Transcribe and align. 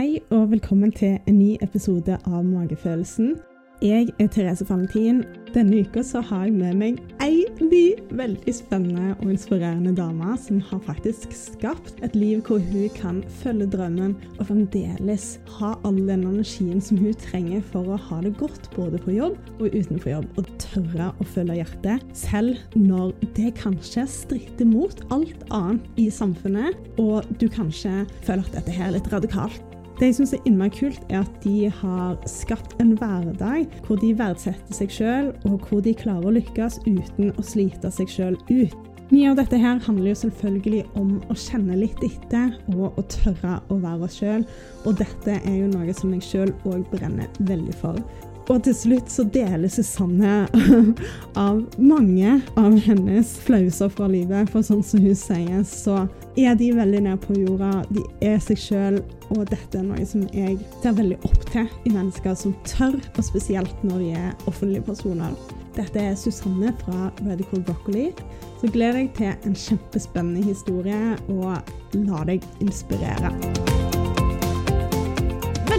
Hei 0.00 0.16
og 0.32 0.46
velkommen 0.48 0.94
til 0.96 1.18
en 1.28 1.34
ny 1.36 1.58
episode 1.60 2.14
av 2.24 2.44
Magefølelsen. 2.46 3.34
Jeg 3.84 4.06
er 4.16 4.30
Therese 4.32 4.64
Valentin. 4.64 5.18
Denne 5.52 5.82
uka 5.84 6.00
så 6.00 6.22
har 6.24 6.46
jeg 6.46 6.54
med 6.56 6.78
meg 6.80 7.02
ei 7.20 7.42
ny 7.60 7.82
veldig 8.16 8.54
spennende 8.56 9.10
og 9.18 9.34
inspirerende 9.34 9.92
dame 9.98 10.38
som 10.40 10.62
har 10.70 10.80
faktisk 10.86 11.36
skapt 11.36 12.00
et 12.06 12.16
liv 12.16 12.40
hvor 12.48 12.64
hun 12.70 12.88
kan 12.96 13.20
følge 13.42 13.68
drømmen 13.74 14.16
og 14.38 14.48
fremdeles 14.48 15.28
ha 15.58 15.74
all 15.84 16.00
den 16.08 16.24
energien 16.30 16.80
som 16.80 16.96
hun 17.02 17.12
trenger 17.20 17.60
for 17.68 17.92
å 17.92 18.00
ha 18.08 18.24
det 18.24 18.32
godt 18.40 18.70
både 18.78 19.00
på 19.04 19.18
jobb 19.18 19.36
og 19.58 19.68
utenfor 19.68 20.14
jobb. 20.14 20.30
Og 20.40 20.48
tørre 20.64 21.10
å 21.12 21.28
følge 21.34 21.60
hjertet, 21.60 22.08
selv 22.16 22.56
når 22.72 23.12
det 23.36 23.52
kanskje 23.60 24.08
stritter 24.08 24.72
mot 24.72 25.04
alt 25.12 25.44
annet 25.52 26.00
i 26.00 26.08
samfunnet, 26.08 26.88
og 26.96 27.28
du 27.36 27.50
kanskje 27.52 28.06
føler 28.24 28.46
at 28.48 28.62
dette 28.62 28.80
her 28.80 28.88
er 28.88 28.96
litt 28.96 29.12
radikalt. 29.12 29.69
Det 30.00 30.08
jeg 30.08 30.14
syns 30.16 30.30
er 30.32 30.46
innmari 30.48 30.72
kult, 30.72 31.00
er 31.12 31.18
at 31.20 31.34
de 31.44 31.66
har 31.76 32.14
skapt 32.24 32.72
en 32.80 32.94
hverdag 32.96 33.66
hvor 33.84 33.98
de 34.00 34.14
verdsetter 34.16 34.72
seg 34.72 34.94
sjøl, 34.96 35.26
og 35.44 35.66
hvor 35.68 35.82
de 35.84 35.92
klarer 35.92 36.30
å 36.30 36.32
lykkes 36.38 36.78
uten 36.86 37.28
å 37.36 37.44
slite 37.44 37.90
seg 37.92 38.08
sjøl 38.08 38.38
ut. 38.48 38.78
Mye 39.10 39.28
av 39.28 39.36
dette 39.36 39.58
her 39.60 39.76
handler 39.84 40.14
jo 40.14 40.20
selvfølgelig 40.22 40.80
om 40.96 41.12
å 41.28 41.36
kjenne 41.36 41.76
litt 41.82 42.00
etter 42.06 42.56
og 42.72 42.96
å 42.96 43.04
tørre 43.12 43.58
å 43.68 43.76
være 43.82 44.08
oss 44.08 44.16
sjøl, 44.22 44.48
og 44.86 44.96
dette 45.02 45.36
er 45.36 45.56
jo 45.58 45.68
noe 45.68 45.92
som 45.98 46.16
jeg 46.16 46.24
sjøl 46.30 46.56
òg 46.70 46.88
brenner 46.94 47.28
veldig 47.50 47.76
for. 47.82 48.00
Og 48.50 48.64
til 48.66 48.74
slutt 48.74 49.12
så 49.12 49.22
deler 49.30 49.70
Susanne 49.70 50.48
av 51.38 51.60
mange 51.78 52.32
av 52.58 52.74
hennes 52.82 53.36
flauser 53.44 53.92
fra 53.94 54.08
livet. 54.10 54.50
For 54.50 54.66
sånn 54.66 54.82
som 54.86 55.04
hun 55.04 55.14
sier, 55.18 55.62
så 55.68 56.02
er 56.34 56.58
de 56.58 56.72
veldig 56.74 57.04
nede 57.06 57.20
på 57.22 57.36
jorda. 57.38 57.84
De 57.94 58.02
er 58.26 58.40
seg 58.42 58.58
sjøl. 58.58 58.98
Og 59.30 59.44
dette 59.52 59.78
er 59.78 59.86
noe 59.86 60.02
som 60.08 60.26
jeg 60.34 60.58
ser 60.82 60.96
veldig 60.98 61.20
opp 61.28 61.44
til 61.52 61.68
i 61.86 61.94
mennesker 61.94 62.34
som 62.34 62.56
tør, 62.66 62.98
og 63.14 63.22
spesielt 63.22 63.86
når 63.86 64.02
de 64.02 64.12
er 64.18 64.48
offentlige 64.50 64.88
personer. 64.88 65.36
Dette 65.76 66.02
er 66.02 66.16
Susanne 66.18 66.74
fra 66.82 67.12
Radical 67.22 67.62
Broccoli. 67.68 68.08
Så 68.58 68.72
gleder 68.74 69.04
jeg 69.04 69.12
til 69.20 69.46
en 69.46 69.54
kjempespennende 69.54 70.42
historie, 70.50 71.14
og 71.30 72.02
la 72.02 72.26
deg 72.28 72.50
inspirere. 72.64 73.30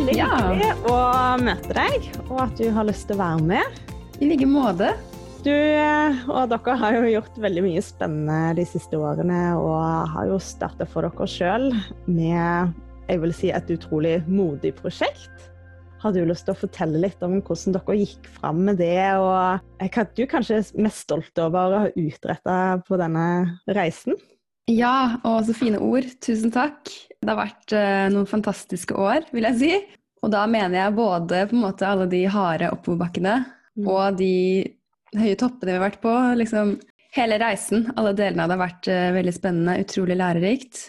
Veldig 0.01 0.17
Ja. 0.17 0.29
hyggelig 0.33 0.69
å 0.89 0.97
møte 1.37 1.73
deg, 1.77 2.05
og 2.31 2.39
at 2.41 2.55
du 2.57 2.71
har 2.73 2.85
lyst 2.87 3.05
til 3.05 3.19
å 3.19 3.21
være 3.21 3.43
med. 3.45 3.81
I 4.17 4.29
like 4.31 4.47
måte. 4.49 4.95
Du 5.45 5.53
og 5.53 6.49
dere 6.49 6.77
har 6.77 6.95
jo 6.95 7.11
gjort 7.21 7.37
veldig 7.37 7.61
mye 7.61 7.83
spennende 7.85 8.55
de 8.57 8.65
siste 8.65 8.97
årene, 8.97 9.53
og 9.61 10.09
har 10.09 10.25
jo 10.25 10.39
starta 10.41 10.87
for 10.89 11.05
dere 11.05 11.27
sjøl 11.29 11.69
med 12.07 12.73
jeg 13.11 13.21
vil 13.21 13.33
si, 13.35 13.51
et 13.53 13.69
utrolig 13.69 14.25
modig 14.25 14.73
prosjekt. 14.73 15.29
Har 16.01 16.13
du 16.13 16.25
lyst 16.25 16.47
til 16.47 16.55
å 16.55 16.57
fortelle 16.57 16.97
litt 16.97 17.21
om 17.21 17.37
hvordan 17.39 17.77
dere 17.77 17.99
gikk 18.01 18.25
fram 18.39 18.65
med 18.65 18.81
det, 18.81 18.97
og 19.21 19.61
hva 19.85 20.07
du 20.15 20.25
kanskje 20.25 20.63
er 20.63 20.81
mest 20.81 21.05
stolt 21.05 21.37
over 21.37 21.77
å 21.77 21.85
ha 21.85 21.93
utretta 21.93 22.81
på 22.87 22.97
denne 22.97 23.59
reisen? 23.69 24.17
Ja, 24.65 25.17
og 25.23 25.45
så 25.45 25.53
fine 25.53 25.77
ord. 25.77 26.09
Tusen 26.21 26.49
takk. 26.49 26.89
Det 27.21 27.29
har 27.29 27.39
vært 27.39 27.73
eh, 27.77 28.05
noen 28.13 28.29
fantastiske 28.29 28.97
år, 28.97 29.27
vil 29.31 29.45
jeg 29.51 29.59
si. 29.59 29.73
Og 30.21 30.31
da 30.33 30.43
mener 30.49 30.77
jeg 30.77 30.97
både 30.97 31.45
på 31.49 31.57
en 31.57 31.65
måte 31.65 31.87
alle 31.87 32.07
de 32.09 32.25
harde 32.29 32.69
oppoverbakkene 32.73 33.39
Mm. 33.77 33.87
og 33.87 34.17
de 34.19 34.33
høye 35.15 35.37
toppene 35.39 35.71
vi 35.71 35.77
har 35.77 35.85
vært 35.85 36.01
på. 36.03 36.13
Liksom 36.39 36.75
hele 37.15 37.37
reisen, 37.41 37.89
alle 37.95 38.13
delene 38.17 38.43
av 38.43 38.51
det 38.51 38.57
har 38.57 38.63
vært 38.65 38.89
eh, 38.91 39.09
veldig 39.15 39.35
spennende, 39.35 39.79
utrolig 39.83 40.17
lærerikt. 40.19 40.83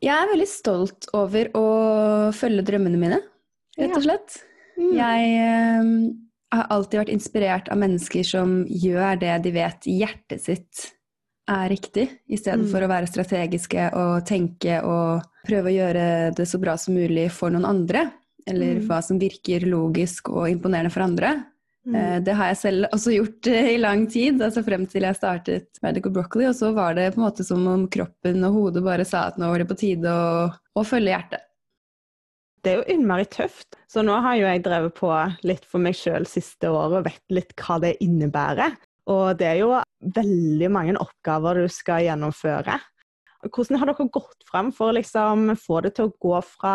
Jeg 0.00 0.16
er 0.16 0.30
veldig 0.30 0.48
stolt 0.48 1.10
over 1.16 1.50
å 1.58 1.66
følge 2.32 2.64
drømmene 2.64 3.00
mine, 3.00 3.20
rett 3.76 3.96
og 3.98 4.06
slett. 4.06 4.38
Mm. 4.80 4.92
Jeg 4.96 5.34
eh, 5.40 5.90
har 6.56 6.70
alltid 6.72 7.02
vært 7.02 7.12
inspirert 7.16 7.68
av 7.72 7.80
mennesker 7.82 8.24
som 8.26 8.62
gjør 8.68 9.20
det 9.20 9.36
de 9.44 9.52
vet 9.54 9.90
i 9.90 9.98
hjertet 10.00 10.44
sitt 10.44 10.86
er 11.50 11.68
riktig, 11.72 12.06
i 12.30 12.38
stedet 12.38 12.64
Mm. 12.66 12.70
for 12.70 12.80
å 12.86 12.88
være 12.90 13.08
strategiske 13.10 13.88
og 13.98 14.24
tenke 14.28 14.80
og 14.86 15.22
prøve 15.46 15.70
å 15.70 15.76
gjøre 15.76 16.34
det 16.36 16.46
så 16.48 16.60
bra 16.62 16.76
som 16.78 16.94
mulig 16.94 17.30
for 17.34 17.50
noen 17.50 17.66
andre. 17.66 18.12
Eller 18.46 18.78
Mm. 18.80 18.86
hva 18.88 19.02
som 19.02 19.18
virker 19.18 19.66
logisk 19.68 20.30
og 20.30 20.48
imponerende 20.48 20.90
for 20.92 21.02
andre. 21.02 21.44
Mm. 21.86 21.94
Eh, 21.96 22.20
Det 22.20 22.34
har 22.34 22.46
jeg 22.48 22.56
selv 22.56 22.86
også 22.92 23.12
gjort 23.16 23.46
eh, 23.48 23.74
i 23.74 23.78
lang 23.78 24.06
tid, 24.06 24.38
altså 24.40 24.62
frem 24.64 24.86
til 24.86 25.02
jeg 25.02 25.16
startet 25.16 25.66
Medical 25.82 26.12
Broccoli. 26.12 26.46
Og 26.46 26.54
så 26.54 26.72
var 26.74 26.94
det 26.94 27.14
på 27.14 27.18
en 27.20 27.30
måte 27.30 27.44
som 27.44 27.66
om 27.66 27.86
kroppen 27.88 28.44
og 28.44 28.52
hodet 28.52 28.82
bare 28.84 29.04
sa 29.04 29.26
at 29.28 29.36
nå 29.38 29.48
var 29.50 29.58
det 29.58 29.68
på 29.68 29.78
tide 29.78 30.04
å, 30.08 30.52
å 30.76 30.84
følge 30.84 31.12
hjertet. 31.16 31.40
Det 32.62 32.72
er 32.72 32.82
jo 32.82 32.94
innmari 32.98 33.24
tøft. 33.24 33.76
Så 33.88 34.02
nå 34.04 34.20
har 34.20 34.36
jo 34.36 34.44
jeg 34.44 34.62
drevet 34.62 34.94
på 34.94 35.10
litt 35.48 35.64
for 35.64 35.78
meg 35.80 35.94
sjøl 35.96 36.26
siste 36.28 36.68
året 36.68 36.98
og 37.00 37.04
vet 37.04 37.22
litt 37.30 37.54
hva 37.56 37.80
det 37.80 37.96
innebærer. 38.04 38.76
Og 39.08 39.38
det 39.38 39.46
er 39.46 39.58
jo 39.62 39.70
veldig 40.00 40.70
mange 40.72 40.96
oppgaver 41.00 41.62
du 41.62 41.72
skal 41.72 42.04
gjennomføre. 42.06 42.78
Hvordan 43.48 43.80
har 43.80 43.88
dere 43.88 44.08
gått 44.12 44.44
fram 44.48 44.68
for 44.76 44.90
å 44.90 44.96
liksom 44.98 45.54
få 45.60 45.80
det 45.86 45.94
til 45.96 46.10
å 46.10 46.14
gå 46.20 46.40
fra 46.44 46.74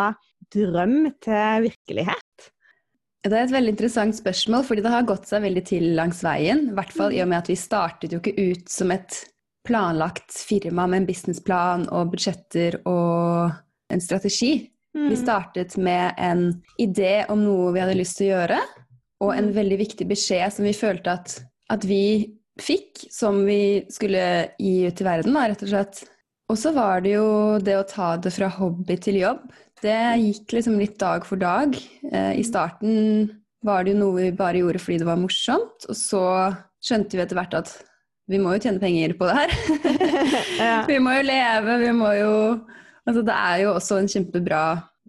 drøm 0.54 1.12
til 1.22 1.66
virkelighet? 1.68 2.50
Det 3.26 3.34
er 3.34 3.46
et 3.46 3.54
veldig 3.54 3.72
interessant 3.74 4.14
spørsmål, 4.14 4.62
fordi 4.66 4.84
det 4.84 4.92
har 4.92 5.06
gått 5.06 5.26
seg 5.26 5.42
veldig 5.42 5.62
til 5.66 5.88
langs 5.98 6.22
veien. 6.22 6.68
I 6.70 6.76
hvert 6.76 6.92
fall 6.94 7.14
i 7.14 7.22
og 7.24 7.30
med 7.30 7.40
at 7.40 7.50
vi 7.50 7.58
startet 7.58 8.14
jo 8.14 8.20
ikke 8.22 8.36
ut 8.38 8.70
som 8.70 8.92
et 8.94 9.18
planlagt 9.66 10.30
firma 10.46 10.86
med 10.86 11.02
en 11.02 11.08
businessplan 11.08 11.88
og 11.94 12.12
budsjetter 12.12 12.78
og 12.86 13.50
en 13.90 14.02
strategi. 14.02 14.70
Mm. 14.96 15.08
Vi 15.10 15.18
startet 15.18 15.74
med 15.76 16.14
en 16.22 16.48
idé 16.82 17.26
om 17.32 17.42
noe 17.42 17.74
vi 17.74 17.82
hadde 17.82 17.98
lyst 17.98 18.20
til 18.20 18.30
å 18.30 18.36
gjøre, 18.36 18.60
og 19.26 19.34
en 19.34 19.50
veldig 19.56 19.80
viktig 19.80 20.06
beskjed 20.08 20.54
som 20.54 20.66
vi 20.68 20.76
følte 20.76 21.16
at, 21.18 21.38
at 21.72 21.86
vi 21.88 22.04
fikk, 22.60 23.06
som 23.12 23.42
vi 23.46 23.84
skulle 23.92 24.50
gi 24.58 24.86
ut 24.88 24.96
til 24.96 25.06
verden, 25.08 25.34
da, 25.36 25.46
rett 25.50 25.62
og 25.66 25.70
slett. 25.72 26.02
Og 26.50 26.58
så 26.60 26.70
var 26.76 27.02
det 27.04 27.16
jo 27.16 27.26
det 27.58 27.74
å 27.80 27.86
ta 27.88 28.12
det 28.22 28.30
fra 28.32 28.48
hobby 28.54 28.96
til 29.02 29.18
jobb. 29.20 29.42
Det 29.82 29.96
gikk 30.22 30.54
liksom 30.56 30.78
litt 30.80 30.94
dag 31.00 31.26
for 31.26 31.36
dag. 31.40 31.74
Eh, 32.12 32.32
I 32.40 32.44
starten 32.46 33.26
var 33.66 33.84
det 33.84 33.92
jo 33.96 33.98
noe 34.04 34.22
vi 34.22 34.30
bare 34.36 34.62
gjorde 34.62 34.80
fordi 34.80 35.00
det 35.02 35.08
var 35.08 35.18
morsomt, 35.20 35.88
og 35.90 35.96
så 35.98 36.22
skjønte 36.86 37.18
vi 37.18 37.24
etter 37.24 37.36
hvert 37.38 37.56
at 37.58 37.72
vi 38.30 38.38
må 38.42 38.54
jo 38.56 38.62
tjene 38.64 38.80
penger 38.82 39.12
på 39.18 39.28
det 39.28 39.36
her. 39.40 39.56
Ja. 40.56 40.76
Vi 40.88 40.96
må 41.02 41.12
jo 41.18 41.22
leve, 41.26 41.74
vi 41.82 41.90
må 41.94 42.08
jo 42.16 42.30
Altså 43.06 43.20
det 43.22 43.34
er 43.36 43.58
jo 43.62 43.74
også 43.76 43.98
en 44.00 44.08
kjempebra 44.10 44.60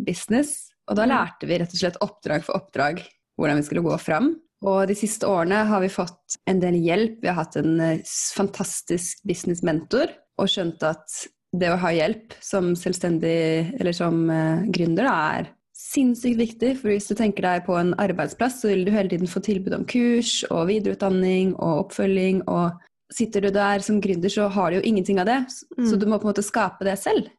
business, 0.05 0.67
og 0.89 0.97
da 0.99 1.05
Mm. 1.07 1.09
lærte 1.15 1.47
vi 1.49 1.57
rett 1.57 1.71
og 1.73 1.79
slett 1.79 1.97
oppdrag 2.03 2.43
for 2.45 2.59
oppdrag 2.59 2.99
hvordan 3.39 3.57
vi 3.57 3.63
skulle 3.65 3.81
gå 3.85 3.95
fram. 4.01 4.35
Og 4.65 4.87
de 4.89 4.95
siste 4.97 5.27
årene 5.29 5.65
har 5.69 5.83
vi 5.83 5.89
fått 5.93 6.37
en 6.49 6.61
del 6.61 6.79
hjelp. 6.81 7.19
Vi 7.21 7.29
har 7.29 7.37
hatt 7.43 7.59
en 7.59 7.79
eh, 7.83 7.99
fantastisk 8.35 9.21
businessmentor 9.27 10.09
og 10.37 10.49
skjønt 10.49 10.81
at 10.85 11.27
det 11.57 11.69
å 11.71 11.77
ha 11.79 11.91
hjelp 11.93 12.33
som 12.43 12.73
selvstendig 12.77 13.77
eller 13.77 13.95
som 13.95 14.25
eh, 14.33 14.65
gründer 14.73 15.07
er 15.11 15.51
sinnssykt 15.77 16.39
viktig. 16.41 16.73
For 16.81 16.91
hvis 16.91 17.07
du 17.09 17.15
tenker 17.17 17.45
deg 17.45 17.65
på 17.67 17.77
en 17.77 17.93
arbeidsplass, 18.01 18.61
så 18.63 18.71
vil 18.71 18.85
du 18.87 18.91
hele 18.95 19.11
tiden 19.13 19.29
få 19.29 19.43
tilbud 19.45 19.75
om 19.77 19.85
kurs 19.89 20.39
og 20.49 20.67
videreutdanning 20.71 21.53
og 21.55 21.85
oppfølging. 21.85 22.41
Og 22.49 22.73
sitter 23.13 23.45
du 23.45 23.51
der 23.53 23.85
som 23.85 24.01
gründer, 24.03 24.31
så 24.33 24.49
har 24.51 24.71
du 24.73 24.79
jo 24.79 24.87
ingenting 24.89 25.21
av 25.21 25.29
det. 25.29 25.39
Så 25.77 25.95
Mm. 25.95 25.99
du 25.99 26.05
må 26.07 26.17
på 26.17 26.27
en 26.27 26.33
måte 26.33 26.43
skape 26.43 26.83
det 26.83 26.97
selv 26.99 27.29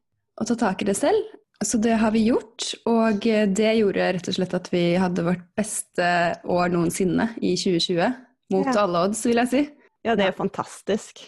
og 0.40 0.46
ta 0.46 0.54
tak 0.54 0.82
i 0.82 0.86
det 0.86 0.96
selv. 0.96 1.18
Så 1.64 1.78
det 1.82 1.96
har 1.98 2.12
vi 2.14 2.20
gjort, 2.28 2.68
og 2.86 3.24
det 3.26 3.72
gjorde 3.80 4.12
rett 4.14 4.28
og 4.30 4.36
slett 4.36 4.52
at 4.54 4.68
vi 4.70 4.82
hadde 5.00 5.24
vårt 5.26 5.42
beste 5.58 6.06
år 6.46 6.70
noensinne 6.70 7.32
i 7.42 7.56
2020. 7.58 8.12
Mot 8.54 8.68
Ja. 8.70 8.76
alle 8.84 9.02
odds, 9.08 9.24
vil 9.26 9.36
jeg 9.42 9.48
si. 9.50 9.62
ja, 10.06 10.14
det 10.14 10.28
er 10.28 10.32
fantastisk. 10.38 11.18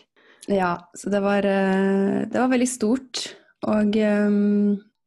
Ja, 0.49 0.79
så 0.97 1.11
det 1.11 1.21
var, 1.21 1.45
eh, 1.45 2.25
det 2.31 2.39
var 2.39 2.49
veldig 2.49 2.69
stort. 2.69 3.35
Og 3.67 3.97
eh, 3.97 4.31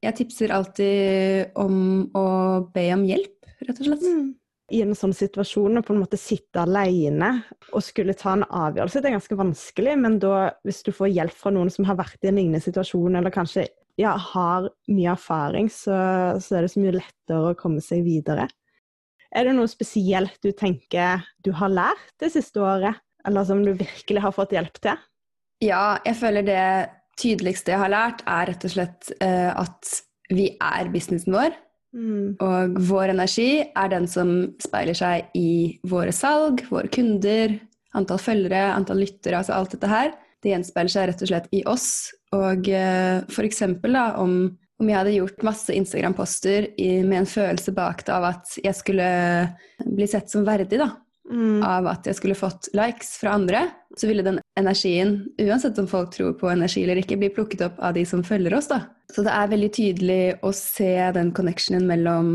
jeg 0.04 0.16
tipser 0.20 0.52
alltid 0.52 1.56
om 1.56 2.12
å 2.14 2.28
be 2.74 2.92
om 2.94 3.06
hjelp, 3.08 3.48
rett 3.66 3.80
og 3.80 3.86
slett. 3.88 4.36
I 4.74 4.82
en 4.82 4.94
sånn 4.96 5.14
situasjon 5.14 5.78
å 5.80 5.84
på 5.86 5.94
en 5.94 6.02
måte 6.04 6.18
sitte 6.18 6.62
alene 6.64 7.44
og 7.74 7.82
skulle 7.84 8.14
ta 8.18 8.34
en 8.34 8.44
avgjørelse, 8.44 9.02
det 9.02 9.10
er 9.12 9.18
ganske 9.20 9.38
vanskelig, 9.38 9.96
men 10.00 10.20
da, 10.20 10.52
hvis 10.66 10.84
du 10.84 10.92
får 10.92 11.12
hjelp 11.14 11.32
fra 11.38 11.52
noen 11.52 11.70
som 11.72 11.86
har 11.86 11.96
vært 11.96 12.24
i 12.24 12.28
en 12.32 12.36
lignende 12.40 12.62
situasjon, 12.64 13.16
eller 13.16 13.30
kanskje 13.34 13.68
ja, 14.00 14.16
har 14.18 14.70
mye 14.90 15.14
erfaring, 15.14 15.70
så, 15.72 15.96
så 16.42 16.58
er 16.58 16.66
det 16.66 16.74
så 16.74 16.82
mye 16.82 16.96
lettere 16.98 17.52
å 17.52 17.58
komme 17.58 17.84
seg 17.84 18.04
videre. 18.06 18.48
Er 19.34 19.48
det 19.48 19.56
noe 19.58 19.70
spesielt 19.70 20.38
du 20.46 20.52
tenker 20.54 21.24
du 21.46 21.52
har 21.58 21.74
lært 21.74 22.14
det 22.22 22.32
siste 22.36 22.62
året, 22.62 23.02
eller 23.26 23.48
som 23.48 23.64
du 23.66 23.72
virkelig 23.74 24.22
har 24.22 24.36
fått 24.36 24.54
hjelp 24.54 24.78
til? 24.84 25.00
Ja, 25.64 26.00
jeg 26.06 26.18
føler 26.20 26.46
det 26.46 26.66
tydeligste 27.20 27.74
jeg 27.74 27.82
har 27.82 27.94
lært, 27.94 28.24
er 28.30 28.50
rett 28.50 28.66
og 28.68 28.74
slett 28.74 29.14
uh, 29.24 29.54
at 29.64 29.94
vi 30.34 30.50
er 30.58 30.90
businessen 30.94 31.36
vår. 31.36 31.54
Mm. 31.94 32.42
Og 32.42 32.80
vår 32.90 33.14
energi 33.14 33.62
er 33.62 33.92
den 33.92 34.08
som 34.10 34.34
speiler 34.62 34.98
seg 34.98 35.30
i 35.38 35.80
våre 35.90 36.14
salg, 36.16 36.66
våre 36.74 36.90
kunder, 36.94 37.54
antall 37.98 38.22
følgere, 38.22 38.72
antall 38.74 39.04
lyttere, 39.04 39.40
altså 39.40 39.56
alt 39.56 39.76
dette 39.76 39.92
her. 39.92 40.14
Det 40.44 40.52
gjenspeiler 40.52 40.92
seg 40.92 41.08
rett 41.10 41.24
og 41.24 41.32
slett 41.32 41.48
i 41.56 41.64
oss. 41.70 41.88
Og 42.36 42.68
eh, 42.68 43.24
for 43.32 43.48
eksempel 43.48 43.96
da, 43.96 44.10
om, 44.20 44.36
om 44.82 44.90
jeg 44.90 45.00
hadde 45.00 45.16
gjort 45.16 45.46
masse 45.48 45.76
Instagram-poster 45.76 46.74
med 47.08 47.22
en 47.22 47.30
følelse 47.30 47.74
bak 47.76 48.04
det 48.08 48.16
av 48.16 48.28
at 48.34 48.58
jeg 48.64 48.76
skulle 48.76 49.08
bli 49.86 50.10
sett 50.10 50.34
som 50.34 50.46
verdig, 50.48 50.82
da. 50.82 50.92
Mm. 51.32 51.62
Av 51.64 51.88
at 51.88 52.08
jeg 52.10 52.18
skulle 52.18 52.36
fått 52.36 52.68
likes 52.76 53.14
fra 53.22 53.38
andre, 53.38 53.62
så 53.96 54.10
ville 54.10 54.26
den 54.26 54.42
energien, 54.60 55.22
uansett 55.40 55.78
om 55.80 55.88
folk 55.88 56.12
tror 56.16 56.34
på 56.40 56.50
energi 56.52 56.84
eller 56.84 57.00
ikke, 57.00 57.18
bli 57.22 57.30
plukket 57.34 57.64
opp 57.70 57.80
av 57.80 57.96
de 57.96 58.04
som 58.08 58.26
følger 58.28 58.58
oss, 58.58 58.68
da. 58.74 58.82
Så 59.14 59.24
det 59.24 59.32
er 59.32 59.54
veldig 59.54 59.70
tydelig 59.78 60.24
å 60.44 60.52
se 60.58 60.92
den 61.16 61.32
connectionen 61.36 61.88
mellom 61.88 62.34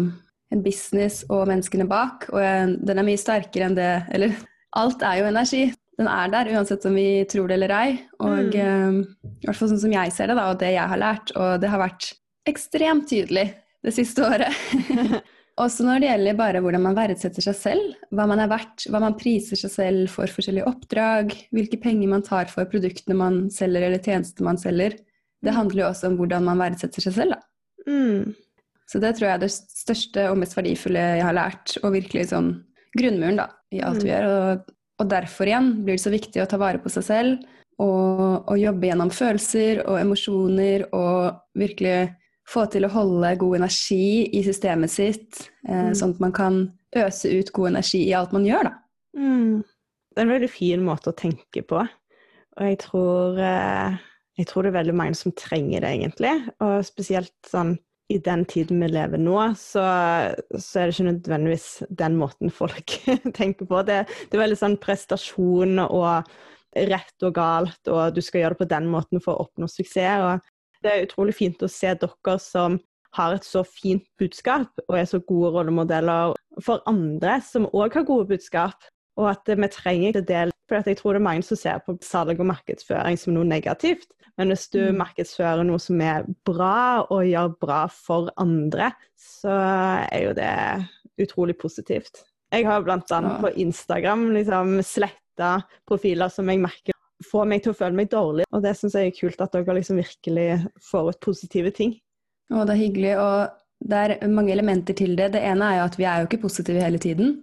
en 0.55 0.63
business 0.65 1.21
og 1.29 1.51
menneskene 1.51 1.85
bak, 1.91 2.31
og 2.33 2.79
den 2.89 3.01
er 3.03 3.05
mye 3.05 3.21
sterkere 3.21 3.69
enn 3.69 3.77
det 3.77 3.91
Eller 4.17 4.33
alt 4.81 5.05
er 5.05 5.21
jo 5.21 5.29
energi 5.29 5.67
den 5.99 6.09
er 6.11 6.31
der, 6.31 6.51
uansett 6.55 6.85
om 6.87 6.95
vi 6.95 7.25
tror 7.31 7.49
det 7.51 7.57
eller 7.59 7.75
ei. 7.75 7.97
Og 8.23 8.53
mm. 8.55 8.59
uh, 8.59 9.33
i 9.43 9.49
hvert 9.49 9.59
fall 9.59 9.73
sånn 9.73 9.83
som 9.83 9.95
jeg 9.95 10.15
ser 10.15 10.31
det, 10.31 10.39
da, 10.39 10.51
og 10.53 10.61
det 10.61 10.75
jeg 10.77 10.93
har 10.93 11.01
lært, 11.01 11.33
og 11.35 11.59
det 11.63 11.73
har 11.73 11.83
vært 11.83 12.13
ekstremt 12.49 13.09
tydelig 13.11 13.49
det 13.85 13.95
siste 13.97 14.25
året. 14.27 14.55
Også 15.63 15.83
når 15.83 15.99
det 15.99 16.11
gjelder 16.13 16.39
bare 16.39 16.61
hvordan 16.63 16.85
man 16.85 16.95
verdsetter 16.95 17.43
seg 17.43 17.57
selv, 17.59 17.95
hva 18.15 18.29
man 18.31 18.39
er 18.39 18.51
verdt, 18.51 18.87
hva 18.93 19.01
man 19.03 19.17
priser 19.19 19.59
seg 19.59 19.73
selv 19.73 20.13
for 20.13 20.31
forskjellige 20.31 20.69
oppdrag, 20.71 21.35
hvilke 21.55 21.81
penger 21.83 22.13
man 22.13 22.23
tar 22.27 22.47
for 22.53 22.69
produktene 22.71 23.17
man 23.19 23.41
selger 23.51 23.89
eller 23.89 24.03
tjenester 24.03 24.47
man 24.47 24.61
selger. 24.61 24.95
Det 25.43 25.55
handler 25.55 25.83
jo 25.83 25.89
også 25.89 26.13
om 26.13 26.19
hvordan 26.21 26.47
man 26.47 26.63
verdsetter 26.63 27.03
seg 27.03 27.17
selv, 27.17 27.35
da. 27.35 27.43
Mm. 27.91 28.37
Så 28.89 29.03
det 29.03 29.17
tror 29.17 29.29
jeg 29.29 29.35
er 29.35 29.43
det 29.43 29.53
største 29.53 30.31
og 30.31 30.39
mest 30.41 30.55
verdifulle 30.57 31.03
jeg 31.19 31.27
har 31.27 31.37
lært, 31.37 31.75
og 31.83 31.95
virkelig 31.97 32.31
sånn 32.31 32.53
grunnmuren 32.97 33.43
da, 33.43 33.51
i 33.75 33.83
alt 33.83 34.05
vi 34.05 34.09
mm. 34.09 34.15
gjør. 34.15 34.29
Og 34.31 34.75
og 34.99 35.11
derfor 35.11 35.49
igjen 35.49 35.71
blir 35.85 35.97
det 35.97 36.05
så 36.05 36.13
viktig 36.13 36.43
å 36.43 36.49
ta 36.51 36.59
vare 36.61 36.81
på 36.83 36.91
seg 36.93 37.07
selv 37.07 37.47
og, 37.79 38.49
og 38.51 38.57
jobbe 38.59 38.89
gjennom 38.91 39.11
følelser 39.15 39.85
og 39.85 40.01
emosjoner 40.01 40.89
og 40.97 41.39
virkelig 41.59 42.11
få 42.49 42.65
til 42.73 42.87
å 42.89 42.93
holde 42.93 43.35
god 43.41 43.61
energi 43.61 44.27
i 44.35 44.43
systemet 44.47 44.93
sitt, 44.93 45.43
eh, 45.69 45.91
mm. 45.91 45.95
sånn 45.99 46.15
at 46.17 46.23
man 46.25 46.35
kan 46.35 46.61
øse 46.97 47.31
ut 47.31 47.53
god 47.55 47.75
energi 47.75 48.03
i 48.07 48.15
alt 48.17 48.33
man 48.35 48.47
gjør, 48.49 48.71
da. 48.71 48.75
Mm. 49.19 49.59
Det 50.09 50.23
er 50.23 50.27
en 50.27 50.33
veldig 50.33 50.51
fin 50.51 50.85
måte 50.87 51.13
å 51.13 51.19
tenke 51.19 51.63
på. 51.69 51.83
Og 52.59 52.65
jeg 52.65 52.79
tror, 52.83 53.37
eh, 53.45 53.99
jeg 54.41 54.49
tror 54.49 54.65
det 54.65 54.73
er 54.73 54.79
veldig 54.81 54.97
mange 54.97 55.19
som 55.19 55.35
trenger 55.37 55.85
det, 55.85 55.93
egentlig. 55.93 56.33
Og 56.65 56.89
spesielt 56.89 57.37
sånn 57.47 57.77
i 58.09 58.19
den 58.25 58.45
tiden 58.49 58.81
vi 58.81 58.89
lever 58.89 59.21
nå, 59.21 59.37
så, 59.61 59.85
så, 60.57 60.81
er 60.81 60.89
det 60.89 60.95
ikke 60.95 61.09
nødvendigvis 61.11 61.67
den 62.01 62.17
måten 62.17 62.53
folk 62.53 62.95
tenker 63.39 63.69
på. 63.69 63.83
Det, 63.85 64.05
det, 64.09 64.33
er 64.33 64.45
veldig 64.47 64.61
sånn 64.61 64.79
prestasjon 64.81 65.83
og 65.85 66.31
rett 66.89 67.27
og 67.27 67.35
galt, 67.37 67.83
og 67.91 68.17
du 68.17 68.23
skal 68.25 68.45
gjøre 68.45 68.57
det 68.57 68.63
på 68.63 68.71
den 68.73 68.89
måten 68.93 69.25
for 69.25 69.35
å 69.35 69.49
oppnå 69.49 69.69
suksess. 69.69 70.25
Og 70.25 70.85
det 70.85 70.93
er 70.93 71.09
utrolig 71.09 71.37
fint 71.37 71.65
å 71.65 71.71
se 71.73 71.93
dere 72.01 72.39
som 72.41 72.79
har 73.17 73.35
et 73.35 73.47
så 73.47 73.63
fint 73.65 74.05
budskap 74.21 74.69
og 74.85 74.99
er 74.99 75.09
så 75.09 75.21
gode 75.25 75.55
rollemodeller 75.55 76.37
for 76.65 76.85
andre 76.91 77.39
som 77.45 77.69
òg 77.73 77.97
har 77.97 78.09
gode 78.09 78.29
budskap. 78.33 78.89
Og 79.19 79.33
at 79.33 79.49
vi 79.49 79.69
trenger 79.75 80.13
ikke 80.13 80.29
del 80.29 80.53
For 80.69 80.85
jeg 80.85 81.01
tror 81.01 81.17
det 81.17 81.23
er 81.23 81.29
mange 81.31 81.47
som 81.47 81.59
ser 81.59 81.81
på 81.85 81.97
salg 82.05 82.39
og 82.39 82.51
markedsføring 82.51 83.17
som 83.21 83.37
noe 83.37 83.49
negativt. 83.49 84.11
Men 84.39 84.53
hvis 84.53 84.69
du 84.71 84.81
mm. 84.85 84.99
markedsfører 85.01 85.65
noe 85.67 85.81
som 85.83 86.01
er 86.05 86.27
bra, 86.47 87.07
og 87.09 87.27
gjør 87.27 87.55
bra 87.59 87.81
for 87.91 88.31
andre, 88.39 88.93
så 89.19 89.55
er 90.13 90.29
jo 90.29 90.35
det 90.39 90.53
utrolig 91.25 91.57
positivt. 91.59 92.23
Jeg 92.55 92.65
har 92.65 92.87
annet 92.87 93.41
på 93.43 93.51
Instagram 93.61 94.31
liksom 94.37 94.79
sletta 94.87 95.59
profiler 95.89 96.31
som 96.33 96.49
jeg 96.49 96.63
merker 96.63 96.95
får 97.27 97.49
meg 97.51 97.65
til 97.65 97.75
å 97.75 97.77
føle 97.79 97.99
meg 97.99 98.11
dårlig, 98.13 98.47
og 98.55 98.63
det 98.63 98.77
syns 98.79 98.95
jeg 98.95 99.11
er 99.11 99.17
kult 99.17 99.41
at 99.43 99.55
dere 99.55 99.75
liksom 99.79 99.99
virkelig 99.99 100.47
får 100.87 101.11
ut 101.11 101.21
positive 101.25 101.73
ting. 101.75 101.97
Å, 102.53 102.63
det 102.63 102.75
er 102.77 102.81
hyggelig, 102.81 103.15
og 103.19 103.89
det 103.91 104.03
er 104.05 104.31
mange 104.33 104.55
elementer 104.55 104.97
til 104.99 105.17
det. 105.19 105.33
Det 105.35 105.43
ene 105.45 105.67
er 105.67 105.81
jo 105.81 105.89
at 105.89 105.99
vi 105.99 106.07
er 106.09 106.23
jo 106.23 106.29
ikke 106.29 106.45
positive 106.47 106.85
hele 106.85 107.01
tiden, 107.03 107.35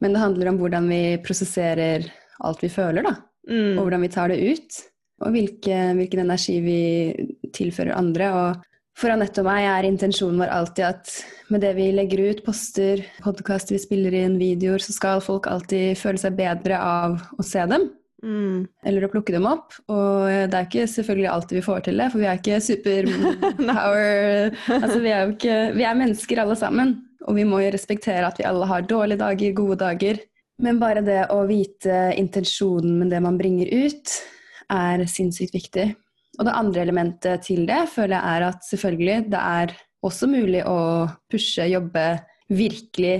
men 0.00 0.16
det 0.16 0.22
handler 0.22 0.50
om 0.50 0.60
hvordan 0.60 0.88
vi 0.88 1.02
prosesserer 1.24 2.08
alt 2.46 2.64
vi 2.64 2.72
føler, 2.72 3.06
da. 3.06 3.16
Mm. 3.50 3.78
Og 3.78 3.84
hvordan 3.84 4.04
vi 4.04 4.12
tar 4.12 4.32
det 4.32 4.40
ut 4.40 4.80
og 5.20 5.34
hvilke, 5.34 5.78
hvilken 5.98 6.24
energi 6.24 6.56
vi 6.64 6.80
tilfører 7.56 7.96
andre. 7.98 8.30
Og 8.32 9.00
for 9.00 9.12
Anette 9.12 9.42
og 9.42 9.48
meg 9.48 9.66
er 9.68 9.88
intensjonen 9.88 10.40
vår 10.40 10.52
alltid 10.54 10.86
at 10.88 11.14
med 11.52 11.64
det 11.64 11.74
vi 11.76 11.90
legger 11.94 12.22
ut, 12.30 12.42
poster, 12.46 13.02
podkaster 13.24 13.76
vi 13.76 13.82
spiller 13.82 14.16
inn, 14.16 14.38
videoer, 14.40 14.82
så 14.82 14.94
skal 14.96 15.24
folk 15.24 15.48
alltid 15.50 15.98
føle 16.00 16.20
seg 16.20 16.38
bedre 16.38 16.80
av 16.80 17.18
å 17.36 17.46
se 17.46 17.64
dem. 17.70 17.90
Mm. 18.20 18.66
Eller 18.84 19.06
å 19.06 19.10
plukke 19.12 19.32
dem 19.32 19.48
opp. 19.48 19.76
Og 19.88 20.28
det 20.28 20.56
er 20.56 20.66
ikke 20.66 20.88
selvfølgelig 20.92 21.30
alltid 21.32 21.60
vi 21.60 21.66
får 21.68 21.84
til 21.86 22.02
det, 22.02 22.08
for 22.12 22.20
vi 22.20 22.28
er 22.28 22.40
ikke 22.40 22.64
superpower 22.64 24.50
altså, 24.82 24.98
vi, 25.00 25.14
er 25.14 25.32
ikke, 25.32 25.60
vi 25.76 25.86
er 25.88 26.00
mennesker 26.00 26.42
alle 26.44 26.58
sammen. 26.60 26.98
Og 27.28 27.36
vi 27.36 27.44
må 27.48 27.60
jo 27.64 27.72
respektere 27.72 28.24
at 28.28 28.40
vi 28.40 28.48
alle 28.48 28.68
har 28.68 28.88
dårlige 28.88 29.20
dager, 29.20 29.56
gode 29.56 29.80
dager. 29.80 30.20
Men 30.60 30.80
bare 30.80 31.02
det 31.04 31.22
å 31.32 31.42
vite 31.48 32.10
intensjonen 32.20 32.98
med 33.00 33.12
det 33.14 33.20
man 33.24 33.38
bringer 33.40 33.70
ut, 33.86 34.14
er 34.70 35.04
sinnssykt 35.08 35.56
viktig. 35.56 35.86
Og 36.38 36.46
det 36.46 36.56
andre 36.56 36.84
elementet 36.84 37.46
til 37.48 37.64
det 37.68 37.82
føler 37.92 38.16
jeg 38.16 38.36
er 38.36 38.46
at 38.50 38.66
selvfølgelig 38.68 39.16
det 39.32 39.40
er 39.40 39.74
også 40.06 40.28
mulig 40.30 40.62
å 40.68 40.78
pushe, 41.30 41.66
jobbe, 41.68 42.04
virkelig 42.48 43.14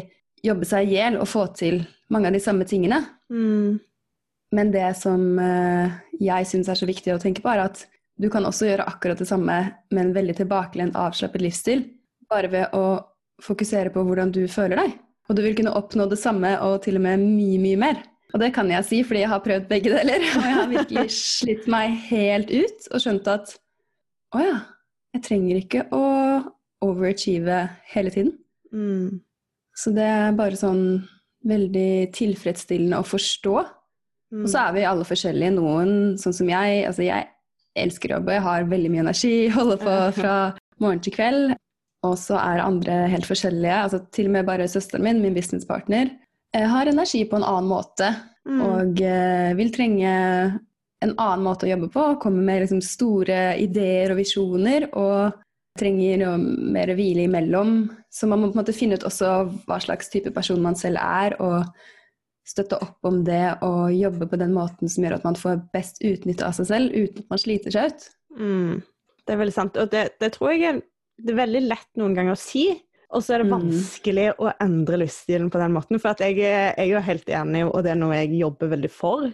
jobbe 0.44 0.68
seg 0.68 0.88
i 0.88 0.96
hjel 0.96 1.18
og 1.20 1.28
få 1.28 1.46
til 1.56 1.82
mange 2.12 2.30
av 2.30 2.36
de 2.36 2.42
samme 2.42 2.66
tingene. 2.68 3.02
Mm. 3.32 3.80
Men 4.56 4.72
det 4.74 4.88
som 4.98 5.38
eh, 5.38 5.98
jeg 6.20 6.48
syns 6.48 6.70
er 6.70 6.78
så 6.80 6.88
viktig 6.88 7.12
å 7.14 7.20
tenke 7.22 7.44
på, 7.44 7.52
er 7.52 7.66
at 7.66 7.84
du 8.20 8.28
kan 8.32 8.44
også 8.44 8.68
gjøre 8.68 8.88
akkurat 8.88 9.20
det 9.20 9.28
samme 9.28 9.58
med 9.92 10.02
en 10.02 10.16
veldig 10.16 10.36
tilbakelent, 10.40 10.98
avslappet 10.98 11.44
livsstil, 11.44 11.84
bare 12.30 12.50
ved 12.52 12.74
å 12.76 12.84
fokusere 13.40 13.92
på 13.94 14.02
hvordan 14.04 14.32
du 14.34 14.42
føler 14.50 14.82
deg. 14.82 14.98
Og 15.30 15.36
du 15.38 15.44
vil 15.44 15.54
kunne 15.54 15.72
oppnå 15.78 16.08
det 16.10 16.18
samme 16.18 16.56
og 16.66 16.80
til 16.82 16.98
og 16.98 17.04
med 17.06 17.22
mye, 17.22 17.58
mye 17.62 17.78
mer. 17.78 18.02
Og 18.34 18.42
det 18.42 18.50
kan 18.54 18.70
jeg 18.70 18.86
si 18.86 19.00
fordi 19.06 19.22
jeg 19.22 19.30
har 19.30 19.42
prøvd 19.44 19.68
begge 19.70 19.92
deler. 19.94 20.26
Og 20.26 20.46
jeg 20.46 20.56
har 20.58 20.70
virkelig 20.70 21.06
slitt 21.38 21.70
meg 21.70 21.94
helt 22.10 22.50
ut 22.50 22.90
og 22.90 23.04
skjønt 23.04 23.30
at 23.30 23.54
å 24.34 24.42
ja, 24.42 24.58
jeg 25.14 25.24
trenger 25.26 25.58
ikke 25.58 25.86
å 25.94 26.04
overachieve 26.84 27.62
hele 27.94 28.12
tiden. 28.14 28.34
Mm. 28.74 29.20
Så 29.76 29.92
det 29.94 30.06
er 30.06 30.36
bare 30.38 30.58
sånn 30.58 30.84
veldig 31.46 32.10
tilfredsstillende 32.14 33.00
å 33.00 33.06
forstå. 33.06 33.56
Mm. 34.30 34.44
Og 34.44 34.50
så 34.52 34.64
er 34.66 34.76
vi 34.76 34.86
alle 34.86 35.06
forskjellige. 35.06 35.56
Noen, 35.56 35.94
sånn 36.20 36.36
som 36.36 36.50
jeg, 36.50 36.84
altså 36.88 37.06
jeg 37.06 37.30
elsker 37.78 38.16
jobb 38.16 38.28
og 38.28 38.36
jeg 38.36 38.46
har 38.46 38.70
veldig 38.70 38.92
mye 38.92 39.04
energi, 39.06 39.34
holder 39.58 39.82
på 39.82 39.96
fra 40.20 40.36
morgen 40.82 41.02
til 41.04 41.16
kveld. 41.16 41.54
Og 42.06 42.16
så 42.16 42.38
er 42.40 42.62
andre 42.64 43.04
helt 43.12 43.28
forskjellige. 43.28 43.76
altså 43.84 44.00
Til 44.12 44.30
og 44.30 44.36
med 44.38 44.48
bare 44.48 44.68
søsteren 44.68 45.04
min, 45.04 45.20
min 45.20 45.36
businesspartner, 45.36 46.14
Eh, 46.56 46.66
har 46.66 46.86
energi 46.86 47.24
på 47.24 47.36
en 47.36 47.46
annen 47.46 47.70
måte 47.70 48.08
mm. 48.48 48.62
og 48.64 49.00
uh, 49.06 49.52
vil 49.54 49.70
trenge 49.70 50.14
en 51.00 51.12
annen 51.14 51.44
måte 51.46 51.68
å 51.68 51.70
jobbe 51.70 51.90
på. 51.94 52.06
Kommer 52.22 52.42
med 52.44 52.64
liksom, 52.64 52.82
store 52.84 53.54
ideer 53.62 54.10
og 54.10 54.18
visjoner 54.18 54.88
og 54.90 55.38
trenger 55.78 56.18
noe 56.24 56.34
mer 56.74 56.90
hvile 56.98 57.28
imellom. 57.28 57.84
Så 58.10 58.26
man 58.26 58.42
må 58.42 58.50
på 58.50 58.58
en 58.58 58.64
måte 58.64 58.74
finne 58.76 58.98
ut 58.98 59.06
også 59.06 59.30
hva 59.68 59.78
slags 59.80 60.10
type 60.12 60.34
person 60.34 60.60
man 60.60 60.76
selv 60.76 60.98
er, 61.00 61.38
og 61.40 61.70
støtte 62.50 62.80
opp 62.82 63.06
om 63.06 63.20
det 63.22 63.44
og 63.62 63.94
jobbe 63.94 64.26
på 64.26 64.38
den 64.40 64.50
måten 64.56 64.90
som 64.90 65.04
gjør 65.04 65.20
at 65.20 65.26
man 65.28 65.38
får 65.38 65.60
best 65.70 66.00
utnytte 66.02 66.42
av 66.42 66.56
seg 66.56 66.66
selv 66.66 66.96
uten 66.96 67.22
at 67.22 67.30
man 67.30 67.40
sliter 67.40 67.76
seg 67.76 67.92
ut. 67.92 68.08
Mm. 68.34 68.80
Det 69.22 69.36
er 69.36 69.40
veldig 69.44 69.54
sant. 69.54 69.78
Og 69.78 69.92
det, 69.94 70.02
det 70.18 70.32
tror 70.34 70.50
jeg 70.50 70.66
er, 70.66 70.82
det 71.24 71.34
er 71.34 71.42
veldig 71.42 71.62
lett 71.68 71.90
noen 72.00 72.16
ganger 72.16 72.36
å 72.36 72.40
si. 72.40 72.68
Og 73.10 73.24
så 73.26 73.34
er 73.34 73.42
det 73.42 73.50
mm. 73.50 73.54
vanskelig 73.56 74.26
mm. 74.30 74.40
å 74.44 74.50
endre 74.62 75.00
livsstilen 75.02 75.50
på 75.50 75.60
den 75.60 75.74
måten. 75.74 75.98
For 76.02 76.22
jeg, 76.22 76.38
jeg, 76.44 76.74
er 76.78 76.88
jo 76.90 77.02
helt 77.02 77.32
enig, 77.40 77.64
og 77.66 77.82
det 77.84 77.94
er 77.94 77.98
noe 77.98 78.18
jeg 78.20 78.38
jobber 78.38 78.70
veldig 78.76 78.92
for. 78.94 79.26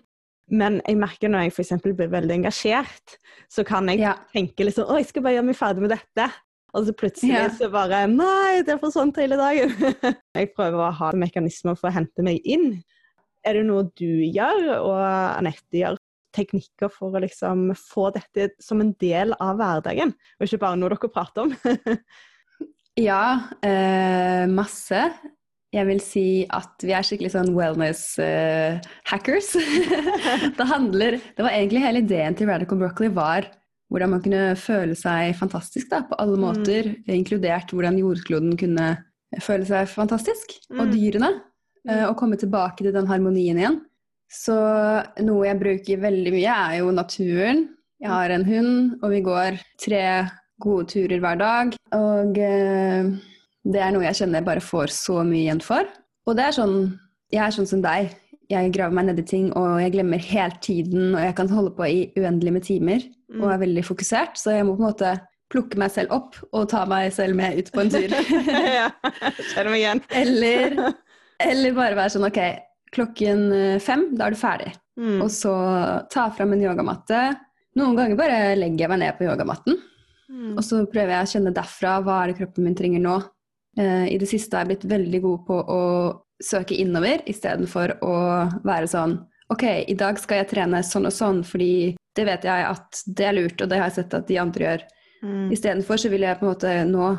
Men 0.47 0.79
jeg 0.87 0.99
merker 1.01 1.33
når 1.33 1.47
jeg 1.47 1.57
f.eks. 1.57 1.75
blir 1.83 2.11
veldig 2.13 2.37
engasjert, 2.39 3.17
så 3.53 3.67
kan 3.67 3.91
jeg 3.91 4.05
ja. 4.05 4.15
tenke 4.33 4.67
liksom 4.67 4.87
Å, 4.87 4.99
jeg 5.01 5.11
skal 5.11 5.25
bare 5.27 5.39
gjøre 5.39 5.49
meg 5.51 5.59
ferdig 5.59 5.85
med 5.85 5.93
dette. 5.97 6.29
Og 6.77 6.87
så 6.87 6.93
plutselig 6.97 7.35
ja. 7.35 7.47
så 7.57 7.69
bare 7.73 8.05
Nei, 8.11 8.63
det 8.67 8.75
er 8.75 8.81
for 8.81 8.95
sånt 8.95 9.19
hele 9.21 9.39
dagen. 9.41 9.73
jeg 10.39 10.53
prøver 10.57 10.87
å 10.87 10.93
ha 11.01 11.13
mekanismer 11.17 11.77
for 11.79 11.91
å 11.91 11.97
hente 11.97 12.25
meg 12.25 12.41
inn. 12.45 12.79
Er 13.47 13.59
det 13.59 13.67
noe 13.69 13.87
du 13.99 14.09
gjør, 14.25 14.73
og 14.81 14.97
Anette 15.05 15.81
gjør, 15.83 16.01
teknikker 16.37 16.93
for 16.93 17.17
å 17.17 17.23
liksom 17.25 17.71
få 17.81 18.11
dette 18.15 18.53
som 18.63 18.83
en 18.85 18.93
del 19.03 19.35
av 19.41 19.59
hverdagen, 19.61 20.13
og 20.13 20.47
ikke 20.47 20.63
bare 20.63 20.81
noe 20.81 20.93
dere 20.93 21.13
prater 21.13 21.47
om? 21.47 21.57
Ja, 22.97 23.53
eh, 23.61 24.47
masse. 24.49 25.03
Jeg 25.75 25.85
vil 25.85 25.99
si 26.01 26.29
at 26.49 26.81
vi 26.81 26.95
er 26.97 27.05
skikkelig 27.05 27.35
sånn 27.35 27.51
wellness-hackers. 27.53 29.51
Eh, 29.61 30.47
det 30.59 30.67
handler 30.71 31.19
Det 31.21 31.45
var 31.45 31.53
egentlig 31.53 31.83
hele 31.85 32.01
ideen 32.01 32.39
til 32.39 32.49
Radical 32.49 32.81
Broccoli 32.81 33.11
var 33.13 33.51
hvordan 33.93 34.15
man 34.15 34.23
kunne 34.25 34.57
føle 34.59 34.97
seg 34.99 35.37
fantastisk 35.39 35.91
da, 35.93 36.01
på 36.09 36.17
alle 36.19 36.39
mm. 36.39 36.43
måter, 36.43 36.89
mm. 36.95 37.13
inkludert 37.19 37.75
hvordan 37.75 38.01
jordkloden 38.01 38.57
kunne 38.59 38.89
føle 39.45 39.69
seg 39.69 39.91
fantastisk, 39.93 40.57
mm. 40.71 40.81
og 40.81 40.95
dyrene. 40.95 41.31
Eh, 41.85 42.01
mm. 42.01 42.07
og 42.09 42.17
komme 42.19 42.41
tilbake 42.41 42.83
til 42.83 42.97
den 42.97 43.11
harmonien 43.11 43.61
igjen. 43.61 43.79
Så 44.33 44.57
noe 45.25 45.47
jeg 45.47 45.61
bruker 45.61 46.03
veldig 46.03 46.33
mye, 46.35 46.57
er 46.71 46.81
jo 46.81 46.91
naturen. 46.95 47.65
Jeg 48.03 48.13
har 48.13 48.35
en 48.35 48.45
hund, 48.45 48.99
og 49.01 49.13
vi 49.15 49.23
går 49.25 49.57
tre 49.81 50.03
gode 50.61 50.89
turer 50.93 51.23
hver 51.23 51.39
dag. 51.41 51.73
Og 51.97 52.39
eh, 52.43 53.09
det 53.67 53.83
er 53.83 53.95
noe 53.95 54.05
jeg 54.09 54.19
kjenner 54.21 54.43
jeg 54.43 54.49
bare 54.51 54.65
får 54.65 54.93
så 54.95 55.23
mye 55.25 55.45
igjen 55.47 55.63
for. 55.65 55.89
Og 56.27 56.37
det 56.39 56.49
er 56.49 56.57
sånn 56.57 56.79
Jeg 57.35 57.43
er 57.43 57.55
sånn 57.55 57.67
som 57.67 57.81
deg. 57.83 58.13
Jeg 58.47 58.71
graver 58.71 58.95
meg 58.95 59.09
ned 59.09 59.19
i 59.19 59.27
ting, 59.27 59.49
og 59.59 59.81
jeg 59.83 59.97
glemmer 59.97 60.23
helt 60.23 60.61
tiden, 60.63 61.17
og 61.17 61.23
jeg 61.25 61.35
kan 61.35 61.49
holde 61.51 61.73
på 61.75 61.89
i 61.91 62.03
uendelig 62.15 62.53
med 62.55 62.63
timer 62.69 63.07
Mm. 63.27 63.41
og 63.43 63.49
er 63.51 63.59
veldig 63.59 63.83
fokusert, 63.83 64.37
så 64.39 64.53
jeg 64.55 64.67
må 64.67 64.77
på 64.77 64.85
en 64.85 64.93
måte 64.93 65.09
plukke 65.51 65.79
meg 65.83 65.91
selv 65.91 66.13
opp 66.15 66.37
og 66.55 66.69
ta 66.71 66.85
meg 66.87 67.09
selv 67.15 67.35
med 67.35 67.59
ut 67.59 67.73
på 67.75 67.83
en 67.83 67.91
tur. 67.91 68.13
ja, 68.79 68.85
kjenner 69.51 69.71
meg 69.73 69.81
igjen. 69.81 70.03
eller, 70.21 70.77
eller 71.51 71.75
bare 71.75 71.99
være 71.99 72.13
sånn 72.15 72.29
ok, 72.29 72.39
klokken 72.95 73.47
eh, 73.53 73.79
fem, 73.83 74.09
da 74.17 74.27
er 74.27 74.35
du 74.37 74.41
ferdig. 74.41 74.73
Mm. 74.97 75.21
Og 75.25 75.31
så 75.33 75.53
ta 76.13 76.29
fram 76.35 76.55
en 76.55 76.65
yogamatte. 76.65 77.23
Noen 77.77 77.97
ganger 77.99 78.19
bare 78.19 78.41
legger 78.57 78.87
jeg 78.87 78.93
meg 78.93 79.03
ned 79.03 79.19
på 79.19 79.27
yogamatten. 79.29 79.79
Mm. 80.31 80.55
Og 80.57 80.63
så 80.65 80.83
prøver 80.91 81.15
jeg 81.15 81.27
å 81.27 81.33
kjenne 81.35 81.55
derfra 81.55 81.99
hva 82.03 82.23
er 82.23 82.33
det 82.33 82.39
kroppen 82.41 82.67
min 82.67 82.77
trenger 82.79 83.03
nå. 83.05 83.17
Eh, 83.79 84.07
I 84.15 84.19
det 84.21 84.29
siste 84.31 84.57
har 84.57 84.65
jeg 84.65 84.75
blitt 84.75 84.91
veldig 84.91 85.23
god 85.25 85.45
på 85.47 85.61
å 85.61 85.83
søke 86.43 86.77
innover 86.77 87.23
istedenfor 87.29 87.97
å 88.05 88.17
være 88.67 88.91
sånn 88.93 89.17
Ok, 89.47 89.63
i 89.63 89.95
dag 89.95 90.19
skal 90.19 90.41
jeg 90.41 90.49
trene 90.51 90.81
sånn 90.83 91.07
og 91.07 91.13
sånn, 91.15 91.37
fordi 91.47 91.95
det 92.19 92.25
vet 92.27 92.47
jeg 92.49 92.65
at 92.67 93.03
det 93.07 93.29
er 93.29 93.37
lurt, 93.37 93.61
og 93.63 93.69
det 93.71 93.79
har 93.79 93.93
jeg 93.93 94.01
sett 94.01 94.17
at 94.19 94.27
de 94.27 94.41
andre 94.43 94.65
gjør. 94.65 94.83
Mm. 95.27 95.49
Istedenfor 95.55 95.99
så 95.99 96.11
ville 96.13 96.29
jeg 96.29 96.39
på 96.39 96.47
en 96.47 96.53
måte 96.53 96.73
nå 96.87 97.11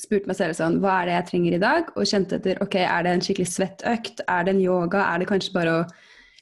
spurt 0.00 0.26
meg 0.26 0.38
selv 0.38 0.56
sånn 0.56 0.78
Hva 0.82 0.96
er 1.00 1.08
det 1.08 1.14
jeg 1.14 1.28
trenger 1.30 1.56
i 1.56 1.62
dag? 1.62 1.90
Og 1.94 2.08
kjente 2.08 2.38
etter 2.40 2.60
ok, 2.64 2.76
er 2.82 3.06
det 3.06 3.14
en 3.14 3.24
skikkelig 3.24 3.50
svett 3.52 3.84
økt? 3.88 4.22
Er 4.26 4.46
det 4.46 4.56
en 4.56 4.62
yoga? 4.64 5.04
Er 5.06 5.22
det 5.22 5.30
kanskje 5.30 5.54
bare 5.54 5.74
å 5.76 5.88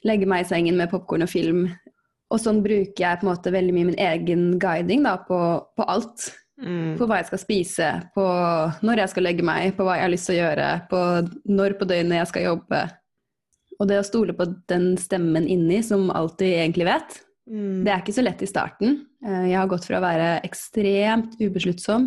legge 0.07 0.29
meg 0.29 0.45
i 0.45 0.49
sengen 0.49 0.79
med 0.79 0.91
popkorn 0.93 1.27
og 1.27 1.31
film? 1.31 1.65
Og 2.31 2.39
sånn 2.39 2.61
bruker 2.63 3.03
jeg 3.03 3.19
på 3.19 3.27
en 3.27 3.31
måte 3.33 3.51
veldig 3.53 3.75
mye 3.75 3.89
min 3.89 3.99
egen 3.99 4.45
guiding 4.61 5.03
da, 5.03 5.17
på, 5.27 5.39
på 5.77 5.87
alt. 5.91 6.31
Mm. 6.61 6.95
På 6.99 7.07
hva 7.09 7.19
jeg 7.19 7.31
skal 7.31 7.41
spise, 7.41 7.89
på 8.15 8.23
når 8.85 9.03
jeg 9.03 9.11
skal 9.11 9.25
legge 9.25 9.45
meg, 9.45 9.73
på 9.75 9.85
hva 9.85 9.97
jeg 9.97 10.05
har 10.05 10.13
lyst 10.13 10.29
til 10.29 10.37
å 10.37 10.41
gjøre, 10.43 10.67
på 10.91 10.99
når 11.57 11.75
på 11.79 11.87
døgnet 11.89 12.21
jeg 12.21 12.29
skal 12.31 12.47
jobbe. 12.51 12.81
Og 13.81 13.89
det 13.89 13.97
å 13.97 14.05
stole 14.05 14.35
på 14.37 14.45
den 14.69 14.91
stemmen 15.01 15.47
inni 15.49 15.81
som 15.83 16.11
alltid 16.13 16.53
egentlig 16.59 16.87
vet, 16.91 17.17
Mm. 17.51 17.83
det 17.83 17.91
er 17.91 17.99
ikke 17.99 18.15
så 18.15 18.23
lett 18.23 18.41
i 18.41 18.47
starten. 18.47 18.93
Eh, 19.25 19.49
Jeg 19.51 19.57
har 19.59 19.67
gått 19.67 19.83
fra 19.85 19.97
å 19.99 20.05
være 20.05 20.41
ekstremt 20.47 21.33
ubesluttsom 21.41 22.05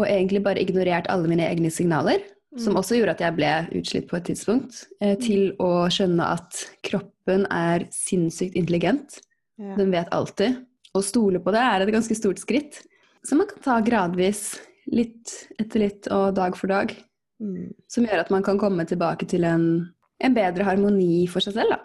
og 0.00 0.06
egentlig 0.08 0.40
bare 0.42 0.62
ignorert 0.62 1.06
alle 1.12 1.28
mine 1.28 1.44
egne 1.44 1.68
signaler, 1.70 2.22
som 2.56 2.74
også 2.80 2.96
gjorde 2.96 3.12
at 3.16 3.20
jeg 3.20 3.36
ble 3.36 3.50
utslitt 3.76 4.08
på 4.08 4.16
et 4.16 4.24
tidspunkt, 4.30 4.86
eh, 5.02 5.14
til 5.20 5.52
å 5.60 5.88
skjønne 5.92 6.24
at 6.24 6.62
kroppen 6.82 7.44
er 7.50 7.84
sinnssykt 7.92 8.56
intelligent. 8.56 9.20
Ja. 9.60 9.74
Den 9.76 9.90
vet 9.92 10.08
alltid. 10.10 10.56
Å 10.96 11.02
stole 11.04 11.38
på 11.40 11.52
det 11.52 11.60
er 11.60 11.80
et 11.84 11.92
ganske 11.92 12.16
stort 12.16 12.40
skritt, 12.40 12.80
som 13.24 13.38
man 13.38 13.46
kan 13.48 13.60
ta 13.62 13.80
gradvis, 13.84 14.58
litt 14.90 15.48
etter 15.60 15.80
litt 15.80 16.08
og 16.10 16.34
dag 16.34 16.56
for 16.56 16.66
dag, 16.68 16.94
Mm. 17.42 17.72
som 17.88 18.04
gjør 18.06 18.20
at 18.20 18.30
man 18.30 18.42
kan 18.42 18.56
komme 18.56 18.84
tilbake 18.86 19.26
til 19.26 19.42
en, 19.44 19.92
en 20.20 20.34
bedre 20.34 20.62
harmoni 20.64 21.26
for 21.28 21.40
seg 21.40 21.54
selv. 21.54 21.70
Da. 21.70 21.80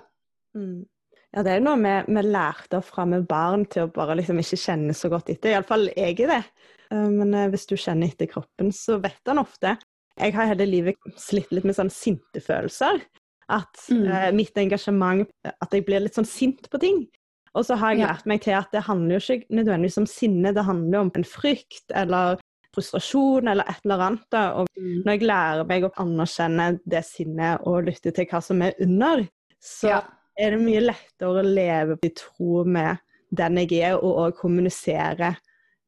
Mm. 1.34 1.36
Ja, 1.36 1.44
det 1.44 1.52
er 1.52 1.60
noe 1.60 1.78
vi, 2.08 2.22
lærte 2.24 2.82
fra 2.84 3.06
med 3.06 3.28
barn 3.28 3.66
til 3.66 3.84
å 3.88 3.92
bare 3.94 4.16
liksom 4.16 4.40
ikke 4.40 4.58
kjenne 4.58 4.94
så 4.96 5.10
godt 5.12 5.30
etter. 5.30 5.52
Iallfall 5.52 5.90
jeg 5.96 6.20
er 6.22 6.28
det. 6.28 6.44
Eh, 6.92 7.10
Men 7.10 7.34
eh, 7.34 7.50
hvis 7.50 7.68
du 7.68 7.76
kjenner 7.76 8.08
etter 8.08 8.28
kroppen, 8.32 8.72
så 8.72 9.00
vet 9.02 9.20
han 9.28 9.40
ofte. 9.40 9.78
Jeg 10.18 10.34
har 10.34 10.48
hele 10.48 10.66
livet 10.66 10.96
slitt 11.18 11.52
litt 11.52 11.64
med 11.68 11.76
sånn 11.76 11.92
sintefølelser. 11.94 13.02
At 13.50 13.76
Mm. 13.90 14.08
eh, 14.12 14.32
mitt 14.32 14.54
engasjement 14.58 15.28
At 15.46 15.72
jeg 15.72 15.86
blir 15.86 16.02
litt 16.02 16.16
sånn 16.16 16.26
sint 16.26 16.70
på 16.70 16.80
ting. 16.80 17.08
Og 17.56 17.64
så 17.66 17.76
har 17.78 17.94
jeg 17.96 18.06
lært 18.08 18.26
meg 18.26 18.42
til 18.42 18.54
at 18.54 18.72
det 18.72 18.84
handler 18.84 19.20
jo 19.20 19.34
ikke 19.34 19.48
nødvendigvis 19.50 19.98
om 19.98 20.06
sinne, 20.06 20.54
det 20.54 20.64
handler 20.66 21.00
om 21.00 21.12
en 21.16 21.24
frykt 21.24 21.90
eller 21.96 22.38
frustrasjon 22.76 23.48
eller 23.48 23.64
et 23.68 23.80
eller 23.86 23.98
annet. 24.00 24.26
da, 24.30 24.54
Og 24.54 24.68
når 24.78 25.12
jeg 25.18 25.22
lærer 25.28 25.66
meg 25.68 25.84
å 25.84 25.92
anerkjenne 25.98 26.80
det 26.86 27.04
sinnet 27.06 27.62
og 27.66 27.86
lytte 27.86 28.14
til 28.14 28.26
hva 28.26 28.42
som 28.44 28.62
er 28.62 28.74
under, 28.80 29.28
så 29.64 29.88
Ja. 29.90 30.02
Er 30.38 30.54
det 30.54 30.62
mye 30.62 30.84
lettere 30.86 31.42
å 31.42 31.46
leve 31.46 31.98
i 32.06 32.14
tro 32.16 32.64
med 32.68 33.02
den 33.38 33.60
jeg 33.60 33.82
er, 33.84 33.98
og 33.98 34.22
òg 34.24 34.38
kommunisere 34.40 35.34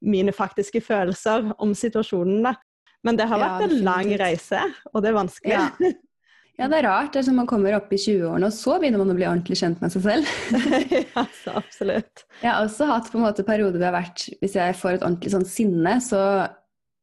mine 0.03 0.33
faktiske 0.35 0.81
følelser 0.83 1.53
om 1.59 1.73
situasjonen. 1.75 2.43
da. 2.43 2.55
Men 3.03 3.15
det 3.15 3.29
har 3.31 3.39
Ja, 3.39 3.47
vært 3.47 3.69
en 3.69 3.83
lang 3.83 4.11
reise, 4.19 4.61
og 4.93 5.03
det 5.03 5.11
er 5.11 5.17
vanskelig. 5.17 5.55
Ja. 5.55 5.69
ja, 6.59 6.67
det 6.67 6.79
er 6.79 6.87
rart. 6.87 7.13
Det 7.13 7.21
er 7.21 7.27
som 7.29 7.37
man 7.39 7.47
kommer 7.47 7.77
opp 7.77 7.91
i 7.95 7.99
20-årene, 7.99 8.49
og 8.49 8.55
så 8.55 8.75
begynner 8.79 9.03
man 9.03 9.13
å 9.13 9.17
bli 9.17 9.27
ordentlig 9.27 9.59
kjent 9.61 9.79
med 9.83 9.93
seg 9.95 10.03
selv. 10.03 10.33
ja, 11.15 11.25
så 11.43 11.55
absolutt. 11.61 12.25
Jeg 12.41 12.51
har 12.51 12.63
også 12.65 12.89
hatt 12.91 13.11
på 13.11 13.19
en 13.19 13.27
måte 13.27 13.47
perioder 13.47 13.77
hvor 13.77 13.87
jeg 13.87 13.93
har 13.93 13.99
vært 14.01 14.25
Hvis 14.41 14.57
jeg 14.59 14.79
får 14.81 14.97
et 14.97 15.05
ordentlig 15.05 15.35
sånn 15.35 15.47
sinne, 15.47 15.99
så 16.03 16.23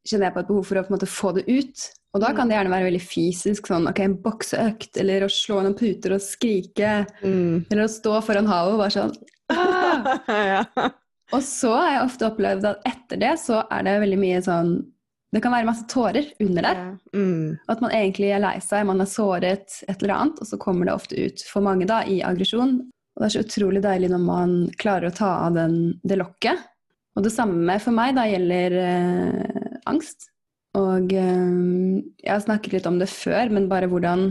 kjenner 0.07 0.29
jeg 0.29 0.37
på 0.37 0.45
et 0.45 0.51
behov 0.53 0.69
for 0.69 0.79
å 0.79 0.85
på 0.85 0.93
en 0.93 0.99
måte 0.99 1.11
få 1.11 1.33
det 1.39 1.47
ut. 1.49 1.87
Og 2.17 2.23
da 2.23 2.31
kan 2.33 2.49
det 2.49 2.57
gjerne 2.57 2.73
være 2.73 2.89
veldig 2.89 3.03
fysisk, 3.05 3.67
sånn 3.69 3.89
ok, 3.91 3.99
en 4.07 4.15
bokseøkt, 4.25 4.97
eller 5.03 5.27
å 5.27 5.33
slå 5.33 5.61
noen 5.61 5.77
puter 5.77 6.15
og 6.17 6.23
skrike, 6.25 6.93
Mm. 7.21 7.67
eller 7.69 7.85
å 7.85 7.93
stå 7.93 8.15
foran 8.25 8.49
havet 8.49 8.73
og 8.73 8.81
bare 8.81 8.95
sånn 8.95 9.13
ah! 9.53 10.17
ja. 10.57 10.63
Og 11.35 11.43
så 11.45 11.73
har 11.75 11.91
jeg 11.93 12.05
ofte 12.07 12.29
opplevd 12.31 12.69
at 12.71 12.87
etter 12.89 13.21
det 13.21 13.33
så 13.43 13.61
er 13.69 13.83
det 13.85 13.97
veldig 14.05 14.19
mye 14.23 14.43
sånn 14.47 14.77
Det 15.35 15.41
kan 15.43 15.53
være 15.53 15.67
masse 15.67 15.85
tårer 15.91 16.29
under 16.41 16.63
der. 16.65 16.79
Mm. 17.13 17.59
At 17.69 17.81
man 17.83 17.93
egentlig 17.93 18.31
er 18.33 18.41
lei 18.41 18.55
seg, 18.65 18.87
man 18.89 19.03
er 19.03 19.09
såret, 19.11 19.75
et 19.85 19.99
eller 20.01 20.15
annet, 20.15 20.39
og 20.41 20.49
så 20.49 20.57
kommer 20.63 20.87
det 20.87 20.95
ofte 20.95 21.19
ut 21.19 21.43
for 21.51 21.67
mange 21.67 21.85
da, 21.91 21.99
i 22.09 22.23
aggresjon. 22.25 22.79
Og 22.87 23.21
det 23.21 23.27
er 23.27 23.35
så 23.35 23.43
utrolig 23.45 23.83
deilig 23.85 24.09
når 24.15 24.23
man 24.23 24.55
klarer 24.81 25.11
å 25.11 25.17
ta 25.19 25.33
av 25.49 25.59
den, 25.59 25.77
det 26.07 26.17
lokket. 26.23 26.63
Og 27.19 27.27
det 27.27 27.35
samme 27.35 27.77
for 27.83 27.93
meg 27.99 28.15
da 28.17 28.25
gjelder 28.31 28.79
eh, 28.87 29.77
angst. 29.91 30.31
Og 30.77 31.13
eh, 31.17 32.03
jeg 32.25 32.33
har 32.33 32.43
snakket 32.45 32.77
litt 32.77 32.89
om 32.91 32.99
det 33.01 33.09
før, 33.13 33.51
men 33.55 33.69
bare 33.71 33.89
hvordan 33.91 34.29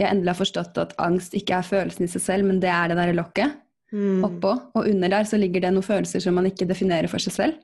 jeg 0.00 0.08
endelig 0.08 0.32
har 0.32 0.38
forstått 0.40 0.78
at 0.80 0.94
angst 1.02 1.34
ikke 1.36 1.58
er 1.58 1.66
følelsen 1.66 2.06
i 2.06 2.10
seg 2.12 2.22
selv, 2.24 2.46
men 2.48 2.60
det 2.62 2.70
er 2.72 2.92
det 2.92 3.00
der 3.00 3.16
lokket 3.18 3.58
Mm. 3.90 4.20
oppå. 4.22 4.52
Og 4.78 4.86
under 4.86 5.10
der 5.10 5.24
så 5.26 5.34
ligger 5.34 5.64
det 5.64 5.72
noen 5.74 5.82
følelser 5.82 6.22
som 6.22 6.36
man 6.38 6.46
ikke 6.46 6.62
definerer 6.70 7.08
for 7.10 7.18
seg 7.18 7.32
selv. 7.34 7.56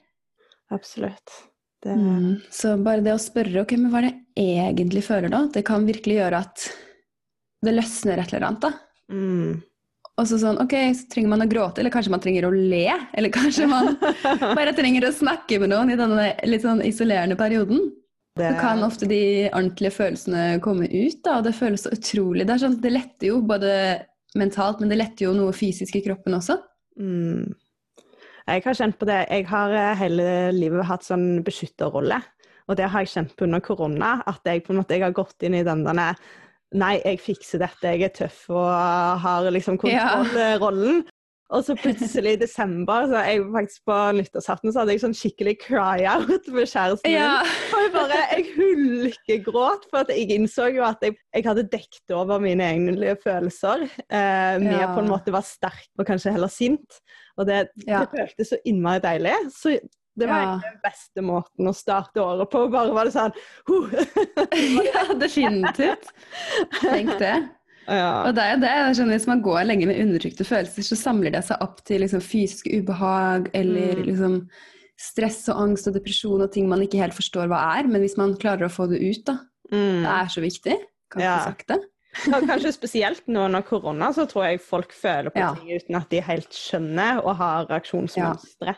Absolutt. 0.75 1.31
Det, 1.85 1.93
Mm. 1.95 2.41
Så 2.51 2.73
bare 2.83 3.01
det 3.05 3.13
å 3.15 3.21
spørre 3.23 3.61
ok, 3.63 3.77
men 3.79 3.93
hva 3.93 4.01
er 4.01 4.09
det 4.09 4.15
jeg 4.43 4.73
egentlig 4.75 5.05
føler 5.07 5.31
da, 5.31 5.45
det 5.47 5.63
kan 5.65 5.87
virkelig 5.87 6.17
gjøre 6.19 6.41
at 6.43 6.65
det 7.63 7.75
løsner 7.77 8.19
et 8.19 8.35
eller 8.35 8.47
annet. 8.49 8.61
da. 8.61 8.73
mm. 9.13 9.63
Og 10.19 10.27
så 10.27 10.39
sånn, 10.41 10.59
ok, 10.59 10.75
så 10.97 11.07
trenger 11.13 11.29
man 11.29 11.43
å 11.45 11.49
gråte, 11.49 11.79
eller 11.79 11.93
kanskje 11.95 12.11
man 12.11 12.21
trenger 12.25 12.47
å 12.49 12.51
le. 12.51 12.89
Eller 13.15 13.31
kanskje 13.31 13.69
man 13.69 13.95
bare 14.59 14.73
trenger 14.75 15.07
å 15.07 15.13
snakke 15.15 15.61
med 15.61 15.71
noen 15.71 15.93
i 15.93 15.97
denne 16.01 16.31
litt 16.49 16.63
sånn 16.67 16.81
isolerende 16.83 17.37
perioden. 17.37 17.93
Det, 18.37 18.51
Så 18.53 18.61
kan 18.61 18.85
ofte 18.85 19.09
de 19.09 19.21
ordentlige 19.49 19.95
følelsene 19.97 20.43
komme 20.65 20.89
ut, 20.91 21.21
da, 21.25 21.39
og 21.39 21.47
det 21.47 21.55
føles 21.57 21.87
så 21.87 21.93
utrolig. 21.95 22.45
Det, 22.45 22.53
er 22.53 22.65
sånn, 22.67 22.81
det 22.83 22.93
letter 22.93 23.31
jo 23.31 23.41
både 23.49 23.71
mentalt, 24.37 24.83
men 24.83 24.93
det 24.93 24.99
letter 25.01 25.29
jo 25.29 25.37
noe 25.37 25.55
fysisk 25.57 25.97
i 25.97 26.05
kroppen 26.05 26.37
også. 26.37 26.59
Mm. 27.01 27.55
Jeg 28.47 28.63
har 28.63 28.79
kjent 28.79 28.99
på 29.01 29.09
det. 29.09 29.21
Jeg 29.33 29.47
har 29.51 29.75
eh, 29.75 29.93
hele 29.99 30.27
livet 30.55 30.87
hatt 30.87 31.07
sånn 31.07 31.41
beskytterrolle. 31.47 32.21
Og 32.67 32.79
det 32.79 32.91
har 32.91 33.05
jeg 33.05 33.15
kjent 33.15 33.35
på 33.39 33.47
under 33.47 33.63
korona. 33.65 34.19
At 34.29 34.47
jeg 34.47 34.65
på 34.67 34.75
en 34.75 34.83
måte 34.83 34.99
jeg 34.99 35.07
har 35.07 35.17
gått 35.17 35.47
inn 35.47 35.57
i 35.59 35.65
den 35.67 35.87
denne 35.87 36.13
Nei, 36.77 36.97
jeg 36.99 37.21
fikser 37.23 37.61
dette, 37.63 37.93
jeg 37.95 38.03
er 38.03 38.11
tøff 38.11 38.41
og 38.51 38.67
har 39.23 39.47
liksom 39.55 39.77
kontrollrollen. 39.79 41.05
Og 41.55 41.63
så 41.63 41.77
plutselig 41.79 42.33
i 42.35 42.39
desember, 42.41 43.05
så 43.07 43.21
jeg 43.23 43.43
faktisk 43.55 43.83
på 43.87 43.97
nyttårsaften, 44.19 44.73
så 44.75 44.81
hadde 44.83 44.97
jeg 44.97 45.03
sånn 45.05 45.15
skikkelig 45.15 45.53
cry-out 45.63 46.49
med 46.51 46.67
kjæresten 46.67 47.13
min. 47.13 47.53
Og 47.77 47.85
jeg 47.85 47.93
bare, 47.95 48.17
jeg 48.33 48.47
hulkegråt, 48.57 49.85
for 49.93 50.01
at 50.03 50.11
jeg 50.11 50.33
innså 50.35 50.67
jo 50.75 50.83
at 50.87 51.05
jeg, 51.07 51.15
jeg 51.37 51.47
hadde 51.47 51.67
dekket 51.71 52.15
over 52.19 52.43
mine 52.43 52.67
egne 52.67 53.15
følelser 53.23 53.85
eh, 53.87 54.57
med 54.59 54.75
Ja. 54.75 54.89
på 54.97 55.05
en 55.05 55.13
måte 55.13 55.35
var 55.35 55.47
sterk 55.47 55.87
og 56.01 56.09
kanskje 56.09 56.35
heller 56.35 56.51
sint. 56.51 56.99
Og 57.39 57.47
det, 57.47 57.69
Ja. 57.87 58.03
det 58.03 58.11
føltes 58.19 58.51
så 58.51 58.59
innmari 58.67 59.05
deilig. 59.05 59.37
Så 59.55 59.77
det 60.17 60.27
var 60.27 60.41
egentlig 60.43 60.73
den 60.73 60.83
beste 60.83 61.23
måten 61.23 61.69
å 61.71 61.75
starte 61.77 62.23
året 62.25 62.51
på. 62.51 62.65
Bare 62.73 62.91
var 62.97 63.07
det 63.07 63.15
sånn 63.15 63.35
huh. 63.69 63.95
ja, 64.91 65.07
definitivt. 65.15 66.11
Tenk 66.81 67.15
det. 67.21 67.37
Ja. 67.89 68.25
Og 68.29 68.35
det 68.35 68.43
er 68.45 68.55
jo 68.55 68.61
det. 68.63 68.71
jeg 68.77 68.97
skjønner, 68.99 69.17
Hvis 69.19 69.27
man 69.31 69.43
går 69.43 69.65
lenge 69.67 69.87
med 69.87 70.01
undertrykte 70.03 70.45
følelser, 70.47 70.83
så 70.83 70.97
samler 70.99 71.31
det 71.33 71.45
seg 71.45 71.61
opp 71.61 71.83
til 71.85 72.01
liksom 72.03 72.21
fysisk 72.25 72.67
ubehag 72.73 73.51
eller 73.55 73.95
Mm. 73.97 74.05
liksom 74.07 74.39
stress 74.99 75.43
og 75.53 75.61
angst 75.61 75.87
og 75.89 75.95
depresjon 75.95 76.41
og 76.43 76.51
ting 76.53 76.69
man 76.69 76.81
ikke 76.81 76.99
helt 77.03 77.13
forstår 77.15 77.47
hva 77.53 77.59
er. 77.79 77.87
Men 77.87 78.01
hvis 78.01 78.17
man 78.17 78.35
klarer 78.41 78.65
å 78.67 78.73
få 78.73 78.89
det 78.89 79.01
ut, 79.03 79.25
da. 79.27 79.39
Mm. 79.71 80.03
Det 80.03 80.13
er 80.15 80.27
så 80.33 80.41
viktig. 80.41 80.77
Kan 81.13 81.23
Ja. 81.23 81.37
ikke 81.37 81.51
sagt 81.53 81.67
det. 81.69 81.81
Kanskje 82.49 82.73
spesielt 82.73 83.27
nå 83.29 83.45
under 83.45 83.61
korona, 83.63 84.09
så 84.17 84.25
tror 84.27 84.47
jeg 84.49 84.61
folk 84.65 84.93
føler 84.97 85.29
på 85.31 85.37
Ja. 85.39 85.55
ting 85.55 85.69
uten 85.77 85.97
at 85.97 86.09
de 86.09 86.21
helt 86.25 86.49
skjønner 86.51 87.21
og 87.25 87.37
har 87.37 87.67
reaksjonsmønstre. 87.69 88.75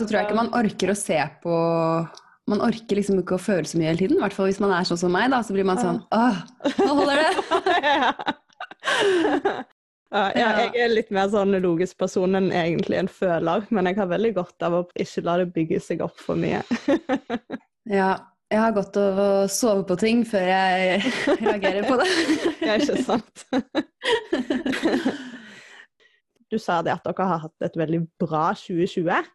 Så 0.00 0.06
tror 0.08 0.16
jeg 0.18 0.26
ikke 0.30 0.36
man 0.40 0.48
orker 0.56 0.88
å 0.90 0.96
se 0.96 1.20
på 1.44 2.08
Man 2.48 2.58
orker 2.60 2.96
liksom 2.98 3.20
ikke 3.22 3.36
å 3.36 3.40
føle 3.40 3.62
så 3.70 3.78
mye 3.78 3.92
hele 3.92 3.98
tiden. 3.98 4.16
I 4.18 4.20
hvert 4.24 4.32
fall 4.34 4.46
hvis 4.48 4.58
man 4.58 4.72
er 4.72 4.82
sånn 4.82 4.98
som 4.98 5.12
meg, 5.12 5.30
da, 5.30 5.38
så 5.46 5.52
blir 5.54 5.64
man 5.64 5.78
sånn 5.78 6.00
Åh, 6.10 6.40
nå 6.80 6.88
holder 6.98 7.20
det! 7.20 7.30
Ja, 10.12 10.26
jeg 10.36 10.74
er 10.76 10.90
litt 10.92 11.08
mer 11.14 11.30
sånn 11.32 11.56
logisk 11.64 11.96
person 12.02 12.36
enn 12.36 12.50
egentlig 12.52 12.98
en 13.00 13.08
føler, 13.08 13.64
men 13.72 13.88
jeg 13.88 13.96
har 13.96 14.10
veldig 14.10 14.34
godt 14.36 14.66
av 14.66 14.74
å 14.76 14.82
ikke 15.00 15.24
la 15.24 15.38
det 15.40 15.46
bygge 15.54 15.80
seg 15.80 16.02
opp 16.04 16.20
for 16.20 16.36
mye. 16.36 16.60
ja, 17.98 18.10
jeg 18.52 18.60
har 18.60 18.74
godt 18.76 18.98
av 19.00 19.20
å 19.22 19.28
sove 19.48 19.86
på 19.88 19.96
ting 20.02 20.20
før 20.28 20.44
jeg 20.50 21.12
reagerer 21.46 21.86
på 21.88 21.96
det. 22.02 22.08
ja, 22.60 22.76
ikke 22.76 23.00
sant. 23.06 23.46
du 26.52 26.58
sa 26.60 26.82
det 26.84 26.92
at 26.92 27.08
dere 27.08 27.28
har 27.30 27.46
hatt 27.46 27.64
et 27.64 27.80
veldig 27.80 28.02
bra 28.20 28.50
2020. 28.52 29.32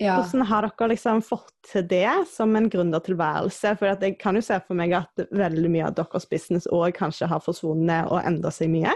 Ja. 0.00 0.16
Hvordan 0.16 0.46
har 0.48 0.64
dere 0.64 0.86
liksom 0.94 1.20
fått 1.20 1.52
til 1.68 1.84
det 1.84 2.08
som 2.32 2.54
en 2.56 2.70
gründertilværelse? 2.72 3.74
For 3.76 3.90
jeg 3.90 4.16
kan 4.20 4.38
jo 4.38 4.42
se 4.44 4.56
for 4.64 4.78
meg 4.78 4.94
at 4.96 5.24
veldig 5.28 5.72
mye 5.72 5.90
av 5.90 5.96
deres 5.98 6.24
business 6.30 6.68
òg 6.72 6.94
kanskje 6.96 7.28
har 7.28 7.42
forsvunnet 7.44 8.08
og 8.08 8.22
endra 8.24 8.52
seg 8.54 8.72
mye? 8.72 8.94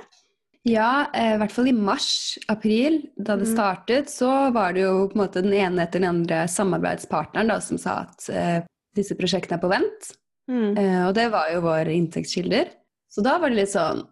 Ja, 0.65 1.11
eh, 1.13 1.35
i 1.35 1.41
hvert 1.43 1.53
fall 1.53 1.69
i 1.69 1.77
mars-april, 1.77 3.03
da 3.19 3.37
det 3.37 3.51
mm. 3.51 3.53
startet, 3.53 4.09
så 4.09 4.31
var 4.55 4.73
det 4.73 4.87
jo 4.87 4.95
på 5.11 5.19
en 5.19 5.23
måte 5.27 5.43
den 5.45 5.53
ene 5.53 5.85
etter 5.85 6.01
den 6.01 6.09
andre 6.09 6.47
samarbeidspartneren 6.49 7.53
da, 7.53 7.59
som 7.61 7.81
sa 7.81 7.99
at 8.07 8.25
eh, 8.33 8.63
disse 8.97 9.17
prosjektene 9.19 9.59
er 9.59 9.65
på 9.67 9.73
vent. 9.75 10.09
Mm. 10.49 10.71
Eh, 10.73 11.03
og 11.05 11.13
det 11.19 11.29
var 11.37 11.53
jo 11.53 11.67
våre 11.67 11.93
inntektskilder. 11.93 12.73
Så 13.13 13.21
da 13.25 13.37
var 13.43 13.53
det 13.53 13.61
litt 13.61 13.75
sånn 13.75 14.07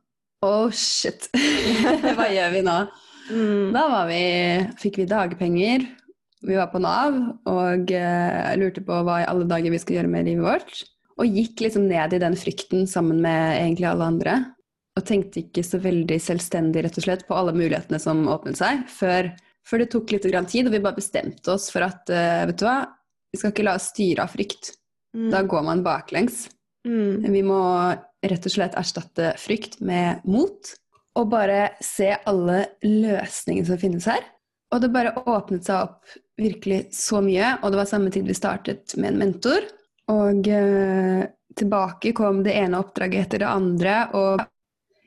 Oh 0.45 0.69
shit, 0.75 1.31
hva 2.19 2.29
gjør 2.29 2.53
vi 2.53 2.63
nå? 2.69 2.79
Mm. 3.33 3.73
Da 3.73 4.05
vi, 4.11 4.23
fikk 4.83 5.01
vi 5.01 5.09
dagpenger, 5.09 5.89
vi 6.43 6.57
var 6.59 6.71
på 6.73 6.81
Nav 6.83 7.19
og 7.49 7.93
uh, 7.95 8.55
lurte 8.59 8.83
på 8.85 9.03
hva 9.07 9.21
i 9.23 9.29
alle 9.31 9.47
dager 9.51 9.73
vi 9.73 9.79
skulle 9.81 10.01
gjøre 10.01 10.13
med 10.13 10.27
livet 10.29 10.47
vårt. 10.47 10.83
Og 11.21 11.29
gikk 11.29 11.63
liksom 11.63 11.87
ned 11.91 12.17
i 12.17 12.21
den 12.23 12.37
frykten 12.39 12.87
sammen 12.91 13.21
med 13.23 13.59
egentlig 13.61 13.89
alle 13.91 14.09
andre. 14.15 14.37
Og 14.99 15.07
tenkte 15.09 15.45
ikke 15.45 15.65
så 15.65 15.81
veldig 15.81 16.19
selvstendig 16.21 16.83
rett 16.85 16.99
og 16.99 17.07
slett 17.07 17.27
på 17.29 17.37
alle 17.37 17.55
mulighetene 17.57 18.01
som 18.03 18.27
åpnet 18.33 18.59
seg, 18.59 18.83
før, 18.93 19.31
før 19.69 19.85
det 19.85 19.91
tok 19.93 20.13
litt 20.13 20.27
tid, 20.27 20.67
og 20.67 20.75
vi 20.75 20.83
bare 20.83 20.99
bestemte 20.99 21.55
oss 21.55 21.71
for 21.73 21.87
at 21.87 22.11
uh, 22.13 22.43
vet 22.51 22.59
du 22.59 22.67
hva, 22.67 22.81
vi 23.33 23.41
skal 23.41 23.55
ikke 23.55 23.65
la 23.69 23.77
oss 23.79 23.93
styre 23.95 24.27
av 24.27 24.35
frykt. 24.35 24.75
Mm. 25.17 25.31
Da 25.33 25.43
går 25.49 25.65
man 25.69 25.85
baklengs. 25.87 26.47
Mm. 26.89 27.33
Vi 27.33 27.43
må 27.47 27.63
rett 28.23 28.47
og 28.49 28.55
slett 28.55 28.77
erstatte 28.79 29.33
frykt 29.41 29.81
med 29.85 30.25
mot, 30.29 30.75
og 31.19 31.31
bare 31.33 31.75
se 31.85 32.11
alle 32.29 32.65
løsningene 32.85 33.69
som 33.69 33.81
finnes 33.81 34.09
her. 34.09 34.25
Og 34.73 34.81
det 34.81 34.93
bare 34.93 35.15
åpnet 35.29 35.67
seg 35.69 35.89
opp 35.89 36.15
virkelig 36.41 36.87
så 36.97 37.21
mye, 37.25 37.57
og 37.63 37.73
det 37.73 37.81
var 37.81 37.91
samme 37.91 38.13
tid 38.13 38.27
vi 38.29 38.37
startet 38.37 38.97
med 38.97 39.13
en 39.13 39.21
mentor. 39.21 39.67
Og 40.13 40.49
eh, 40.49 41.27
tilbake 41.59 42.15
kom 42.17 42.43
det 42.47 42.57
ene 42.59 42.81
oppdraget 42.81 43.27
etter 43.27 43.45
det 43.45 43.51
andre, 43.51 43.99
og 44.19 44.45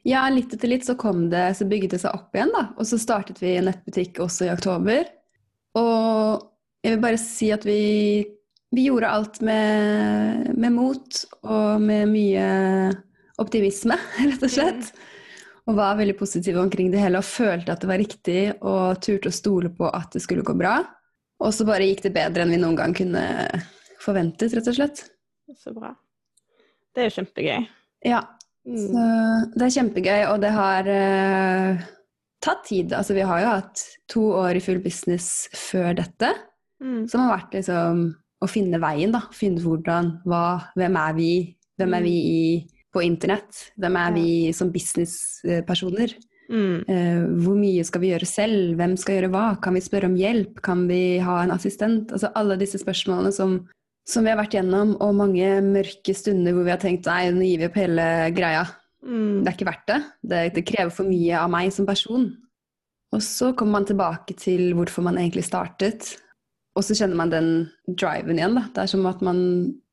ja, 0.05 0.27
litt 0.29 0.53
etter 0.53 0.69
litt 0.69 0.85
så 0.85 0.93
kom 0.99 1.25
det, 1.31 1.47
så 1.57 1.65
bygget 1.65 1.95
det 1.95 2.03
seg 2.03 2.13
opp 2.13 2.35
igjen, 2.37 2.53
da. 2.53 2.67
Og 2.77 2.85
så 2.85 2.99
startet 3.01 3.41
vi 3.41 3.55
en 3.57 3.65
nettbutikk 3.71 4.21
også 4.21 4.45
i 4.45 4.53
oktober. 4.53 5.07
Og 5.81 6.45
jeg 6.85 6.93
vil 6.93 7.01
bare 7.01 7.19
si 7.19 7.49
at 7.51 7.65
vi, 7.65 8.21
vi 8.75 8.85
gjorde 8.85 9.09
alt 9.09 9.41
med, 9.41 10.53
med, 10.53 10.71
mot 10.77 11.25
og 11.41 11.81
med 11.81 12.05
mye 12.13 12.47
optimisme, 13.41 13.97
rett 14.29 14.45
og 14.45 14.53
slett. 14.53 14.93
Mm 14.93 15.11
og 15.65 15.77
var 15.79 15.97
veldig 15.97 16.17
positive 16.17 16.61
omkring 16.61 16.91
det 16.93 17.01
hele 17.01 17.19
og 17.19 17.27
følte 17.27 17.73
at 17.73 17.81
det 17.81 17.89
var 17.89 18.01
riktig 18.01 18.41
og 18.61 18.99
turte 19.01 19.31
å 19.31 19.35
stole 19.35 19.71
på 19.73 19.89
at 19.89 20.13
det 20.13 20.21
skulle 20.21 20.45
gå 20.45 20.53
bra. 20.57 20.77
Og 21.43 21.51
så 21.53 21.67
bare 21.67 21.87
gikk 21.89 22.05
det 22.05 22.13
bedre 22.15 22.45
enn 22.45 22.53
vi 22.53 22.61
noen 22.61 22.77
gang 22.79 22.95
kunne 22.95 23.23
forventet, 24.03 24.53
rett 24.55 24.69
og 24.71 24.77
slett. 24.77 25.03
Så 25.59 25.73
bra. 25.75 25.91
Det 26.95 27.03
er 27.03 27.09
jo 27.09 27.15
kjempegøy. 27.19 27.65
Ja. 28.07 28.21
Mm. 28.65 28.77
Så 28.81 29.05
det 29.53 29.65
er 29.65 29.75
kjempegøy, 29.75 30.21
og 30.31 30.39
det 30.41 30.51
har 30.55 30.89
uh, 30.89 31.83
tatt 32.43 32.63
tid. 32.69 32.93
Altså 32.97 33.17
vi 33.17 33.25
har 33.27 33.41
jo 33.41 33.49
hatt 33.51 33.83
to 34.11 34.27
år 34.39 34.57
i 34.57 34.63
full 34.63 34.79
business 34.83 35.49
før 35.57 35.91
dette, 35.99 36.31
mm. 36.83 37.03
som 37.11 37.25
har 37.25 37.35
vært 37.37 37.59
liksom 37.59 38.07
å 38.43 38.49
finne 38.51 38.79
veien, 38.81 39.13
da. 39.15 39.25
Finne 39.35 39.63
hvordan, 39.63 40.15
hva, 40.27 40.45
hvem 40.77 40.97
er 41.01 41.19
vi? 41.19 41.33
Hvem 41.75 41.97
er 41.97 42.05
vi 42.05 42.15
i 42.15 42.41
på 42.95 43.03
internett? 43.03 43.67
Hvem 43.81 43.99
er 43.99 44.15
vi 44.15 44.27
som 44.55 44.71
businesspersoner? 44.71 46.15
Mm. 46.51 46.85
Uh, 46.85 47.23
hvor 47.43 47.57
mye 47.57 47.83
skal 47.87 48.03
vi 48.03 48.11
gjøre 48.11 48.29
selv? 48.29 48.75
Hvem 48.79 48.95
skal 49.01 49.19
gjøre 49.19 49.31
hva? 49.33 49.45
Kan 49.63 49.77
vi 49.77 49.83
spørre 49.85 50.09
om 50.11 50.17
hjelp? 50.19 50.61
Kan 50.65 50.85
vi 50.89 51.17
ha 51.23 51.39
en 51.41 51.53
assistent? 51.55 52.13
Altså 52.13 52.31
alle 52.37 52.59
disse 52.61 52.81
spørsmålene 52.81 53.33
som, 53.35 53.57
som 54.07 54.25
vi 54.25 54.33
har 54.33 54.39
vært 54.39 54.57
gjennom, 54.57 54.95
og 55.01 55.17
mange 55.17 55.51
mørke 55.65 56.15
stunder 56.17 56.55
hvor 56.55 56.67
vi 56.67 56.73
har 56.75 56.81
tenkt 56.81 57.09
nei, 57.09 57.29
nå 57.33 57.45
gir 57.47 57.63
vi 57.63 57.69
opp 57.69 57.79
hele 57.81 58.09
greia. 58.35 58.65
Mm. 59.05 59.43
Det 59.43 59.49
er 59.49 59.55
ikke 59.57 59.69
verdt 59.69 59.87
det. 59.89 60.01
det. 60.21 60.41
det. 60.57 60.67
krever 60.67 60.93
for 60.93 61.09
mye 61.09 61.39
av 61.39 61.49
meg 61.53 61.71
som 61.73 61.87
person. 61.87 62.29
Og 63.15 63.23
så 63.23 63.53
kommer 63.55 63.79
man 63.79 63.89
tilbake 63.89 64.35
til 64.37 64.73
hvorfor 64.75 65.05
man 65.05 65.19
egentlig 65.21 65.45
startet. 65.47 66.15
Og 66.75 66.83
så 66.83 66.97
kjenner 66.97 67.19
man 67.19 67.31
den 67.31 67.49
driven 67.87 68.39
igjen. 68.39 68.57
Da. 68.57 68.65
Det 68.73 68.83
er 68.83 68.91
som 68.91 69.05
at 69.07 69.21
man, 69.23 69.39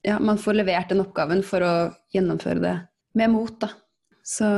ja, 0.06 0.18
man 0.18 0.40
får 0.40 0.58
levert 0.58 0.90
den 0.90 1.04
oppgaven 1.04 1.44
for 1.46 1.62
å 1.62 1.74
gjennomføre 2.14 2.64
det 2.64 2.74
med 3.18 3.30
mot, 3.30 3.54
da. 3.60 3.68
Så 4.24 4.48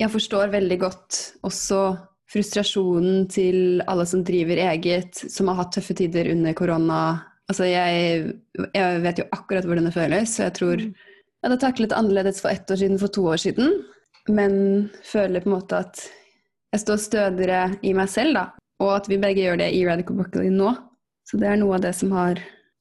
jeg 0.00 0.12
forstår 0.14 0.52
veldig 0.54 0.78
godt 0.80 1.18
også 1.46 1.80
frustrasjonen 2.30 3.26
til 3.30 3.82
alle 3.90 4.06
som 4.06 4.22
driver 4.24 4.60
eget, 4.70 5.18
som 5.32 5.50
har 5.50 5.60
hatt 5.60 5.74
tøffe 5.76 5.96
tider 5.98 6.30
under 6.32 6.54
korona. 6.56 7.00
Altså, 7.50 7.66
jeg, 7.66 8.30
jeg 8.76 9.00
vet 9.04 9.20
jo 9.20 9.26
akkurat 9.34 9.66
hvordan 9.66 9.88
det 9.88 9.96
føles, 9.96 10.36
så 10.36 10.46
jeg 10.46 10.56
tror 10.60 10.84
mm. 10.84 10.92
jeg 10.94 11.48
hadde 11.48 11.60
taklet 11.64 11.96
annerledes 11.96 12.40
for 12.42 12.52
ett 12.52 12.70
år 12.70 12.80
siden, 12.84 13.00
for 13.02 13.12
to 13.12 13.26
år 13.32 13.42
siden. 13.42 13.74
Men 14.30 14.54
føler 15.04 15.42
på 15.42 15.50
en 15.50 15.56
måte 15.56 15.82
at 15.82 16.04
jeg 16.70 16.84
står 16.84 17.02
stødigere 17.02 17.62
i 17.82 17.92
meg 17.96 18.12
selv, 18.12 18.38
da. 18.38 18.46
Og 18.80 18.94
at 18.94 19.10
vi 19.10 19.18
begge 19.20 19.42
gjør 19.42 19.58
det 19.60 19.72
i 19.74 19.82
Radical 19.84 20.20
Broccoli 20.20 20.52
nå. 20.54 20.70
Så 21.26 21.40
det 21.40 21.50
er 21.50 21.58
noe 21.60 21.76
av 21.76 21.82
det 21.84 21.92
som 21.98 22.14
har 22.14 22.38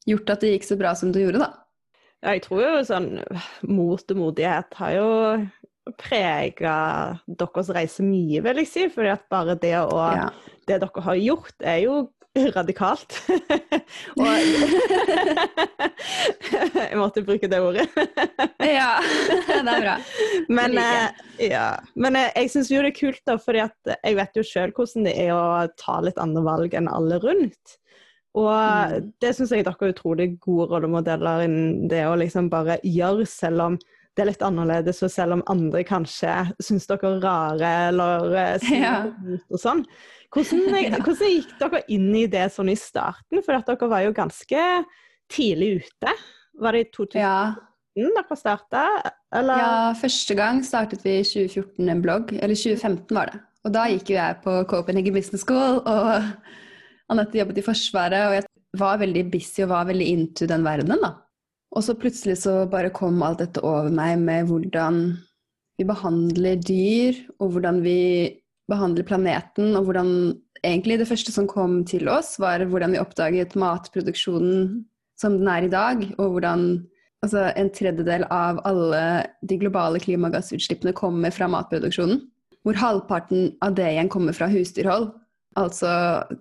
gjort 0.08 0.30
at 0.32 0.46
det 0.46 0.54
gikk 0.54 0.70
så 0.70 0.78
bra 0.80 0.94
som 0.96 1.12
det 1.14 1.26
gjorde, 1.26 1.42
da. 1.42 1.50
Ja, 2.20 2.36
jeg 2.36 2.44
tror 2.46 2.62
jo 2.62 2.72
sånn 2.84 3.10
mot 3.64 4.12
og 4.14 4.20
modighet 4.20 4.76
har 4.76 4.94
jo 4.94 5.10
prega 5.98 6.76
deres 7.26 7.74
reise 7.76 8.06
mye, 8.06 8.44
vil 8.46 8.64
jeg 8.64 8.70
si. 8.70 8.88
fordi 8.94 9.14
at 9.16 9.28
bare 9.32 9.58
det 9.60 9.76
å 9.82 10.00
ja. 10.14 10.30
Det 10.70 10.78
dere 10.84 11.02
har 11.02 11.18
gjort, 11.18 11.56
er 11.66 11.80
jo 11.82 11.94
radikalt. 12.54 13.16
og 14.22 14.26
Jeg 16.90 16.98
måtte 17.00 17.24
bruke 17.26 17.50
det 17.50 17.60
ordet. 17.62 17.88
ja, 18.64 19.00
det 19.48 19.74
er 19.74 19.84
bra. 19.84 19.98
Men, 20.50 20.78
eh, 20.78 21.10
ja. 21.50 21.68
Men 21.96 22.18
jeg, 22.20 22.32
jeg 22.36 22.54
syns 22.54 22.72
jo 22.72 22.82
det 22.84 22.94
er 22.94 23.00
kult, 23.00 23.22
da, 23.28 23.38
fordi 23.42 23.64
at 23.66 23.94
jeg 23.98 24.18
vet 24.20 24.40
jo 24.40 24.46
sjøl 24.46 24.74
hvordan 24.76 25.10
det 25.10 25.16
er 25.26 25.34
å 25.36 25.68
ta 25.80 26.00
litt 26.06 26.20
andre 26.22 26.44
valg 26.46 26.76
enn 26.78 26.90
alle 26.92 27.20
rundt. 27.24 27.78
Og 28.38 28.50
mm. 28.54 29.14
det 29.24 29.34
syns 29.36 29.54
jeg 29.56 29.66
dere 29.66 29.88
er 29.88 29.94
utrolig 29.96 30.32
gode 30.44 30.70
rollemodeller 30.74 31.48
innen 31.48 31.88
det 31.92 32.04
å 32.08 32.18
liksom 32.20 32.52
bare 32.52 32.78
gjøre, 32.86 33.26
selv 33.30 33.66
om 33.66 33.80
det 34.20 34.26
er 34.26 34.32
litt 34.34 34.42
annerledes, 34.44 34.98
og 35.06 35.12
selv 35.14 35.38
om 35.38 35.42
andre 35.48 35.86
kanskje 35.88 36.34
syns 36.60 36.90
dere 36.90 37.08
er 37.08 37.22
rare 37.24 37.70
eller 37.88 38.26
uh, 38.36 38.66
ja. 38.76 38.98
og 39.48 39.62
sånn. 39.62 39.86
Hvordan, 40.36 40.66
hvordan, 41.06 41.32
gikk 41.32 41.54
dere 41.62 41.82
inn 41.96 42.10
i 42.20 42.26
det 42.28 42.50
sånn 42.52 42.72
i 42.74 42.76
starten? 42.76 43.40
For 43.46 43.56
dere 43.56 43.90
var 43.94 44.04
jo 44.04 44.12
ganske 44.18 44.66
tidlig 45.32 45.86
ute. 45.86 46.16
Var 46.60 46.76
det 46.76 46.84
i 46.84 46.90
2014 46.98 47.24
ja. 47.24 48.12
dere 48.20 48.40
starta? 48.42 48.84
Ja, 49.32 49.72
første 50.02 50.36
gang 50.36 50.60
startet 50.68 51.08
vi 51.08 51.16
i 51.22 51.24
2014 51.24 51.96
en 51.96 52.04
blogg. 52.04 52.36
Eller 52.36 52.60
2015 52.60 53.16
var 53.16 53.32
det. 53.32 53.40
Og 53.64 53.76
da 53.76 53.88
gikk 53.92 54.12
jo 54.12 54.20
jeg 54.20 54.42
på 54.44 54.60
Copenhagen 54.72 55.16
Business 55.16 55.48
School 55.48 55.80
og 55.80 56.12
Anette 57.10 57.40
jobbet 57.40 57.64
i 57.64 57.66
Forsvaret, 57.66 58.28
og 58.28 58.38
jeg 58.38 58.46
var 58.84 59.00
veldig 59.02 59.26
busy 59.32 59.64
og 59.64 59.72
var 59.72 59.88
veldig 59.90 60.12
into 60.12 60.46
den 60.52 60.68
verdenen, 60.68 61.08
da. 61.08 61.16
Og 61.76 61.86
så 61.86 61.96
plutselig 61.98 62.40
så 62.42 62.64
bare 62.70 62.92
kom 62.94 63.22
alt 63.26 63.44
dette 63.44 63.62
over 63.66 63.92
meg 63.94 64.18
med 64.24 64.50
hvordan 64.50 65.02
vi 65.80 65.86
behandler 65.88 66.60
dyr, 66.60 67.18
og 67.40 67.54
hvordan 67.56 67.84
vi 67.86 68.00
behandler 68.70 69.08
planeten, 69.08 69.76
og 69.78 69.88
hvordan 69.88 70.10
egentlig 70.66 71.00
det 71.00 71.08
første 71.08 71.34
som 71.34 71.48
kom 71.50 71.84
til 71.88 72.10
oss, 72.12 72.36
var 72.42 72.66
hvordan 72.68 72.94
vi 72.96 73.02
oppdaget 73.02 73.56
matproduksjonen 73.60 74.82
som 75.20 75.38
den 75.40 75.48
er 75.52 75.68
i 75.68 75.72
dag, 75.72 76.04
og 76.18 76.36
hvordan 76.36 76.66
altså, 77.24 77.50
en 77.56 77.72
tredjedel 77.76 78.26
av 78.34 78.62
alle 78.68 79.04
de 79.48 79.60
globale 79.62 80.02
klimagassutslippene 80.04 80.96
kommer 80.98 81.34
fra 81.36 81.50
matproduksjonen. 81.52 82.22
Hvor 82.68 82.76
halvparten 82.76 83.54
av 83.64 83.76
det 83.78 83.88
igjen 83.94 84.12
kommer 84.12 84.36
fra 84.36 84.50
husdyrhold. 84.52 85.14
Altså 85.60 85.90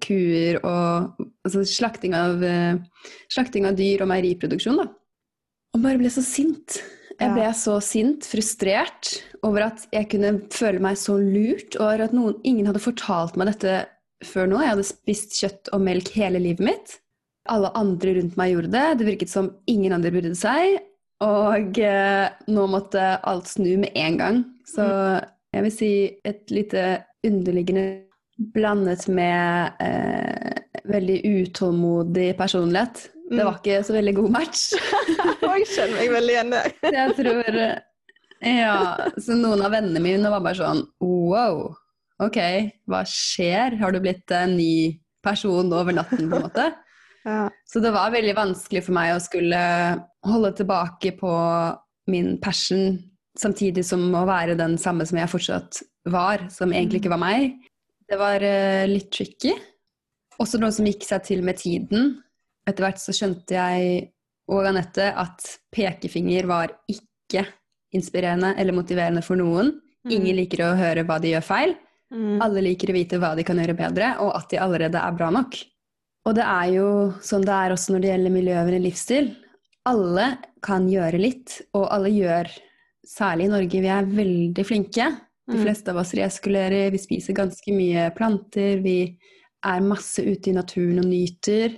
kuer 0.04 0.58
og 0.66 1.20
altså 1.46 1.62
slakting, 1.66 2.14
av, 2.14 2.42
slakting 3.32 3.66
av 3.70 3.78
dyr 3.78 4.02
og 4.04 4.10
meieriproduksjon, 4.10 4.82
da. 4.82 4.88
Og 5.76 5.82
bare 5.84 6.00
ble 6.00 6.10
så 6.12 6.24
sint. 6.24 6.80
Jeg 7.18 7.34
ble 7.34 7.48
så 7.58 7.80
sint, 7.82 8.26
frustrert 8.30 9.16
over 9.42 9.64
at 9.72 9.84
jeg 9.90 10.06
kunne 10.12 10.36
føle 10.54 10.82
meg 10.82 10.98
så 11.00 11.16
lurt, 11.18 11.74
og 11.80 12.04
at 12.04 12.14
noen, 12.14 12.36
ingen 12.46 12.68
hadde 12.70 12.82
fortalt 12.82 13.34
meg 13.38 13.50
dette 13.50 13.80
før 14.26 14.46
nå. 14.50 14.60
Jeg 14.62 14.74
hadde 14.74 14.86
spist 14.86 15.34
kjøtt 15.40 15.72
og 15.74 15.82
melk 15.82 16.12
hele 16.14 16.40
livet 16.42 16.62
mitt. 16.70 16.94
Alle 17.50 17.72
andre 17.78 18.14
rundt 18.18 18.38
meg 18.38 18.52
gjorde 18.52 18.70
det. 18.74 18.86
Det 19.00 19.08
virket 19.08 19.32
som 19.32 19.50
ingen 19.70 19.96
andre 19.96 20.12
brydde 20.14 20.38
seg. 20.38 20.78
Og 21.26 21.80
eh, 21.82 22.26
nå 22.46 22.66
måtte 22.70 23.16
alt 23.26 23.50
snu 23.50 23.72
med 23.82 23.98
en 23.98 24.18
gang. 24.20 24.40
Så 24.68 24.86
mm. 24.86 25.28
jeg 25.56 25.66
vil 25.66 25.74
si 25.74 25.92
et 26.28 26.54
lite 26.54 26.84
underliggende 27.26 27.86
blandet 28.54 29.08
med 29.10 29.80
eh, 29.82 30.60
veldig 30.86 31.18
utålmodig 31.26 32.30
personlighet. 32.38 33.08
Det 33.28 33.44
var 33.44 33.58
ikke 33.58 33.82
så 33.84 33.94
veldig 33.96 34.14
god 34.16 34.30
match. 34.32 34.62
jeg 35.44 35.68
kjenner 35.68 35.94
meg 35.98 36.12
veldig 36.14 36.34
igjen 36.34 36.54
der. 36.54 36.72
jeg 36.98 37.16
tror 37.18 37.60
Ja, 38.48 38.78
så 39.20 39.36
noen 39.36 39.64
av 39.66 39.74
vennene 39.74 40.02
mine 40.02 40.32
var 40.32 40.44
bare 40.44 40.58
sånn 40.60 40.82
wow, 41.04 41.66
ok, 42.24 42.38
hva 42.88 43.02
skjer? 43.08 43.76
Har 43.82 43.92
du 43.92 44.00
blitt 44.04 44.32
en 44.34 44.56
ny 44.56 44.96
person 45.24 45.72
over 45.74 45.96
natten, 45.96 46.28
på 46.28 46.40
en 46.40 46.46
måte? 46.50 46.70
Ja. 47.26 47.50
Så 47.66 47.82
det 47.84 47.90
var 47.92 48.12
veldig 48.14 48.32
vanskelig 48.38 48.80
for 48.86 48.94
meg 48.96 49.10
å 49.12 49.20
skulle 49.20 49.58
holde 50.24 50.52
tilbake 50.56 51.10
på 51.18 51.32
min 52.08 52.38
passion, 52.40 52.94
samtidig 53.36 53.84
som 53.84 54.06
å 54.16 54.22
være 54.24 54.54
den 54.56 54.78
samme 54.80 55.04
som 55.04 55.18
jeg 55.18 55.28
fortsatt 55.28 55.80
var, 56.08 56.46
som 56.48 56.72
egentlig 56.72 57.02
ikke 57.02 57.12
var 57.12 57.20
meg. 57.20 57.58
Det 58.08 58.16
var 58.16 58.40
uh, 58.40 58.86
litt 58.88 59.10
tricky. 59.12 59.52
Også 60.40 60.62
noe 60.62 60.72
som 60.72 60.88
gikk 60.88 61.04
seg 61.04 61.26
til 61.26 61.44
med 61.44 61.60
tiden. 61.60 62.14
Etter 62.68 62.84
hvert 62.84 63.00
så 63.00 63.14
skjønte 63.16 63.56
jeg 63.56 64.12
og 64.48 64.68
Anette 64.68 65.10
at 65.16 65.44
pekefinger 65.74 66.46
var 66.48 66.72
ikke 66.88 67.44
inspirerende 67.96 68.54
eller 68.60 68.76
motiverende 68.76 69.22
for 69.24 69.40
noen. 69.40 69.74
Mm. 70.04 70.12
Ingen 70.14 70.38
liker 70.40 70.64
å 70.64 70.76
høre 70.78 71.04
hva 71.08 71.18
de 71.20 71.34
gjør 71.34 71.44
feil. 71.44 71.74
Mm. 72.12 72.38
Alle 72.44 72.62
liker 72.64 72.92
å 72.92 72.96
vite 72.96 73.18
hva 73.20 73.34
de 73.36 73.44
kan 73.44 73.58
gjøre 73.60 73.76
bedre, 73.76 74.14
og 74.24 74.32
at 74.36 74.48
de 74.52 74.60
allerede 74.62 75.00
er 75.00 75.16
bra 75.16 75.28
nok. 75.34 75.58
Og 76.28 76.36
det 76.36 76.44
er 76.44 76.70
jo 76.74 76.88
sånn 77.24 77.44
det 77.44 77.56
er 77.56 77.74
også 77.74 77.94
når 77.94 78.04
det 78.04 78.10
gjelder 78.12 78.34
miljøvennlig 78.34 78.82
livsstil. 78.88 79.30
Alle 79.88 80.26
kan 80.64 80.88
gjøre 80.90 81.20
litt, 81.20 81.60
og 81.76 81.86
alle 81.94 82.12
gjør, 82.12 82.50
særlig 83.08 83.48
i 83.48 83.52
Norge, 83.52 83.82
vi 83.84 83.92
er 83.92 84.12
veldig 84.12 84.64
flinke. 84.68 85.08
De 85.48 85.56
Mm. 85.56 85.62
fleste 85.64 85.88
av 85.88 85.96
oss 85.96 86.12
reeskulerer, 86.12 86.90
vi 86.92 86.98
spiser 87.00 87.32
ganske 87.32 87.72
mye 87.72 88.10
planter, 88.14 88.82
vi 88.84 89.18
er 89.64 89.80
masse 89.80 90.20
ute 90.20 90.50
i 90.50 90.52
naturen 90.52 90.98
og 91.00 91.06
nyter. 91.08 91.76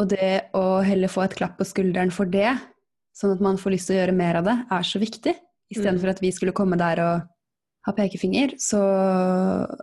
Og 0.00 0.08
det 0.08 0.50
å 0.56 0.82
heller 0.84 1.08
få 1.12 1.24
et 1.26 1.36
klapp 1.36 1.58
på 1.58 1.66
skulderen 1.68 2.10
for 2.14 2.24
det, 2.26 2.54
sånn 3.14 3.34
at 3.34 3.42
man 3.44 3.58
får 3.60 3.74
lyst 3.74 3.86
til 3.90 3.96
å 3.96 4.00
gjøre 4.00 4.16
mer 4.16 4.36
av 4.40 4.44
det, 4.44 4.56
er 4.72 4.82
så 4.88 4.98
viktig. 5.02 5.34
Istedenfor 5.72 6.08
Mm. 6.08 6.10
at 6.14 6.20
vi 6.20 6.30
skulle 6.32 6.52
komme 6.52 6.76
der 6.78 7.00
og 7.00 7.28
ha 7.86 7.92
pekefinger. 7.92 8.54
Så 8.58 8.78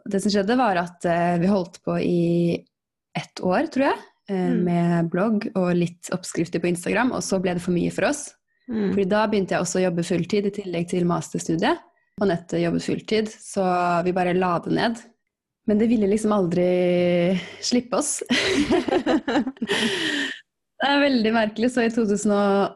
det 0.09 0.21
som 0.21 0.31
skjedde, 0.31 0.57
var 0.57 0.77
at 0.77 1.05
eh, 1.05 1.37
vi 1.41 1.47
holdt 1.47 1.81
på 1.85 1.97
i 2.01 2.65
ett 3.15 3.41
år, 3.41 3.69
tror 3.69 3.85
jeg, 3.89 3.99
eh, 4.29 4.49
Mm. 4.49 4.63
med 4.63 5.09
blogg 5.09 5.51
og 5.55 5.75
litt 5.75 6.09
oppskrifter 6.11 6.59
på 6.59 6.69
Instagram, 6.69 7.11
og 7.11 7.21
så 7.21 7.41
ble 7.41 7.53
det 7.53 7.61
for 7.61 7.71
mye 7.71 7.91
for 7.91 8.05
oss. 8.05 8.33
Mm. 8.69 8.91
Fordi 8.93 9.09
da 9.09 9.27
begynte 9.27 9.49
jeg 9.55 9.61
også 9.61 9.79
å 9.79 9.85
jobbe 9.89 10.05
fulltid 10.05 10.45
i 10.45 10.51
tillegg 10.51 10.89
til 10.89 11.05
masterstudiet. 11.05 11.79
Og 12.21 12.27
nettet 12.27 12.61
jobbet 12.61 12.83
fulltid, 12.83 13.27
så 13.29 14.03
vi 14.03 14.11
bare 14.11 14.33
la 14.35 14.59
det 14.59 14.73
ned. 14.73 14.97
Men 15.69 15.77
det 15.77 15.86
ville 15.91 16.08
liksom 16.10 16.32
aldri 16.34 16.65
slippe 17.62 17.99
oss. 17.99 18.23
det 20.82 20.88
er 20.88 21.03
veldig 21.03 21.34
merkelig. 21.36 21.69
Så 21.75 21.86
i 21.86 21.91
2017-18 21.93 22.73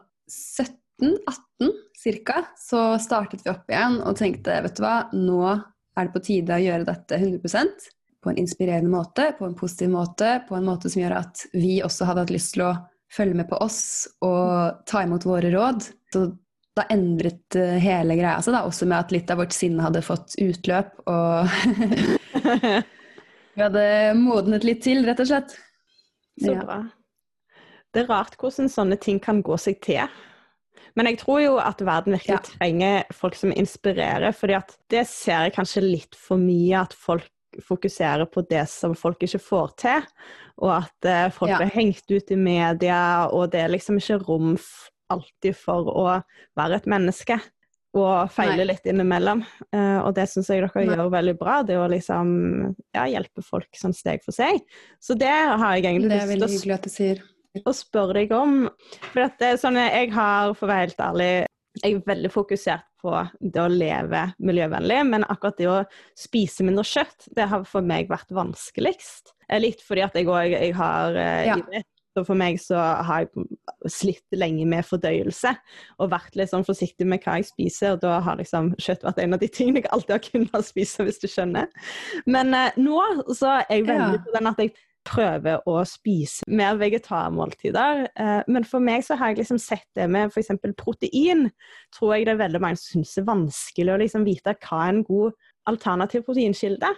cirka, 1.98 2.44
så 2.60 2.94
startet 3.02 3.42
vi 3.42 3.50
opp 3.50 3.66
igjen 3.72 3.98
og 4.04 4.14
tenkte 4.20 4.62
vet 4.62 4.78
du 4.78 4.82
hva, 4.84 5.10
nå 5.10 5.40
er 5.50 6.06
det 6.06 6.14
på 6.14 6.22
tide 6.22 6.54
å 6.54 6.62
gjøre 6.62 6.86
dette 6.86 7.18
100% 7.18 7.90
på 8.22 8.30
en 8.30 8.38
inspirerende 8.38 8.92
måte, 8.92 9.32
på 9.38 9.48
en 9.48 9.58
positiv 9.58 9.90
måte, 9.90 10.28
på 10.48 10.54
en 10.54 10.66
måte 10.70 10.86
som 10.92 11.02
gjør 11.02 11.18
at 11.18 11.44
vi 11.50 11.82
også 11.82 12.06
hadde 12.06 12.22
hatt 12.24 12.34
lyst 12.34 12.54
til 12.54 12.62
å 12.68 12.72
følge 13.10 13.36
med 13.42 13.50
på 13.50 13.58
oss 13.62 13.82
og 14.22 14.86
ta 14.86 15.02
imot 15.02 15.26
våre 15.26 15.50
råd. 15.50 15.82
Så 16.14 16.28
da 16.74 16.86
endret 16.90 17.58
eh, 17.58 17.76
hele 17.82 18.16
greia 18.18 18.38
seg, 18.42 18.54
da, 18.56 18.64
også 18.66 18.86
med 18.90 19.02
at 19.02 19.12
litt 19.14 19.30
av 19.30 19.42
vårt 19.42 19.54
sinn 19.54 19.82
hadde 19.82 20.02
fått 20.02 20.38
utløp, 20.42 20.96
og 21.10 21.50
vi 22.44 23.62
hadde 23.62 23.86
modnet 24.18 24.64
litt 24.66 24.82
til, 24.84 25.04
rett 25.06 25.20
og 25.24 25.30
slett. 25.30 25.56
Så 26.42 26.52
Ja. 26.54 26.62
bra. 26.64 26.78
Det 27.94 28.02
er 28.04 28.08
rart 28.10 28.36
hvordan 28.40 28.66
sånne 28.68 28.98
ting 29.00 29.20
kan 29.22 29.42
gå 29.42 29.56
seg 29.60 29.80
til. 29.84 30.08
Men 30.96 31.06
jeg 31.06 31.18
tror 31.20 31.40
jo 31.42 31.56
at 31.58 31.78
verden 31.82 32.14
virkelig 32.14 32.34
Ja. 32.34 32.38
trenger 32.58 33.04
folk 33.14 33.34
som 33.38 33.52
inspirerer, 33.52 34.32
fordi 34.34 34.54
at 34.56 34.76
det 34.90 35.06
ser 35.06 35.44
jeg 35.46 35.54
kanskje 35.54 35.82
litt 35.82 36.14
for 36.18 36.36
mye 36.38 36.80
at 36.82 36.92
folk 36.92 37.28
fokuserer 37.62 38.26
på 38.30 38.42
det 38.50 38.64
som 38.68 38.94
folk 38.98 39.20
ikke 39.22 39.38
får 39.40 39.76
til, 39.78 40.02
og 40.58 40.72
at 40.82 41.04
eh, 41.06 41.28
folk 41.30 41.50
Ja. 41.50 41.58
blir 41.58 41.70
hengt 41.70 42.10
ut 42.10 42.30
i 42.30 42.36
media, 42.36 43.28
og 43.30 43.50
det 43.52 43.60
er 43.62 43.68
liksom 43.68 43.96
ikke 43.98 44.26
rom 44.26 44.58
alltid 45.10 45.54
for 45.56 45.84
å 45.86 46.22
være 46.56 46.74
et 46.76 46.86
menneske. 46.86 47.40
Og 47.94 48.30
feile 48.34 48.64
litt 48.66 48.86
innimellom. 48.90 49.44
Uh, 49.70 50.00
og 50.02 50.14
det 50.16 50.24
syns 50.30 50.48
jeg 50.50 50.64
dere 50.64 50.82
Nei. 50.82 50.96
gjør 50.96 51.12
veldig 51.14 51.34
bra. 51.38 51.60
Det 51.62 51.76
å 51.78 51.84
liksom 51.92 52.32
ja, 52.96 53.04
hjelpe 53.06 53.44
folk 53.46 53.70
sånn 53.78 53.94
steg 53.94 54.24
for 54.24 54.34
seg. 54.34 54.58
Så 54.98 55.14
det 55.18 55.30
har 55.30 55.76
jeg 55.76 55.84
egentlig 55.86 56.10
Det 56.10 56.16
er 56.18 56.24
lyst 56.24 56.26
til 56.26 56.34
veldig 56.34 56.48
å 56.48 56.54
hyggelig 56.56 56.74
at 56.74 56.88
du 56.88 56.90
sier. 56.94 57.22
å 57.70 57.74
spørre 57.78 58.16
deg 58.18 58.32
om. 58.34 58.56
For 59.12 59.28
det 59.38 59.46
er 59.52 59.60
sånn, 59.62 59.78
jeg 59.78 60.10
har, 60.16 60.54
for 60.58 60.66
å 60.66 60.72
være 60.72 60.88
helt 60.88 61.04
ærlig, 61.06 61.30
jeg 61.82 61.94
er 61.96 62.02
veldig 62.06 62.30
fokusert 62.34 62.84
på 63.04 63.14
det 63.52 63.60
å 63.62 63.68
leve 63.70 64.20
miljøvennlig, 64.42 64.98
men 65.10 65.24
akkurat 65.28 65.56
det 65.58 65.66
å 65.70 65.78
spise 66.18 66.64
mindre 66.66 66.84
kjøtt, 66.88 67.26
det 67.36 67.46
har 67.50 67.64
for 67.68 67.82
meg 67.84 68.08
vært 68.10 68.30
vanskeligst. 68.34 69.34
Eh, 69.48 69.60
Litt 69.60 69.82
fordi 69.84 70.02
at 70.06 70.14
jeg 70.18 70.26
òg 70.26 70.54
har 70.78 71.14
eh, 71.18 71.46
Ja. 71.52 71.56
idrett. 71.62 71.86
Så 72.14 72.22
for 72.26 72.38
meg 72.38 72.60
så 72.62 72.78
har 72.78 73.24
jeg 73.24 73.46
slitt 73.90 74.36
lenge 74.38 74.66
med 74.70 74.86
fordøyelse 74.86 75.50
og 75.98 76.12
vært 76.12 76.36
litt 76.38 76.52
sånn 76.52 76.66
forsiktig 76.66 77.06
med 77.10 77.24
hva 77.24 77.40
jeg 77.40 77.48
spiser. 77.50 77.96
Og 77.96 78.04
da 78.04 78.20
har 78.22 78.38
liksom 78.38 78.72
kjøtt 78.78 79.02
vært 79.06 79.18
en 79.24 79.34
av 79.34 79.42
de 79.42 79.50
tingene 79.50 79.82
jeg 79.82 79.90
alltid 79.94 80.14
har 80.14 80.24
kunnet 80.28 80.68
spise, 80.68 81.06
hvis 81.06 81.18
du 81.22 81.26
skjønner. 81.30 81.70
Men 82.30 82.54
eh, 82.54 82.76
nå 82.78 83.00
så 83.34 83.56
er 83.58 83.64
jeg 83.70 83.88
veldig 83.90 84.22
på 84.26 84.36
den 84.38 84.50
at 84.52 84.62
jeg 84.62 84.74
prøver 85.04 85.60
å 85.68 85.80
spise 85.88 86.46
mer 86.48 86.78
vegetarmåltider. 86.80 88.06
Eh, 88.14 88.38
men 88.48 88.64
for 88.68 88.80
meg 88.84 89.04
så 89.04 89.18
har 89.20 89.32
jeg 89.32 89.42
liksom 89.42 89.60
sett 89.60 89.86
det 89.98 90.06
med 90.10 90.30
f.eks. 90.32 90.54
protein. 90.80 91.48
Tror 91.96 92.14
jeg 92.14 92.28
det 92.28 92.36
er 92.36 92.42
veldig 92.46 92.62
mange 92.64 92.80
som 92.80 93.02
syns 93.02 93.18
er 93.20 93.28
vanskelig 93.28 93.94
å 93.94 94.00
liksom 94.00 94.24
vite 94.28 94.56
hva 94.64 94.86
er 94.86 94.94
en 94.94 95.04
god 95.10 95.36
alternativ 95.68 96.24
proteinkilde. 96.28 96.94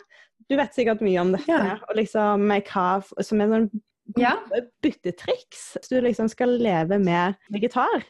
Du 0.46 0.54
vet 0.58 0.74
sikkert 0.76 1.02
mye 1.02 1.24
om 1.24 1.32
dette, 1.34 1.50
Ja. 1.50 1.78
og 1.88 1.96
liksom 1.98 2.46
hva 2.68 2.88
som 3.24 3.40
er 3.42 3.50
sånn 3.50 3.70
Ja. 4.16 4.36
byttetriks 4.82 5.76
hvis 5.76 5.88
du 5.90 6.00
liksom 6.00 6.28
skal 6.30 6.52
leve 6.62 6.98
med 7.02 7.34
vegetar. 7.52 8.04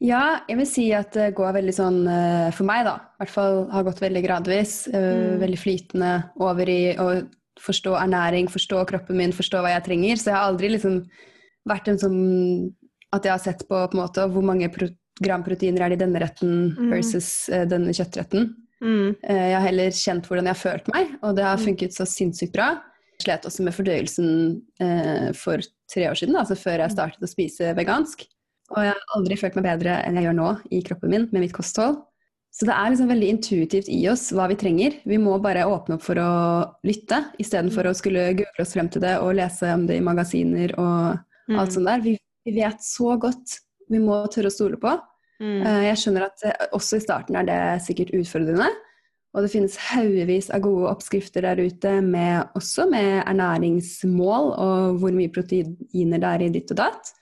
Ja, 0.00 0.40
jeg 0.48 0.56
vil 0.60 0.66
si 0.70 0.92
at 0.94 1.12
det 1.16 1.32
går 1.34 1.52
veldig 1.56 1.74
sånn 1.74 2.06
eh, 2.06 2.50
for 2.54 2.64
meg, 2.68 2.84
da. 2.86 2.96
I 3.18 3.24
hvert 3.24 3.32
fall 3.34 3.56
har 3.72 3.82
gått 3.88 4.00
veldig 4.02 4.22
gradvis. 4.26 4.86
eh, 4.92 5.08
Mm. 5.34 5.40
Veldig 5.42 5.58
flytende 5.58 6.10
over 6.38 6.68
i 6.70 6.94
å 6.96 7.08
forstå 7.58 7.96
ernæring, 7.98 8.46
forstå 8.48 8.84
kroppen 8.86 9.16
min, 9.16 9.32
forstå 9.32 9.58
hva 9.64 9.72
jeg 9.74 9.84
trenger. 9.88 10.16
Så 10.16 10.30
jeg 10.30 10.34
har 10.36 10.46
aldri 10.52 10.68
liksom 10.70 11.00
vært 11.68 11.88
en 11.88 11.98
sånn 11.98 12.72
at 13.12 13.24
jeg 13.24 13.32
har 13.32 13.38
sett 13.42 13.66
på 13.68 13.74
på 13.90 13.94
en 13.98 14.02
måte 14.04 14.28
hvor 14.30 14.42
mange 14.44 14.70
gram 15.20 15.42
proteiner 15.42 15.82
er 15.82 15.88
det 15.90 15.98
i 16.00 16.04
denne 16.04 16.20
retten 16.22 16.76
Mm. 16.78 16.90
versus 16.92 17.48
eh, 17.48 17.64
denne 17.66 17.90
kjøttretten. 17.90 18.54
Mm. 18.80 19.16
Jeg 19.26 19.54
har 19.54 19.66
heller 19.66 19.90
kjent 19.90 20.28
hvordan 20.28 20.44
jeg 20.46 20.54
har 20.54 20.62
følt 20.78 20.88
meg, 20.94 21.18
og 21.24 21.34
det 21.34 21.42
har 21.44 21.56
Mm. 21.58 21.64
funket 21.66 21.90
så 21.92 22.06
sinnssykt 22.06 22.52
bra. 22.52 22.80
Slet 23.22 23.46
også 23.48 23.64
med 23.66 23.74
fordøyelsen 23.74 24.28
eh, 24.80 25.30
for 25.34 25.62
tre 25.90 26.04
år 26.10 26.18
siden, 26.20 26.36
altså 26.38 26.54
før 26.58 26.84
jeg 26.84 26.94
startet 26.94 27.24
å 27.26 27.30
spise 27.30 27.72
vegansk. 27.74 28.22
Og 28.76 28.84
jeg 28.84 28.92
har 28.92 29.16
aldri 29.16 29.38
følt 29.40 29.56
meg 29.58 29.64
bedre 29.64 29.96
enn 30.04 30.18
jeg 30.20 30.28
gjør 30.28 30.36
nå 30.38 30.50
i 30.76 30.82
kroppen 30.86 31.10
min 31.10 31.24
med 31.32 31.42
mitt 31.46 31.54
kosthold. 31.56 32.02
Så 32.54 32.66
det 32.68 32.74
er 32.74 32.90
liksom 32.92 33.10
veldig 33.10 33.28
intuitivt 33.32 33.88
i 33.92 33.98
oss 34.10 34.28
hva 34.34 34.46
vi 34.50 34.56
trenger. 34.58 34.94
Vi 35.08 35.18
må 35.20 35.34
bare 35.42 35.66
åpne 35.68 35.98
opp 35.98 36.04
for 36.06 36.18
å 36.20 36.28
lytte, 36.86 37.20
istedenfor 37.42 37.88
å 37.90 37.94
skulle 37.96 38.30
google 38.38 38.64
oss 38.64 38.72
frem 38.76 38.88
til 38.92 39.02
det 39.04 39.16
og 39.20 39.34
lese 39.38 39.68
om 39.74 39.84
det 39.88 39.98
i 40.00 40.04
magasiner 40.04 40.74
og 40.78 41.24
Mm. 41.48 41.56
alt 41.62 41.72
sånt 41.72 41.86
der. 41.88 42.00
Vi, 42.04 42.10
vi 42.44 42.52
vet 42.60 42.82
så 42.84 43.14
godt. 43.16 43.54
Vi 43.88 43.96
må 44.04 44.18
tørre 44.28 44.50
å 44.50 44.52
stole 44.52 44.76
på. 44.76 44.90
Mm. 45.40 45.62
Eh, 45.64 45.84
Jeg 45.86 45.96
skjønner 46.02 46.26
at 46.26 46.42
eh, 46.44 46.66
også 46.76 46.98
i 46.98 47.00
starten 47.00 47.38
er 47.40 47.46
det 47.48 47.60
sikkert 47.86 48.12
utfordrende. 48.12 48.66
Og 49.38 49.44
det 49.46 49.52
finnes 49.52 49.76
haugevis 49.92 50.48
av 50.50 50.64
gode 50.64 50.88
oppskrifter 50.90 51.44
der 51.46 51.60
ute, 51.62 51.92
med, 52.02 52.48
også 52.58 52.88
med 52.90 53.20
ernæringsmål 53.22 54.50
og 54.58 54.98
hvor 54.98 55.14
mye 55.14 55.30
proteiner 55.30 56.18
det 56.18 56.32
er 56.32 56.44
i 56.48 56.50
ditt 56.56 56.74
og 56.74 56.80
datt. 56.82 57.12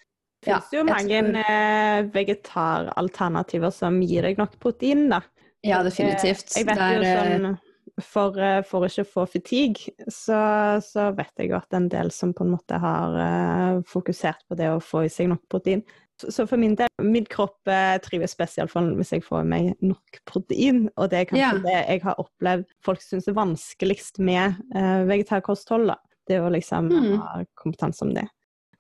Det 0.40 0.54
finnes 0.54 0.72
jo 0.72 0.84
mange 0.88 1.20
tror- 1.26 1.38
eh, 1.42 2.08
vegetaralternativer 2.14 3.74
som 3.74 4.00
gir 4.00 4.24
deg 4.24 4.40
nok 4.40 4.56
protein, 4.62 5.10
da. 5.12 5.20
Ja, 5.66 5.82
definitivt. 5.84 6.56
Jeg 6.56 6.68
vet 6.68 6.80
der, 6.80 6.96
jo 6.96 7.04
eh, 7.04 7.20
sånn 7.20 7.58
for, 8.02 8.38
eh, 8.40 8.62
for 8.66 8.86
ikke 8.86 9.04
å 9.04 9.10
få 9.10 9.26
fatigue, 9.30 9.92
så, 10.12 10.38
så 10.84 11.10
vet 11.16 11.32
jeg 11.40 11.52
jo 11.52 11.58
at 11.58 11.76
en 11.76 11.88
del 11.92 12.10
som 12.14 12.34
på 12.36 12.44
en 12.46 12.52
måte 12.56 12.80
har 12.80 13.20
eh, 13.22 13.84
fokusert 13.88 14.46
på 14.48 14.58
det 14.58 14.70
å 14.72 14.82
få 14.82 15.06
i 15.06 15.12
seg 15.12 15.30
nok 15.32 15.44
protein. 15.52 15.84
Så, 16.18 16.46
for 16.48 16.56
min 16.56 16.74
del, 16.74 16.88
min 17.02 17.26
kropp 17.28 17.68
eh, 17.68 17.98
trives 18.00 18.34
best 18.38 18.56
iallfall 18.58 18.94
hvis 18.96 19.10
jeg 19.12 19.22
får 19.26 19.44
meg 19.44 19.74
nok 19.84 20.20
protein. 20.24 20.86
Og 20.96 21.10
det 21.12 21.18
er 21.18 21.24
kanskje 21.28 21.40
Ja. 21.42 21.58
det 21.66 21.88
jeg 21.90 22.02
har 22.06 22.14
opplevd 22.22 22.64
folk 22.84 23.02
syns 23.04 23.28
er 23.28 23.36
vanskeligst 23.36 24.18
med 24.18 24.54
eh, 24.74 25.04
vegetarkosthold. 25.10 25.86
da. 25.88 25.96
Det 26.26 26.40
å 26.40 26.48
liksom 26.50 26.88
Mm. 26.90 27.18
ha 27.20 27.44
kompetanse 27.54 28.02
om 28.02 28.14
det. 28.14 28.24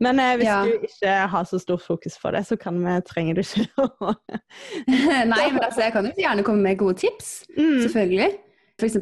Men 0.00 0.18
eh, 0.20 0.36
hvis 0.36 0.44
Ja. 0.46 0.64
du 0.64 0.72
ikke 0.88 1.28
har 1.28 1.44
så 1.44 1.60
stort 1.60 1.82
fokus 1.82 2.18
på 2.18 2.32
det, 2.32 2.42
så 2.46 2.56
kan 2.58 2.80
vi, 2.84 3.00
trenger 3.02 3.34
du 3.34 3.40
ikke 3.40 3.68
å 4.00 4.14
Nei, 4.88 5.50
men 5.52 5.62
altså, 5.62 5.80
jeg 5.84 5.92
kan 5.92 6.04
jo 6.06 6.12
gjerne 6.16 6.42
komme 6.44 6.62
med 6.62 6.78
gode 6.78 6.98
tips. 6.98 7.44
mm. 7.56 7.82
Selvfølgelig. 7.86 8.32
F.eks. 8.80 8.96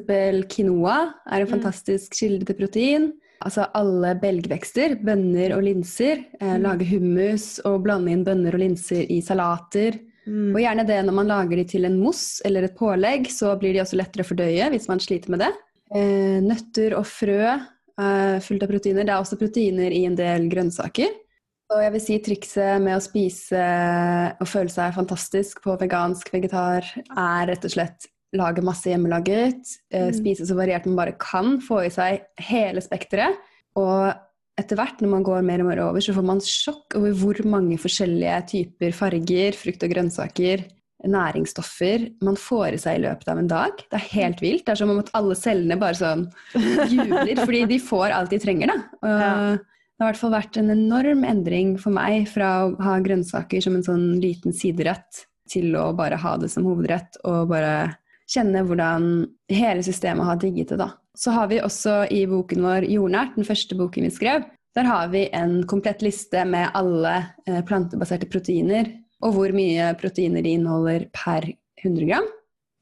quinoa 0.54 1.14
er 1.30 1.40
en 1.40 1.46
Mm. 1.48 1.50
fantastisk 1.60 2.14
kilde 2.18 2.46
til 2.46 2.54
protein. 2.54 3.12
Altså 3.42 3.66
alle 3.74 4.14
belgvekster, 4.22 4.94
bønner 5.04 5.56
og 5.56 5.62
linser. 5.66 6.24
Eh, 6.40 6.54
Mm. 6.56 6.62
lage 6.62 6.84
hummus 6.88 7.60
og 7.64 7.82
blande 7.84 8.10
inn 8.12 8.24
bønner 8.24 8.54
og 8.54 8.60
linser 8.60 9.04
i 9.10 9.20
salater. 9.20 9.98
Mm. 10.26 10.54
Og 10.54 10.60
gjerne 10.62 10.86
det 10.86 11.04
når 11.04 11.12
man 11.12 11.26
lager 11.28 11.56
de 11.56 11.64
til 11.64 11.84
en 11.84 11.98
mousse 12.00 12.40
eller 12.44 12.64
et 12.64 12.76
pålegg, 12.76 13.26
så 13.28 13.58
blir 13.58 13.74
de 13.74 13.80
også 13.82 13.96
lettere 13.96 14.24
å 14.24 14.30
fordøye 14.30 14.70
hvis 14.70 14.88
man 14.88 14.98
sliter 14.98 15.28
med 15.30 15.40
det. 15.40 15.52
Eh, 15.94 16.40
nøtter 16.40 16.96
og 16.96 17.04
frø 17.04 17.42
er 17.98 18.40
fullt 18.40 18.62
av 18.62 18.68
proteiner. 18.68 19.04
Det 19.04 19.12
er 19.12 19.20
også 19.20 19.38
proteiner 19.38 19.92
i 19.92 20.04
en 20.06 20.16
del 20.16 20.48
grønnsaker. 20.48 21.10
Og 21.74 21.80
jeg 21.82 21.92
vil 21.92 22.00
si 22.00 22.18
trikset 22.18 22.80
med 22.82 22.96
å 22.96 23.02
spise 23.02 23.60
og 24.40 24.46
føle 24.48 24.70
seg 24.72 24.94
fantastisk 24.94 25.62
på 25.64 25.76
vegansk 25.80 26.30
vegetar 26.32 26.84
er 27.16 27.46
rett 27.48 27.64
og 27.64 27.70
slett 27.70 28.08
lage 28.34 28.62
masse 28.66 28.90
hjemmelaget, 28.90 29.76
eh, 29.92 30.08
Mm. 30.10 30.14
spise 30.18 30.46
så 30.46 30.56
variert 30.58 30.86
man 30.86 30.96
bare 30.96 31.16
kan, 31.18 31.60
få 31.60 31.84
i 31.86 31.90
seg 31.90 32.20
hele 32.38 32.80
spekteret. 32.82 33.36
Og 33.76 34.14
etter 34.58 34.76
hvert 34.76 35.00
når 35.00 35.08
man 35.10 35.24
går 35.24 35.42
mer 35.44 35.60
og 35.60 35.66
mer 35.66 35.80
over, 35.82 36.00
så 36.00 36.14
får 36.14 36.24
man 36.24 36.38
sjokk 36.40 36.94
over 36.96 37.12
hvor 37.12 37.44
mange 37.44 37.78
forskjellige 37.78 38.46
typer 38.52 38.92
farger, 38.94 39.52
frukt 39.54 39.82
og 39.82 39.90
grønnsaker, 39.90 40.64
næringsstoffer 41.04 42.06
man 42.24 42.36
får 42.40 42.74
i 42.76 42.80
seg 42.80 42.98
i 42.98 43.02
løpet 43.04 43.28
av 43.28 43.38
en 43.40 43.50
dag. 43.50 43.76
Det 43.90 43.98
er 43.98 44.10
helt 44.14 44.40
vilt. 44.40 44.64
Det 44.64 44.72
er 44.74 44.80
som 44.80 44.90
om 44.94 45.00
at 45.02 45.10
alle 45.18 45.36
cellene 45.38 45.78
bare 45.80 45.98
sånn 45.98 46.26
jubler, 46.90 47.36
fordi 47.44 47.62
de 47.68 47.78
får 47.82 48.14
alt 48.16 48.30
de 48.34 48.40
trenger, 48.42 48.72
da. 48.72 48.78
Og 49.02 49.20
Ja. 49.20 49.58
Det 49.94 50.02
har 50.02 50.08
i 50.08 50.12
hvert 50.12 50.18
fall 50.24 50.32
vært 50.34 50.56
en 50.58 50.70
enorm 50.74 51.20
endring 51.24 51.76
for 51.78 51.90
meg 51.94 52.26
fra 52.26 52.66
å 52.66 52.80
ha 52.82 52.96
grønnsaker 52.98 53.62
som 53.62 53.76
en 53.76 53.84
sånn 53.86 54.20
liten 54.20 54.52
siderett, 54.52 55.20
til 55.48 55.70
å 55.78 55.94
bare 55.94 56.16
ha 56.18 56.36
det 56.36 56.50
som 56.50 56.64
hovedrett, 56.64 57.14
og 57.24 57.48
bare 57.52 57.94
kjenne 58.30 58.64
hvordan 58.66 59.08
hele 59.52 59.84
systemet 59.86 60.26
har 60.28 60.40
digget 60.40 60.74
det, 60.74 60.80
da. 60.80 60.90
Så 61.14 61.30
har 61.30 61.48
vi 61.50 61.62
også 61.62 62.04
i 62.10 62.24
boken 62.26 62.64
vår 62.64 62.88
Jordnært, 62.90 63.36
den 63.36 63.46
første 63.46 63.76
boken 63.78 64.08
vi 64.08 64.12
skrev, 64.14 64.46
der 64.74 64.88
har 64.90 65.08
vi 65.12 65.28
en 65.32 65.60
komplett 65.70 66.02
liste 66.02 66.42
med 66.44 66.72
alle 66.74 67.14
eh, 67.46 67.60
plantebaserte 67.66 68.26
proteiner, 68.26 68.90
og 69.22 69.36
hvor 69.36 69.54
mye 69.54 69.92
proteiner 70.00 70.42
de 70.42 70.56
inneholder 70.56 71.06
per 71.14 71.46
100 71.84 72.08
gram. 72.08 72.26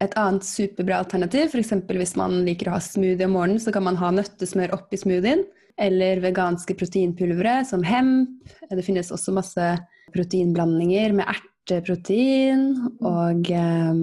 Et 0.03 0.15
annet 0.19 0.47
superbra 0.47 1.03
alternativ, 1.03 1.53
f.eks. 1.53 1.75
hvis 1.93 2.17
man 2.19 2.41
liker 2.47 2.71
å 2.71 2.79
ha 2.79 2.83
smoothie 2.83 3.29
om 3.29 3.37
morgenen, 3.37 3.61
så 3.63 3.75
kan 3.75 3.85
man 3.87 4.01
ha 4.01 4.11
nøttesmør 4.15 4.73
oppi 4.79 4.99
smoothien. 4.99 5.45
Eller 5.81 6.21
veganske 6.21 6.75
proteinpulvere 6.77 7.63
som 7.65 7.85
hemp. 7.87 8.43
Det 8.69 8.85
finnes 8.85 9.13
også 9.15 9.33
masse 9.33 9.69
proteinblandinger 10.13 11.15
med 11.17 11.29
erteprotein. 11.33 12.67
Og 12.99 13.53
eh, 13.53 14.03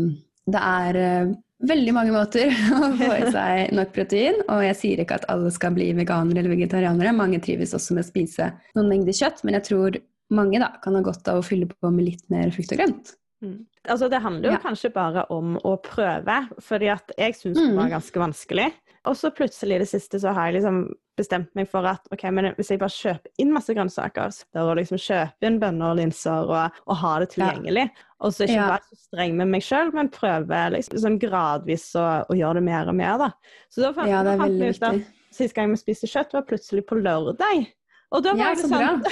det 0.54 0.62
er 0.64 1.00
eh, 1.00 1.32
veldig 1.70 1.94
mange 1.94 2.14
måter 2.16 2.52
å 2.80 2.92
få 3.00 3.10
i 3.18 3.32
seg 3.34 3.74
nok 3.76 3.94
protein. 3.96 4.42
Og 4.48 4.64
jeg 4.64 4.78
sier 4.80 5.04
ikke 5.04 5.18
at 5.22 5.28
alle 5.32 5.52
skal 5.56 5.76
bli 5.76 5.90
veganere 5.98 6.40
eller 6.44 6.54
vegetarianere. 6.56 7.14
Mange 7.16 7.42
trives 7.44 7.74
også 7.78 7.98
med 7.98 8.06
å 8.06 8.10
spise 8.10 8.52
noen 8.78 8.90
mengder 8.92 9.16
kjøtt, 9.18 9.44
men 9.44 9.60
jeg 9.60 9.68
tror 9.72 10.00
mange 10.32 10.60
da 10.62 10.72
kan 10.84 10.96
ha 10.96 11.02
godt 11.02 11.28
av 11.32 11.40
å 11.42 11.46
fylle 11.46 11.66
på 11.72 11.90
med 11.92 12.06
litt 12.12 12.26
mer 12.30 12.52
frukt 12.54 12.72
og 12.76 12.80
grønt. 12.84 13.16
Mm. 13.42 13.58
Altså, 13.90 14.10
det 14.12 14.20
handler 14.22 14.50
jo 14.50 14.56
Ja. 14.58 14.60
kanskje 14.62 14.90
bare 14.94 15.24
om 15.32 15.56
å 15.64 15.78
prøve, 15.82 16.42
fordi 16.62 16.90
at 16.92 17.12
jeg 17.18 17.34
syns 17.40 17.58
Mm. 17.58 17.70
det 17.70 17.78
var 17.80 17.90
ganske 17.96 18.20
vanskelig. 18.20 18.68
Og 19.08 19.16
så 19.16 19.32
plutselig 19.32 19.78
i 19.78 19.80
det 19.84 19.88
siste 19.90 20.20
så 20.20 20.34
har 20.36 20.50
jeg 20.50 20.60
liksom 20.60 20.82
bestemt 21.20 21.52
meg 21.58 21.68
for 21.72 21.84
at 21.88 22.06
ok, 22.14 22.24
men 22.36 22.50
hvis 22.58 22.72
jeg 22.72 22.80
bare 22.82 22.96
kjøper 22.96 23.44
inn 23.44 23.52
masse 23.54 23.74
grønnsaker, 23.76 24.32
så 24.34 24.48
da 24.56 24.66
å 24.68 24.76
liksom 24.80 25.00
kjøpe 25.02 25.48
inn 25.48 25.60
bønner 25.62 25.94
og 25.94 26.00
linser 26.00 26.52
og, 26.52 26.80
og 26.86 27.00
ha 27.02 27.14
det 27.24 27.30
tilgjengelig, 27.34 27.86
og 28.24 28.36
så 28.36 28.48
ikke 28.48 28.68
være 28.74 28.88
så 28.88 29.00
streng 29.04 29.36
med 29.40 29.52
meg 29.52 29.66
sjøl, 29.66 29.92
men 29.96 30.12
prøve 30.14 30.62
liksom 30.76 31.02
sånn 31.04 31.20
gradvis 31.22 31.90
å, 32.00 32.06
å 32.28 32.38
gjøre 32.40 32.60
det 32.60 32.66
mer 32.70 32.92
og 32.92 33.00
mer, 33.00 33.16
da. 33.22 33.30
Så 33.72 33.84
da 33.84 33.94
fant, 33.96 34.12
Ja, 34.12 34.24
det 34.28 34.36
er 34.36 34.44
fant 34.44 34.60
vi 34.60 34.72
ut 34.72 34.88
at. 34.92 35.16
Sist 35.36 35.54
gang 35.56 35.72
vi 35.72 35.78
spiste 35.80 36.10
kjøtt, 36.10 36.34
var 36.34 36.48
plutselig 36.50 36.84
på 36.90 36.98
lørdag. 37.00 37.68
Og 38.16 38.24
da 38.26 38.34
var 38.34 38.56
Ja, 38.56 38.56
det 38.58 38.68
sånn 38.72 39.04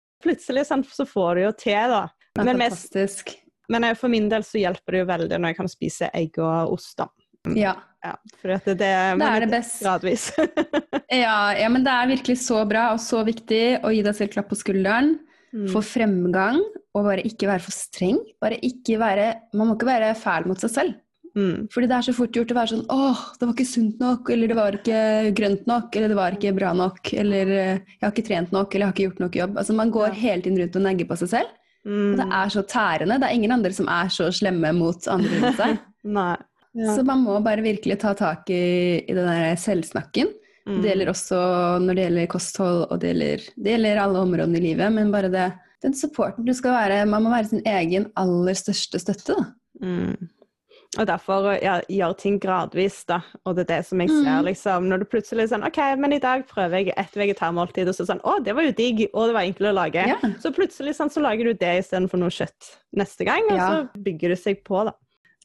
Plutselig 0.24 0.66
sånn, 0.68 0.84
så 0.84 1.06
får 1.08 1.38
du 1.38 1.40
jo 1.46 1.52
til, 1.58 1.94
da. 1.96 2.04
Er 2.38 2.44
Men 2.46 2.60
mest-. 2.60 2.96
Men 3.70 3.86
for 3.96 4.12
min 4.12 4.28
del 4.30 4.44
så 4.46 4.60
hjelper 4.60 4.92
det 4.92 5.00
jo 5.02 5.08
veldig 5.08 5.38
når 5.38 5.52
jeg 5.52 5.58
kan 5.60 5.70
spise 5.70 6.10
egg 6.16 6.38
og 6.42 6.74
ost, 6.76 6.96
da. 7.00 7.06
Ja. 7.56 7.74
Ja, 8.00 8.14
for 8.40 8.52
at 8.54 8.64
det, 8.64 8.78
det, 8.80 8.90
Det 9.20 9.26
er 9.28 9.42
det 9.44 9.50
best. 9.52 9.80
Gradvis. 9.84 10.30
Ja, 11.10 11.50
ja, 11.58 11.66
men 11.68 11.82
det 11.82 11.90
er 11.90 12.06
virkelig 12.12 12.36
så 12.44 12.60
bra 12.70 12.92
og 12.94 13.00
så 13.02 13.24
viktig 13.26 13.80
å 13.82 13.90
gi 13.90 14.02
deg 14.06 14.14
selv 14.14 14.30
klapp 14.36 14.46
på 14.52 14.58
skulderen. 14.60 15.16
Mm. 15.50 15.64
Få 15.72 15.80
fremgang, 15.82 16.60
og 16.94 17.06
bare 17.08 17.24
ikke 17.26 17.48
være 17.50 17.64
for 17.64 17.74
streng. 17.74 18.20
Bare 18.40 18.60
ikke 18.62 18.94
være, 19.00 19.24
man 19.58 19.66
må 19.72 19.74
ikke 19.74 19.88
være 19.88 20.12
fæl 20.18 20.46
mot 20.46 20.62
seg 20.62 20.70
selv. 20.70 20.92
Mm. 21.34 21.66
Fordi 21.74 21.88
det 21.90 21.96
er 21.98 22.06
så 22.06 22.14
fort 22.14 22.34
gjort 22.38 22.50
å 22.54 22.56
være 22.60 22.70
sånn 22.72 22.86
åh, 22.90 23.18
det 23.38 23.46
var 23.46 23.52
ikke 23.56 23.66
sunt 23.72 24.00
nok, 24.02 24.30
eller 24.34 24.50
det 24.50 24.56
var 24.58 24.78
ikke 24.78 25.00
grønt 25.38 25.66
nok, 25.70 25.98
eller 25.98 26.10
det 26.14 26.18
var 26.18 26.36
ikke 26.38 26.54
bra 26.56 26.70
nok, 26.78 27.10
eller 27.24 27.52
eh, 27.54 27.82
jeg 27.96 28.02
har 28.06 28.14
ikke 28.14 28.26
trent 28.30 28.54
nok, 28.54 28.70
eller 28.74 28.84
jeg 28.84 28.90
har 28.90 28.96
ikke 28.96 29.06
gjort 29.08 29.22
nok 29.26 29.38
jobb. 29.42 29.58
Altså 29.62 29.76
Man 29.78 29.92
går 29.94 30.08
Ja. 30.12 30.18
hele 30.22 30.42
tiden 30.46 30.58
rundt 30.62 30.78
og 30.80 30.86
negger 30.86 31.10
på 31.10 31.18
seg 31.24 31.32
selv. 31.34 31.52
Mm. 31.86 32.12
Og 32.12 32.16
det 32.22 32.28
er 32.38 32.54
så 32.54 32.62
tærende. 32.70 33.18
Det 33.22 33.28
er 33.30 33.34
ingen 33.38 33.54
andre 33.58 33.72
som 33.74 33.90
er 33.90 34.10
så 34.14 34.30
slemme 34.34 34.72
mot 34.78 35.10
andre 35.10 35.38
rundt 35.42 35.58
seg. 35.62 35.78
Nei. 36.18 36.34
Ja. 36.78 36.94
Så 36.96 37.02
man 37.06 37.24
må 37.24 37.38
bare 37.42 37.64
virkelig 37.64 37.96
ta 38.02 38.12
tak 38.14 38.50
i, 38.54 39.00
i 39.02 39.14
den 39.16 39.26
der 39.26 39.56
selvsnakken. 39.58 40.28
Mm. 40.68 40.82
Det 40.82 40.90
gjelder 40.92 41.10
også 41.10 41.38
når 41.82 41.96
det 41.98 42.04
gjelder 42.04 42.26
kosthold, 42.30 42.82
og 42.92 43.00
det 43.02 43.08
gjelder, 43.14 43.46
det 43.56 43.72
gjelder 43.74 44.02
alle 44.04 44.20
områdene 44.22 44.60
i 44.60 44.66
livet. 44.68 44.92
Men 44.94 45.10
bare 45.10 45.30
det, 45.32 45.48
den 45.82 45.96
supporten 45.96 46.44
du 46.46 46.52
skal 46.54 46.76
være 46.76 47.06
Man 47.10 47.24
må 47.24 47.32
være 47.32 47.48
sin 47.50 47.64
egen 47.66 48.10
aller 48.20 48.54
største 48.54 49.00
støtte. 49.02 49.34
Da. 49.34 49.48
Mm. 49.82 50.28
Og 50.98 51.06
derfor 51.06 51.46
ja, 51.62 51.76
gjøre 51.86 52.16
ting 52.18 52.38
gradvis, 52.42 53.00
da. 53.06 53.20
Og 53.46 53.54
det 53.54 53.62
er 53.66 53.76
det 53.76 53.82
som 53.86 54.00
jeg 54.02 54.10
ser, 54.10 54.24
Mm. 54.40 54.46
liksom. 54.48 54.88
Når 54.90 54.98
du 54.98 55.04
plutselig 55.10 55.44
er 55.44 55.50
sånn 55.52 55.66
OK, 55.66 55.78
men 56.02 56.12
i 56.12 56.18
dag 56.22 56.42
prøver 56.50 56.80
jeg 56.84 56.94
et 56.98 57.14
vegetarmåltid, 57.18 57.86
og 57.88 57.94
så 57.94 58.06
sånn 58.08 58.22
Å, 58.26 58.38
det 58.42 58.54
var 58.58 58.66
jo 58.66 58.72
digg, 58.74 59.04
og 59.14 59.28
det 59.30 59.34
var 59.36 59.46
enkelt 59.46 59.70
å 59.70 59.74
lage. 59.76 60.06
Ja. 60.06 60.16
Så 60.42 60.50
plutselig 60.54 60.94
sånn, 60.98 61.10
så 61.14 61.22
lager 61.22 61.44
du 61.46 61.54
det 61.54 61.76
istedenfor 61.84 62.18
noe 62.18 62.34
kjøtt 62.34 62.72
neste 62.98 63.24
gang, 63.26 63.46
og 63.50 63.56
Ja. 63.56 63.68
så 63.70 64.02
bygger 64.02 64.28
det 64.34 64.38
seg 64.42 64.64
på, 64.66 64.84
da. 64.84 64.92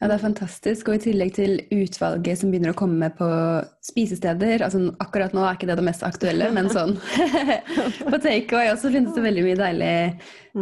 Ja, 0.02 0.10
det 0.10 0.18
er 0.18 0.26
fantastisk. 0.26 0.90
Og 0.92 0.98
i 0.98 1.04
tillegg 1.06 1.30
til 1.38 1.54
utvalget 1.72 2.42
som 2.42 2.50
begynner 2.52 2.74
å 2.74 2.78
komme 2.78 3.08
på 3.16 3.28
spisesteder 3.86 4.66
altså 4.66 4.90
Akkurat 5.00 5.32
nå 5.36 5.46
er 5.46 5.56
ikke 5.56 5.70
det 5.70 5.78
det 5.80 5.86
mest 5.88 6.04
aktuelle, 6.04 6.50
men 6.52 6.68
sånn 6.72 6.98
På 8.10 8.20
takeaway 8.20 8.74
også 8.74 8.92
finnes 8.92 9.16
det 9.16 9.24
veldig 9.24 9.46
mye 9.46 9.60
deilig 9.62 9.94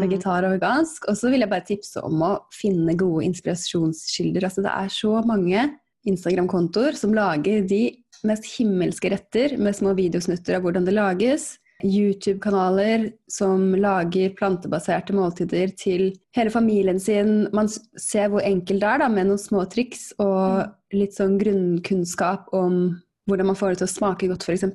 vegetar 0.04 0.46
og 0.46 0.54
vegansk. 0.60 1.10
Og 1.10 1.18
så 1.18 1.34
vil 1.34 1.42
jeg 1.42 1.50
bare 1.50 1.66
tipse 1.66 2.06
om 2.06 2.22
å 2.28 2.32
finne 2.54 2.94
gode 3.00 3.26
inspirasjonskilder. 3.32 4.46
Altså 4.46 4.66
det 4.66 4.76
er 4.76 4.94
så 4.94 5.16
mange 5.26 5.66
Instagram-kontoer 6.10 6.98
som 7.00 7.16
lager 7.16 7.66
de 7.66 7.84
mest 8.28 8.46
himmelske 8.54 9.10
retter 9.12 9.58
med 9.58 9.76
små 9.76 9.96
videosnutter 9.98 10.60
av 10.60 10.68
hvordan 10.68 10.86
det 10.86 10.94
lages. 10.94 11.56
YouTube-kanaler 11.84 13.10
som 13.32 13.74
lager 13.76 14.34
plantebaserte 14.38 15.16
måltider 15.16 15.74
til 15.80 16.10
hele 16.38 16.54
familien 16.54 17.00
sin. 17.02 17.48
Man 17.56 17.70
ser 17.70 18.32
hvor 18.32 18.44
enkelt 18.46 18.84
det 18.84 18.90
er 18.90 19.04
da, 19.04 19.10
med 19.12 19.30
noen 19.30 19.42
små 19.42 19.66
triks 19.72 20.12
og 20.24 20.96
litt 20.96 21.18
sånn 21.18 21.38
grunnkunnskap 21.42 22.52
om 22.56 22.98
hvordan 23.30 23.52
man 23.52 23.60
får 23.60 23.74
det 23.74 23.84
til 23.84 23.90
å 23.90 23.94
smake 23.94 24.32
godt, 24.32 24.48
f.eks. 24.48 24.68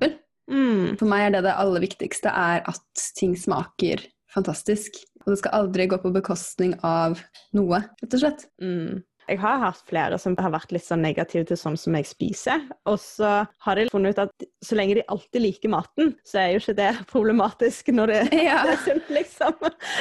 Mm. 0.49 0.97
For 1.01 1.09
meg 1.09 1.27
er 1.27 1.37
det 1.37 1.44
det 1.49 1.59
aller 1.61 1.85
viktigste, 1.85 2.33
er 2.33 2.64
at 2.68 3.09
ting 3.18 3.37
smaker 3.37 4.05
fantastisk. 4.33 4.97
Og 5.25 5.35
det 5.35 5.40
skal 5.42 5.57
aldri 5.62 5.88
gå 5.90 5.99
på 6.01 6.12
bekostning 6.14 6.75
av 6.87 7.21
noe, 7.57 7.83
rett 8.01 8.16
og 8.16 8.23
slett. 8.23 8.47
Mm. 8.62 9.03
Jeg 9.29 9.41
har 9.43 9.59
hatt 9.61 9.81
flere 9.88 10.17
som 10.21 10.35
har 10.41 10.53
vært 10.55 10.71
litt 10.73 10.85
sånn 10.87 11.03
negative 11.05 11.45
til 11.51 11.59
sånn 11.61 11.77
som 11.81 11.97
jeg 11.99 12.07
spiser. 12.09 12.62
Og 12.88 12.97
så 13.03 13.33
har 13.64 13.77
de 13.79 13.88
funnet 13.93 14.17
ut 14.17 14.23
at 14.25 14.47
så 14.64 14.79
lenge 14.79 14.97
de 14.99 15.05
alltid 15.12 15.43
liker 15.45 15.73
maten, 15.73 16.14
så 16.27 16.41
er 16.43 16.55
jo 16.55 16.62
ikke 16.62 16.77
det 16.79 16.91
problematisk 17.12 17.91
når 17.95 18.12
det, 18.14 18.21
Ja. 18.49 18.62
det 18.64 18.77
er 18.77 18.83
sunt, 18.87 19.11
liksom. 19.12 19.59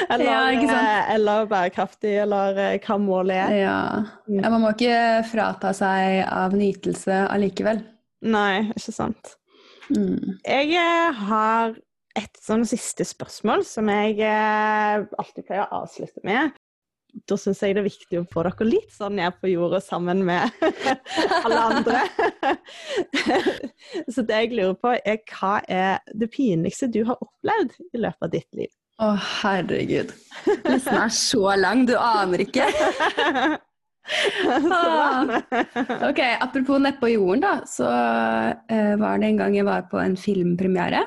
Eller, 0.07 0.25
Ja, 0.27 0.77
eh, 0.77 1.11
eller 1.17 1.49
bærekraftig, 1.51 2.13
eller 2.23 2.61
eh, 2.63 2.77
hva 2.83 2.99
målet 3.01 3.41
er. 3.41 3.55
Ja. 3.61 3.79
ja, 4.31 4.51
Man 4.53 4.63
må 4.63 4.71
ikke 4.75 5.25
frata 5.31 5.73
seg 5.75 6.21
av 6.27 6.55
nytelse 6.57 7.25
allikevel. 7.27 7.83
Nei, 8.27 8.69
ikke 8.77 8.95
sant. 8.95 9.35
Mm. 9.91 10.37
Jeg 10.47 10.71
eh, 10.79 11.19
har 11.27 11.75
et 12.17 12.39
sånn 12.41 12.63
siste 12.65 13.05
spørsmål 13.05 13.61
som 13.67 13.91
jeg 13.93 14.23
alltid 14.25 15.45
pleier 15.45 15.67
å 15.67 15.83
avslutte 15.83 16.23
med. 16.25 16.55
Da 17.27 17.37
syns 17.39 17.61
jeg 17.63 17.75
det 17.75 17.81
er 17.81 17.87
viktig 17.87 18.19
å 18.19 18.25
få 18.29 18.43
dere 18.45 18.67
litt 18.67 18.91
sånn 18.93 19.15
ned 19.17 19.37
på 19.41 19.49
jordet 19.49 19.81
sammen 19.85 20.23
med 20.27 20.51
alle 21.43 21.61
andre. 21.71 22.01
Så 24.13 24.25
det 24.27 24.41
jeg 24.43 24.51
lurer 24.53 24.75
på, 24.81 24.93
er 24.97 25.21
hva 25.31 25.55
er 25.65 26.03
det 26.13 26.29
pinligste 26.33 26.91
du 26.91 27.03
har 27.07 27.17
opplevd 27.23 27.77
i 27.89 28.03
løpet 28.03 28.27
av 28.27 28.33
ditt 28.35 28.59
liv? 28.59 28.73
Å, 28.97 29.11
herregud. 29.43 30.13
Listen 30.65 30.97
er 30.97 31.11
så 31.13 31.51
lang, 31.59 31.83
du 31.85 31.93
aner 32.01 32.41
ikke. 32.47 32.65
Bra. 34.63 35.41
Ok, 36.07 36.21
Apropos 36.41 36.81
nedpå 36.81 37.11
jorden, 37.11 37.43
da, 37.43 37.53
så 37.69 37.87
eh, 38.71 38.95
var 38.97 39.19
det 39.21 39.29
en 39.31 39.41
gang 39.41 39.57
jeg 39.57 39.67
var 39.67 39.85
på 39.91 39.99
en 40.01 40.17
filmpremiere. 40.17 41.03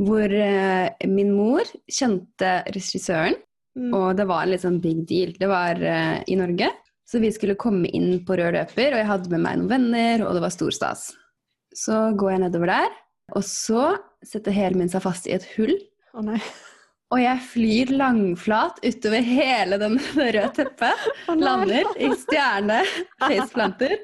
Hvor 0.00 0.32
eh, 0.32 1.08
min 1.08 1.32
mor 1.36 1.68
kjente 1.92 2.58
regissøren, 2.72 3.36
Mm. 3.76 3.92
og 3.92 4.16
det 4.16 4.24
var 4.24 4.42
en 4.42 4.52
litt 4.54 4.64
sånn 4.64 4.80
big 4.80 5.02
deal. 5.08 5.34
Det 5.36 5.48
var 5.50 5.76
uh, 5.76 6.18
i 6.24 6.36
Norge. 6.38 6.70
Så 7.06 7.20
vi 7.22 7.30
skulle 7.30 7.58
komme 7.60 7.86
inn 7.94 8.22
på 8.26 8.34
rød 8.34 8.56
løper, 8.56 8.94
og 8.94 8.98
jeg 8.98 9.08
hadde 9.12 9.30
med 9.30 9.42
meg 9.44 9.58
noen 9.60 9.70
venner, 9.70 10.24
og 10.26 10.34
det 10.34 10.42
var 10.42 10.54
stor 10.54 10.74
stas. 10.74 11.02
Så 11.76 11.98
går 12.18 12.32
jeg 12.32 12.42
nedover 12.42 12.72
der, 12.72 12.96
og 13.36 13.44
så 13.46 13.92
setter 14.26 14.56
hælen 14.56 14.80
min 14.80 14.90
seg 14.90 15.04
fast 15.04 15.28
i 15.30 15.36
et 15.36 15.46
hull. 15.54 15.76
Å 16.16 16.24
nei. 16.26 16.40
Og 17.14 17.20
jeg 17.22 17.42
flyr 17.52 17.90
langflat 17.94 18.80
utover 18.82 19.22
hele 19.22 19.76
den 19.78 19.94
røde 20.18 20.48
teppet. 20.56 21.04
Oh. 21.30 21.36
Lander 21.38 21.86
i 22.02 22.08
stjerne 22.18 22.80
faceplanter. 23.22 23.94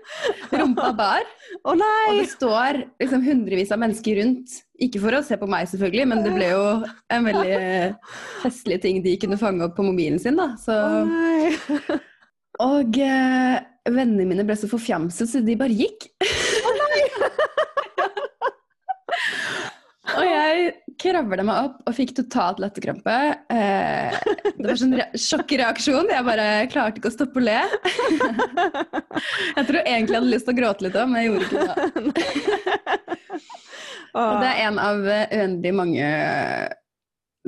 Rumpa 0.52 0.92
bar. 0.98 1.26
Å 1.66 1.74
Og 1.74 1.80
det 1.82 2.28
står 2.30 2.78
liksom 3.02 3.24
hundrevis 3.26 3.74
av 3.74 3.82
mennesker 3.82 4.20
rundt. 4.22 4.54
Ikke 4.82 5.02
for 5.02 5.18
å 5.18 5.22
se 5.26 5.38
på 5.38 5.48
meg, 5.50 5.66
selvfølgelig, 5.70 6.06
men 6.12 6.22
det 6.22 6.32
ble 6.36 6.52
jo 6.52 6.62
en 7.14 7.26
veldig 7.26 7.58
festlig 8.44 8.78
ting 8.82 9.02
de 9.04 9.16
kunne 9.22 9.38
fange 9.38 9.66
opp 9.66 9.74
på 9.78 9.86
mobilen 9.86 10.22
sin. 10.22 10.38
da. 10.38 10.52
Så, 10.62 10.78
Oh, 12.60 12.78
og 12.82 12.98
eh, 13.00 13.54
vennene 13.88 14.26
mine 14.28 14.44
ble 14.46 14.54
så 14.60 14.68
forfjamset, 14.70 15.30
så 15.30 15.40
de 15.42 15.54
bare 15.58 15.74
gikk. 15.74 16.10
Og 20.12 20.24
jeg 20.28 20.62
kravla 21.02 21.44
meg 21.46 21.68
opp 21.68 21.88
og 21.88 21.96
fikk 21.96 22.12
totalt 22.18 22.61
latterkrampe. 22.62 23.16
Eh, 23.52 24.18
det 24.58 24.66
var 24.68 24.78
sånn 24.80 24.96
re 24.98 25.06
sjokkreaksjon. 25.18 26.11
Jeg 26.12 26.26
bare 26.28 26.48
klarte 26.72 27.00
ikke 27.00 27.11
å 27.12 27.16
stoppe 27.16 27.40
å 27.42 27.46
le. 27.46 27.58
Jeg 29.56 29.64
tror 29.68 29.80
egentlig 29.82 30.14
jeg 30.14 30.20
hadde 30.20 30.32
lyst 30.32 30.48
til 30.48 30.54
å 30.54 30.61
gråte 30.61 30.87
litt 30.87 30.98
òg, 31.00 31.11
men 31.11 31.22
jeg 31.22 31.30
gjorde 31.30 31.46
ikke 31.48 31.64
det. 31.66 31.74
Og 34.12 34.42
det 34.42 34.48
er 34.52 34.62
en 34.68 34.78
av 34.82 35.06
eh, 35.08 35.26
uendelig 35.40 35.74
mange 35.76 36.06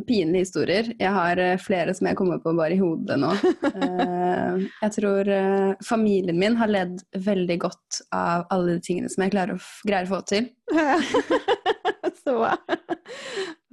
pinlige 0.09 0.43
historier. 0.45 0.89
Jeg 0.99 1.13
har 1.15 1.39
eh, 1.41 1.59
flere 1.61 1.95
som 1.95 2.09
jeg 2.09 2.17
kommer 2.19 2.41
på 2.43 2.55
bare 2.57 2.75
i 2.77 2.81
hodet 2.81 3.19
nå. 3.21 3.31
Eh, 3.71 4.65
Jeg 4.83 4.95
tror 4.97 5.31
eh, 5.31 5.75
familien 5.87 6.39
min 6.41 6.57
har 6.59 6.71
ledd 6.73 7.03
veldig 7.25 7.59
godt 7.63 8.01
av 8.15 8.47
alle 8.55 8.77
de 8.77 8.85
tingene 8.85 9.13
som 9.13 9.25
jeg 9.27 9.35
å, 9.55 9.59
greier 9.87 10.09
å 10.09 10.15
få 10.17 10.23
til. 10.31 10.51
Så 12.25 12.39
bra. 12.39 12.57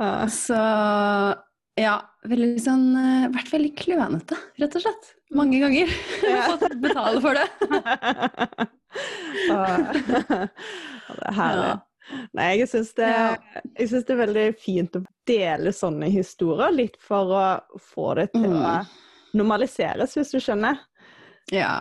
Ja. 0.01 0.27
Så 0.33 0.57
ja, 1.77 1.91
veldig 2.25 2.57
sånn 2.63 2.87
eh, 2.97 3.27
Vært 3.35 3.51
veldig 3.53 3.69
klønete, 3.77 4.37
rett 4.59 4.73
og 4.79 4.81
slett. 4.83 5.11
Mange 5.37 5.59
ganger. 5.61 5.91
Ja. 6.25 6.47
Fått 6.55 6.73
betale 6.81 7.21
for 7.23 7.37
det. 7.37 7.47
Ja, 9.47 9.61
det 9.87 11.27
er 11.29 11.35
herlig. 11.37 11.69
Nei, 12.35 12.47
jeg 12.59 12.67
syns 12.67 12.89
det, 12.97 13.07
jeg 13.77 13.87
synes 13.87 14.03
det 14.07 14.13
er 14.15 14.19
veldig 14.19 14.43
fint 14.59 14.97
å 14.99 15.01
dele 15.29 15.71
sånne 15.75 16.09
historier, 16.11 16.73
litt 16.75 16.97
for 16.99 17.31
å 17.37 17.43
få 17.79 18.09
det 18.19 18.25
til 18.33 18.49
Mm. 18.51 18.57
å 18.59 18.73
normaliseres, 19.39 20.17
hvis 20.17 20.33
du 20.35 20.41
skjønner. 20.43 20.81
Ja. 21.55 21.77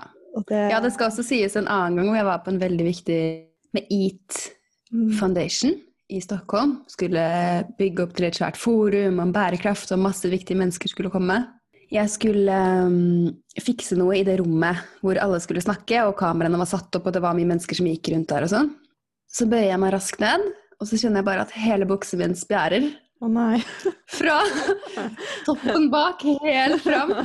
Det, 0.46 0.60
ja, 0.70 0.78
det 0.84 0.92
skal 0.94 1.08
også 1.10 1.24
sies 1.26 1.56
en 1.58 1.66
annen 1.66 1.98
gang 1.98 2.12
hvor 2.12 2.20
jeg 2.20 2.28
var 2.28 2.44
på 2.46 2.52
en 2.54 2.60
veldig 2.62 2.86
viktig 2.92 3.20
med 3.74 3.90
EAT 3.90 4.50
Mm. 4.90 5.12
Foundation 5.18 5.74
i 6.10 6.20
Stockholm. 6.22 6.78
Skulle 6.90 7.22
bygge 7.78 8.04
opp 8.04 8.16
til 8.16 8.28
et 8.28 8.36
svært 8.38 8.58
forum 8.60 9.22
om 9.22 9.32
bærekraft, 9.34 9.92
og 9.94 10.04
masse 10.04 10.28
viktige 10.30 10.58
mennesker 10.60 10.92
skulle 10.92 11.12
komme. 11.12 11.38
Jeg 11.90 12.06
skulle 12.12 12.56
um, 12.86 13.30
fikse 13.58 13.96
noe 13.98 14.20
i 14.20 14.24
det 14.26 14.36
rommet 14.38 14.78
hvor 15.02 15.18
alle 15.18 15.40
skulle 15.42 15.62
snakke, 15.64 16.04
og 16.06 16.18
kameraene 16.20 16.60
var 16.60 16.70
satt 16.70 16.94
opp, 16.98 17.08
og 17.10 17.16
det 17.16 17.22
var 17.24 17.34
mye 17.38 17.48
mennesker 17.48 17.80
som 17.80 17.88
gikk 17.90 18.12
rundt 18.14 18.30
der 18.30 18.46
og 18.46 18.52
sånn. 18.52 18.72
Så 19.30 19.46
bøyer 19.50 19.72
jeg 19.72 19.82
meg 19.82 19.94
raskt 19.94 20.22
ned, 20.22 20.44
og 20.78 20.90
så 20.90 20.98
kjenner 20.98 21.22
jeg 21.22 21.30
bare 21.30 21.46
at 21.46 21.54
hele 21.58 21.88
buksa 21.90 22.18
min 22.18 22.36
spjærer. 22.38 22.86
Å 23.20 23.28
nei. 23.28 23.58
Fra 24.18 24.38
toppen 25.44 25.90
bak, 25.92 26.22
helt 26.44 26.80
fram. 26.80 27.12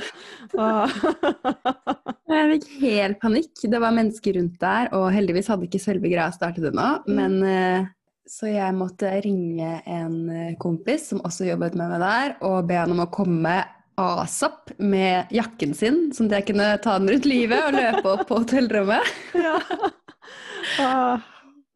Jeg 2.25 2.49
fikk 2.51 2.65
helt 2.81 3.19
panikk. 3.21 3.53
Det 3.63 3.79
var 3.79 3.95
mennesker 3.95 4.35
rundt 4.35 4.57
der, 4.59 4.89
og 4.97 5.07
heldigvis 5.15 5.47
hadde 5.53 5.69
ikke 5.69 5.79
selve 5.79 6.11
greia 6.11 6.27
startet 6.35 6.67
ennå. 6.67 6.87
Men 7.07 7.37
eh, 7.47 7.87
så 8.29 8.49
jeg 8.49 8.73
måtte 8.77 9.09
ringe 9.23 9.79
en 9.85 10.15
eh, 10.33 10.53
kompis 10.61 11.09
som 11.11 11.21
også 11.25 11.45
jobbet 11.49 11.75
med 11.77 11.91
meg 11.93 12.01
der, 12.01 12.35
og 12.45 12.65
be 12.69 12.77
han 12.79 12.93
om 12.95 13.03
å 13.03 13.09
komme 13.13 13.59
asap 14.01 14.73
med 14.81 15.29
jakken 15.31 15.75
sin, 15.77 15.99
sånn 16.15 16.27
at 16.31 16.41
jeg 16.41 16.47
kunne 16.49 16.71
ta 16.83 16.97
den 16.99 17.13
rundt 17.13 17.27
livet 17.29 17.61
og 17.63 17.77
løpe 17.77 18.15
opp 18.15 18.25
på 18.31 18.41
hotellrommet. 18.43 19.13
Ja. 19.45 19.59
Ah, 20.81 21.21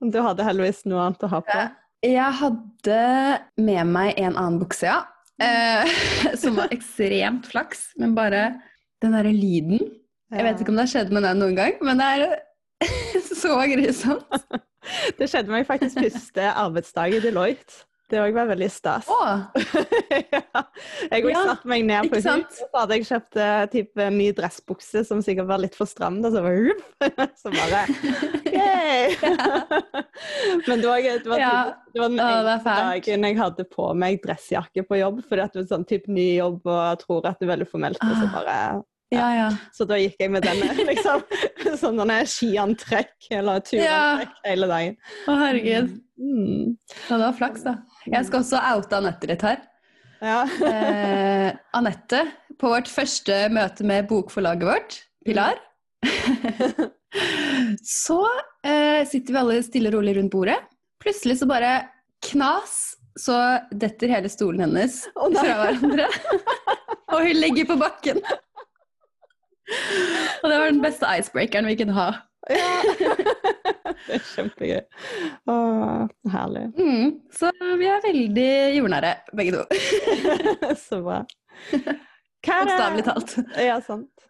Du 0.01 0.17
hadde 0.25 0.43
heldigvis 0.47 0.81
noe 0.89 1.03
annet 1.05 1.23
å 1.27 1.29
ha 1.29 1.39
på. 1.45 1.57
Jeg 2.01 2.35
hadde 2.39 2.99
med 3.61 3.91
meg 3.91 4.17
en 4.17 4.33
annen 4.33 4.57
bukse, 4.61 4.87
ja. 4.89 5.03
Eh, 5.39 5.91
som 6.41 6.57
var 6.57 6.73
ekstremt 6.75 7.45
flaks, 7.51 7.91
men 8.01 8.15
bare 8.17 8.47
den 9.03 9.13
derre 9.15 9.31
lyden 9.31 9.77
Jeg 10.33 10.43
vet 10.43 10.59
ikke 10.59 10.73
om 10.73 10.79
det 10.79 10.87
har 10.87 10.91
skjedd 10.91 11.13
med 11.15 11.23
deg 11.23 11.37
noen 11.39 11.55
gang, 11.59 11.77
men 11.85 12.01
det 12.01 12.09
er 12.17 12.25
så 13.43 13.59
grusomt. 13.69 14.41
Det 15.19 15.27
skjedde 15.29 15.53
meg 15.53 15.67
faktisk 15.69 15.99
første 16.01 16.49
arbeidsdag 16.55 17.19
i 17.19 17.21
Deloitte. 17.23 17.85
Det 18.09 18.17
òg 18.17 18.33
var 18.33 18.47
veldig 18.49 18.67
stas. 18.73 19.05
Oh. 19.13 19.43
ja. 20.33 20.63
Jeg 21.11 21.27
Ja, 21.29 21.43
satte 21.45 21.69
meg 21.69 21.83
ned 21.85 22.07
på 22.09 22.17
huset, 22.17 22.55
så 22.57 22.69
hadde 22.73 22.95
jeg 22.97 23.05
kjøpt 23.05 23.37
eh, 23.37 23.65
typ, 23.69 24.01
ny 24.15 24.31
dressbukse 24.33 25.03
som 25.05 25.21
sikkert 25.21 25.45
var 25.51 25.61
litt 25.61 25.77
for 25.77 25.85
stram. 25.85 26.17
Da, 26.23 26.31
så 26.33 26.41
bare, 26.41 26.73
så 27.43 27.53
bare 27.53 27.83
Yay! 28.49 29.13
Men 30.67 30.81
det 30.81 30.87
var, 30.89 31.05
det 31.05 31.29
var, 31.29 31.37
Ja. 31.43 31.53
det 31.93 32.01
var 32.01 32.09
den 32.09 32.19
oh, 32.25 32.49
dagen 32.65 33.29
jeg 33.29 33.37
hadde 33.39 33.67
på 33.69 33.91
meg 33.93 34.17
dressjakke 34.25 34.87
på 34.89 34.97
jobb, 35.03 35.21
fordi 35.29 35.45
at 35.45 35.53
det 35.53 35.61
var 35.63 35.69
sånn 35.75 35.85
type 35.93 36.09
ny 36.09 36.31
jobb 36.39 36.65
og 36.65 37.03
tror 37.05 37.29
at 37.29 37.37
det 37.37 37.45
er 37.45 37.53
veldig 37.53 37.69
formelt, 37.69 38.01
og 38.01 38.15
så 38.17 38.25
Ah. 38.25 38.33
bare 38.39 38.57
ja, 39.09 39.27
ja. 39.33 39.47
Så 39.73 39.87
da 39.89 39.97
gikk 39.97 40.19
jeg 40.21 40.31
med 40.33 40.45
denne, 40.45 40.69
liksom. 40.91 41.23
Sånn 41.79 41.97
denne 41.97 42.19
skiantrekk 42.29 43.31
eller 43.33 43.63
turantrekk 43.65 44.35
hele 44.45 44.69
dagen. 44.69 44.99
Å, 45.25 45.37
herregud. 45.45 45.95
Mm. 46.19 46.75
Ja, 47.07 47.15
det 47.15 47.23
var 47.23 47.37
flaks, 47.39 47.65
da. 47.65 47.79
Jeg 48.05 48.27
skal 48.27 48.43
også 48.43 48.61
oute 48.75 48.99
Anette 48.99 49.29
litt 49.31 49.45
her. 49.45 49.63
Ja. 50.19 50.43
Eh, 50.67 51.49
Anette, 51.77 52.25
på 52.59 52.73
vårt 52.73 52.89
første 52.91 53.45
møte 53.55 53.85
med 53.87 54.07
bokforlaget 54.09 54.67
vårt, 54.67 54.97
Pilar, 55.25 55.59
så 57.83 58.19
eh, 58.63 59.07
sitter 59.07 59.33
vi 59.33 59.39
alle 59.41 59.61
stille 59.63 59.91
og 59.91 59.99
rolig 59.99 60.17
rundt 60.17 60.33
bordet. 60.33 60.57
Plutselig 60.99 61.39
så 61.39 61.47
bare 61.49 61.73
knas, 62.25 62.75
så 63.19 63.39
detter 63.71 64.11
hele 64.11 64.31
stolen 64.31 64.65
hennes 64.67 65.01
oh, 65.15 65.31
fra 65.33 65.55
hverandre. 65.63 66.07
og 67.13 67.23
hun 67.23 67.39
ligger 67.39 67.71
på 67.71 67.79
bakken. 67.79 68.21
Og 70.43 70.49
det 70.49 70.57
var 70.57 70.71
den 70.71 70.81
beste 70.83 71.09
icebreakeren 71.19 71.69
vi 71.69 71.77
kunne 71.79 71.97
ha. 71.97 72.09
Ja. 72.49 72.77
Det 73.99 74.15
er 74.15 74.23
kjempegøy. 74.23 74.79
Åh, 75.51 76.05
herlig. 76.33 76.61
Mm, 76.79 77.09
så 77.35 77.49
vi 77.77 77.89
er 77.91 77.99
veldig 78.05 78.51
jordnære, 78.77 79.11
begge 79.35 79.57
to. 79.57 79.79
Så 80.87 81.01
bra. 81.03 81.19
Bokstavelig 82.47 83.05
talt. 83.05 83.35
Ja, 83.59 83.75
sant. 83.83 84.29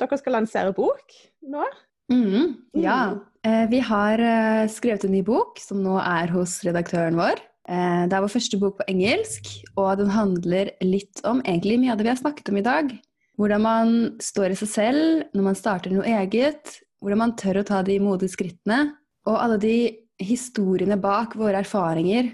Dere 0.00 0.18
skal 0.18 0.36
lansere 0.40 0.74
bok 0.74 1.16
nå? 1.46 1.64
Mm, 2.12 2.50
ja. 2.82 3.14
Mm. 3.14 3.22
Eh, 3.46 3.64
vi 3.70 3.80
har 3.86 4.20
eh, 4.20 4.66
skrevet 4.72 5.06
en 5.06 5.14
ny 5.14 5.22
bok 5.24 5.60
som 5.62 5.80
nå 5.84 5.96
er 6.02 6.32
hos 6.34 6.58
redaktøren 6.66 7.16
vår. 7.20 7.40
Eh, 7.70 8.04
det 8.10 8.16
er 8.16 8.24
vår 8.24 8.34
første 8.34 8.60
bok 8.60 8.80
på 8.80 8.88
engelsk, 8.90 9.48
og 9.78 10.02
den 10.02 10.12
handler 10.12 10.74
litt 10.84 11.22
om 11.24 11.40
egentlig 11.44 11.78
mye 11.80 11.94
av 11.94 12.00
det 12.00 12.08
vi 12.08 12.12
har 12.12 12.20
snakket 12.20 12.50
om 12.52 12.60
i 12.60 12.66
dag. 12.66 12.92
Hvordan 13.38 13.64
man 13.64 13.92
står 14.22 14.54
i 14.54 14.58
seg 14.58 14.70
selv 14.70 15.34
når 15.34 15.46
man 15.48 15.58
starter 15.58 15.94
noe 15.94 16.06
eget, 16.20 16.78
hvordan 17.02 17.20
man 17.20 17.36
tør 17.36 17.60
å 17.60 17.66
ta 17.66 17.82
de 17.82 17.98
modige 18.02 18.36
skrittene, 18.36 18.94
og 19.26 19.40
alle 19.40 19.58
de 19.60 19.76
historiene 20.22 20.96
bak 21.00 21.34
våre 21.36 21.64
erfaringer. 21.64 22.30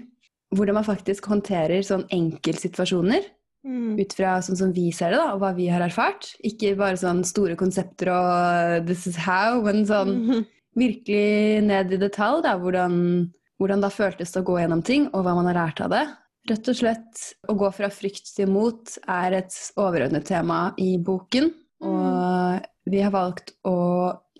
Hvordan 0.53 0.77
man 0.77 0.85
faktisk 0.85 1.29
håndterer 1.31 1.81
sånn 1.87 2.05
enkeltsituasjoner 2.11 3.25
Mm. 3.61 3.93
ut 4.01 4.13
fra 4.17 4.39
sånn 4.41 4.57
som 4.57 4.71
vi 4.73 4.87
ser 4.89 5.13
det, 5.13 5.19
da, 5.21 5.35
og 5.35 5.41
hva 5.43 5.51
vi 5.53 5.67
har 5.69 5.83
erfart. 5.85 6.31
Ikke 6.41 6.73
bare 6.79 6.97
sånn 6.97 7.21
store 7.27 7.53
konsepter 7.55 8.09
og 8.09 8.87
'this 8.87 9.05
is 9.11 9.19
how', 9.21 9.61
men 9.61 9.85
sånn 9.85 10.15
mm. 10.17 10.45
virkelig 10.75 11.61
ned 11.67 11.93
i 11.93 12.01
detalj, 12.01 12.41
da, 12.41 12.55
hvordan, 12.57 13.29
hvordan 13.61 13.81
da 13.81 13.89
føltes 13.93 14.33
det 14.33 14.41
å 14.41 14.47
gå 14.49 14.57
gjennom 14.57 14.81
ting, 14.83 15.07
og 15.13 15.21
hva 15.23 15.35
man 15.37 15.45
har 15.45 15.59
lært 15.61 15.81
av 15.85 15.93
det. 15.93 16.07
Rett 16.49 16.69
og 16.71 16.77
slett 16.77 17.25
å 17.51 17.53
gå 17.53 17.67
fra 17.75 17.89
frykt 17.93 18.31
til 18.33 18.49
mot 18.49 18.95
er 19.05 19.35
et 19.43 19.57
overordnet 19.77 20.25
tema 20.25 20.71
i 20.81 20.95
boken. 20.97 21.51
Og 21.85 22.89
vi 22.89 23.01
har 23.03 23.13
valgt 23.13 23.53
å 23.67 23.75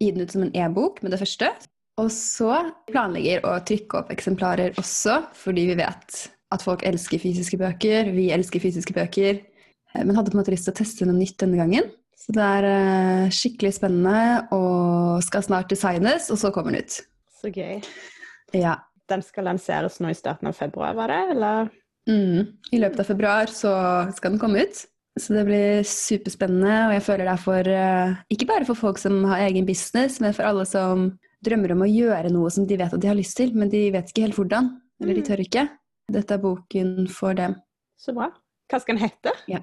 gi 0.02 0.10
den 0.10 0.26
ut 0.26 0.34
som 0.34 0.46
en 0.48 0.56
e-bok 0.58 1.02
med 1.06 1.14
det 1.14 1.22
første. 1.22 1.52
Og 2.02 2.10
så 2.14 2.56
planlegger 2.90 3.46
å 3.46 3.58
trykke 3.68 4.00
opp 4.00 4.12
eksemplarer 4.14 4.78
også, 4.82 5.20
fordi 5.38 5.68
vi 5.70 5.78
vet 5.78 6.22
at 6.52 6.66
folk 6.66 6.84
elsker 6.88 7.22
fysiske 7.22 7.60
bøker. 7.62 8.10
Vi 8.16 8.32
elsker 8.34 8.64
fysiske 8.64 8.96
bøker. 8.96 9.42
Eh, 9.94 10.04
Men 10.04 10.16
hadde 10.18 10.32
på 10.32 10.40
en 10.40 10.42
måte 10.42 10.54
lyst 10.56 10.68
til 10.68 10.74
å 10.74 10.80
teste 10.82 11.06
noe 11.08 11.20
nytt 11.20 11.38
denne 11.44 11.60
gangen. 11.60 11.92
Så 12.18 12.34
det 12.36 12.48
er 12.58 12.68
eh, 12.70 13.34
skikkelig 13.34 13.76
spennende 13.78 14.48
og 14.56 15.22
skal 15.26 15.46
snart 15.46 15.70
designes, 15.70 16.32
og 16.34 16.42
så 16.42 16.52
kommer 16.54 16.74
den 16.74 16.86
ut. 16.86 16.98
Så 17.42 17.54
gøy. 17.54 17.82
Ja. 18.58 18.80
Den 19.12 19.24
skal 19.26 19.44
lanseres 19.50 19.98
nå 20.00 20.12
i 20.12 20.16
starten 20.16 20.48
av 20.48 20.56
februar, 20.56 20.94
var 20.96 21.12
det? 21.12 21.22
Eller? 21.34 21.72
Mm. 22.10 22.48
I 22.74 22.80
løpet 22.82 23.00
av 23.04 23.06
februar 23.12 23.52
så 23.54 23.72
skal 24.16 24.32
den 24.34 24.40
komme 24.42 24.64
ut. 24.66 24.86
Så 25.20 25.34
det 25.36 25.44
blir 25.46 25.82
superspennende, 25.86 26.76
og 26.88 26.94
jeg 26.96 27.04
føler 27.04 27.28
det 27.28 27.34
er 27.34 27.42
for 27.44 27.68
eh, 27.68 28.14
Ikke 28.32 28.48
bare 28.48 28.66
for 28.66 28.80
folk 28.80 28.98
som 29.02 29.18
har 29.28 29.44
egen 29.50 29.66
business, 29.68 30.22
men 30.24 30.34
for 30.34 30.48
alle 30.48 30.64
som 30.66 31.10
drømmer 31.44 31.74
om 31.76 31.84
å 31.84 31.90
gjøre 31.90 32.32
noe 32.32 32.50
som 32.54 32.66
de 32.70 32.78
vet 32.80 32.94
at 32.96 33.02
de 33.04 33.10
har 33.12 33.18
lyst 33.20 33.36
til, 33.38 33.52
men 33.58 33.70
de 33.70 33.90
vet 33.92 34.08
ikke 34.14 34.24
helt 34.28 34.38
hvordan. 34.40 34.70
Eller 35.02 35.18
de 35.18 35.22
Mm. 35.24 35.28
tør 35.28 35.44
ikke. 35.44 35.66
Dette 36.12 36.32
er 36.38 36.42
boken 36.44 37.08
for 37.12 37.34
dem. 37.34 37.56
Så 38.00 38.14
bra. 38.16 38.30
Hva 38.72 38.80
skal 38.82 38.96
den 38.98 39.04
hete? 39.10 39.32
Ja. 39.52 39.60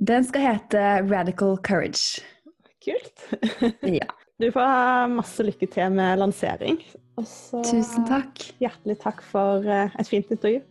Den 0.00 0.24
skal 0.24 0.40
hete 0.46 0.82
Radical 1.10 1.56
Courage. 1.58 2.22
Kult. 2.84 3.26
Ja. 3.82 4.06
Du 4.40 4.46
får 4.54 4.62
ha 4.62 5.06
masse 5.10 5.42
lykke 5.42 5.66
til 5.74 5.90
med 5.90 6.20
lansering. 6.20 6.78
Og 7.18 7.24
så 7.26 7.58
Tusen 7.66 8.06
takk. 8.06 8.38
hjertelig 8.62 9.00
takk 9.02 9.20
for 9.26 9.66
eh, 9.66 9.90
et 9.98 10.06
fint 10.08 10.30
intervju. 10.30 10.62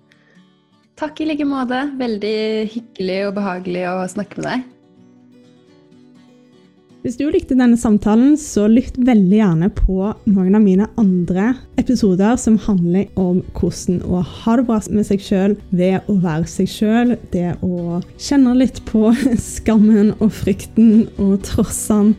Takk 0.97 1.19
i 1.21 1.27
like 1.29 1.45
måte. 1.45 1.83
Veldig 1.99 2.39
hyggelig 2.73 3.19
og 3.27 3.37
behagelig 3.37 3.85
å 3.91 4.01
snakke 4.09 4.41
med 4.41 4.49
deg. 4.49 4.65
Hvis 7.05 7.15
du 7.19 7.27
likte 7.29 7.55
denne 7.55 7.77
samtalen, 7.79 8.33
så 8.41 8.65
lytt 8.67 8.97
veldig 8.97 9.37
gjerne 9.37 9.69
på 9.77 10.09
noen 10.25 10.57
av 10.57 10.63
mine 10.63 10.87
andre 10.99 11.51
episoder 11.79 12.33
som 12.41 12.57
handler 12.65 13.05
om 13.15 13.43
hvordan 13.55 14.01
å 14.09 14.23
ha 14.25 14.55
det 14.57 14.65
bra 14.67 14.79
med 14.91 15.05
seg 15.07 15.21
sjøl 15.23 15.53
ved 15.69 16.09
å 16.09 16.17
være 16.25 16.49
seg 16.49 16.71
sjøl. 16.73 17.13
Det 17.31 17.53
å 17.63 18.01
kjenne 18.17 18.57
litt 18.57 18.81
på 18.89 19.13
skammen 19.53 20.15
og 20.17 20.33
frykten 20.41 21.05
og 21.21 21.37
trossene, 21.45 22.17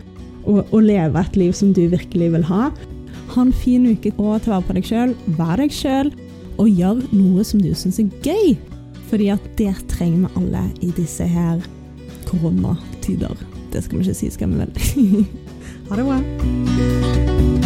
og, 0.49 0.63
og 0.71 0.81
leve 0.87 1.21
et 1.21 1.37
liv 1.37 1.53
som 1.53 1.75
du 1.77 1.83
virkelig 1.91 2.31
vil 2.39 2.47
ha. 2.49 2.71
Ha 3.35 3.43
en 3.43 3.53
fin 3.53 3.91
uke 3.91 4.15
og 4.17 4.39
ta 4.47 4.55
vare 4.55 4.65
på 4.71 4.79
deg 4.79 4.87
sjøl. 4.89 5.13
Vær 5.37 5.59
deg 5.61 5.75
sjøl, 5.75 6.15
og 6.59 6.71
gjør 6.71 7.05
noe 7.15 7.45
som 7.47 7.63
du 7.63 7.71
syns 7.75 8.01
er 8.03 8.11
gøy. 8.25 8.57
Fordi 9.09 9.31
at 9.33 9.45
det 9.59 9.73
trenger 9.89 10.27
vi 10.27 10.43
alle 10.43 10.65
i 10.85 10.91
disse 10.97 11.25
her 11.25 11.63
koronatider. 12.29 13.37
Det 13.73 13.85
skal 13.85 13.99
vi 13.99 14.09
ikke 14.09 14.19
si, 14.19 14.33
skal 14.35 14.53
vi 14.53 14.65
vel? 14.65 15.25
ha 15.89 15.97
det 15.97 16.09
bra. 16.11 17.58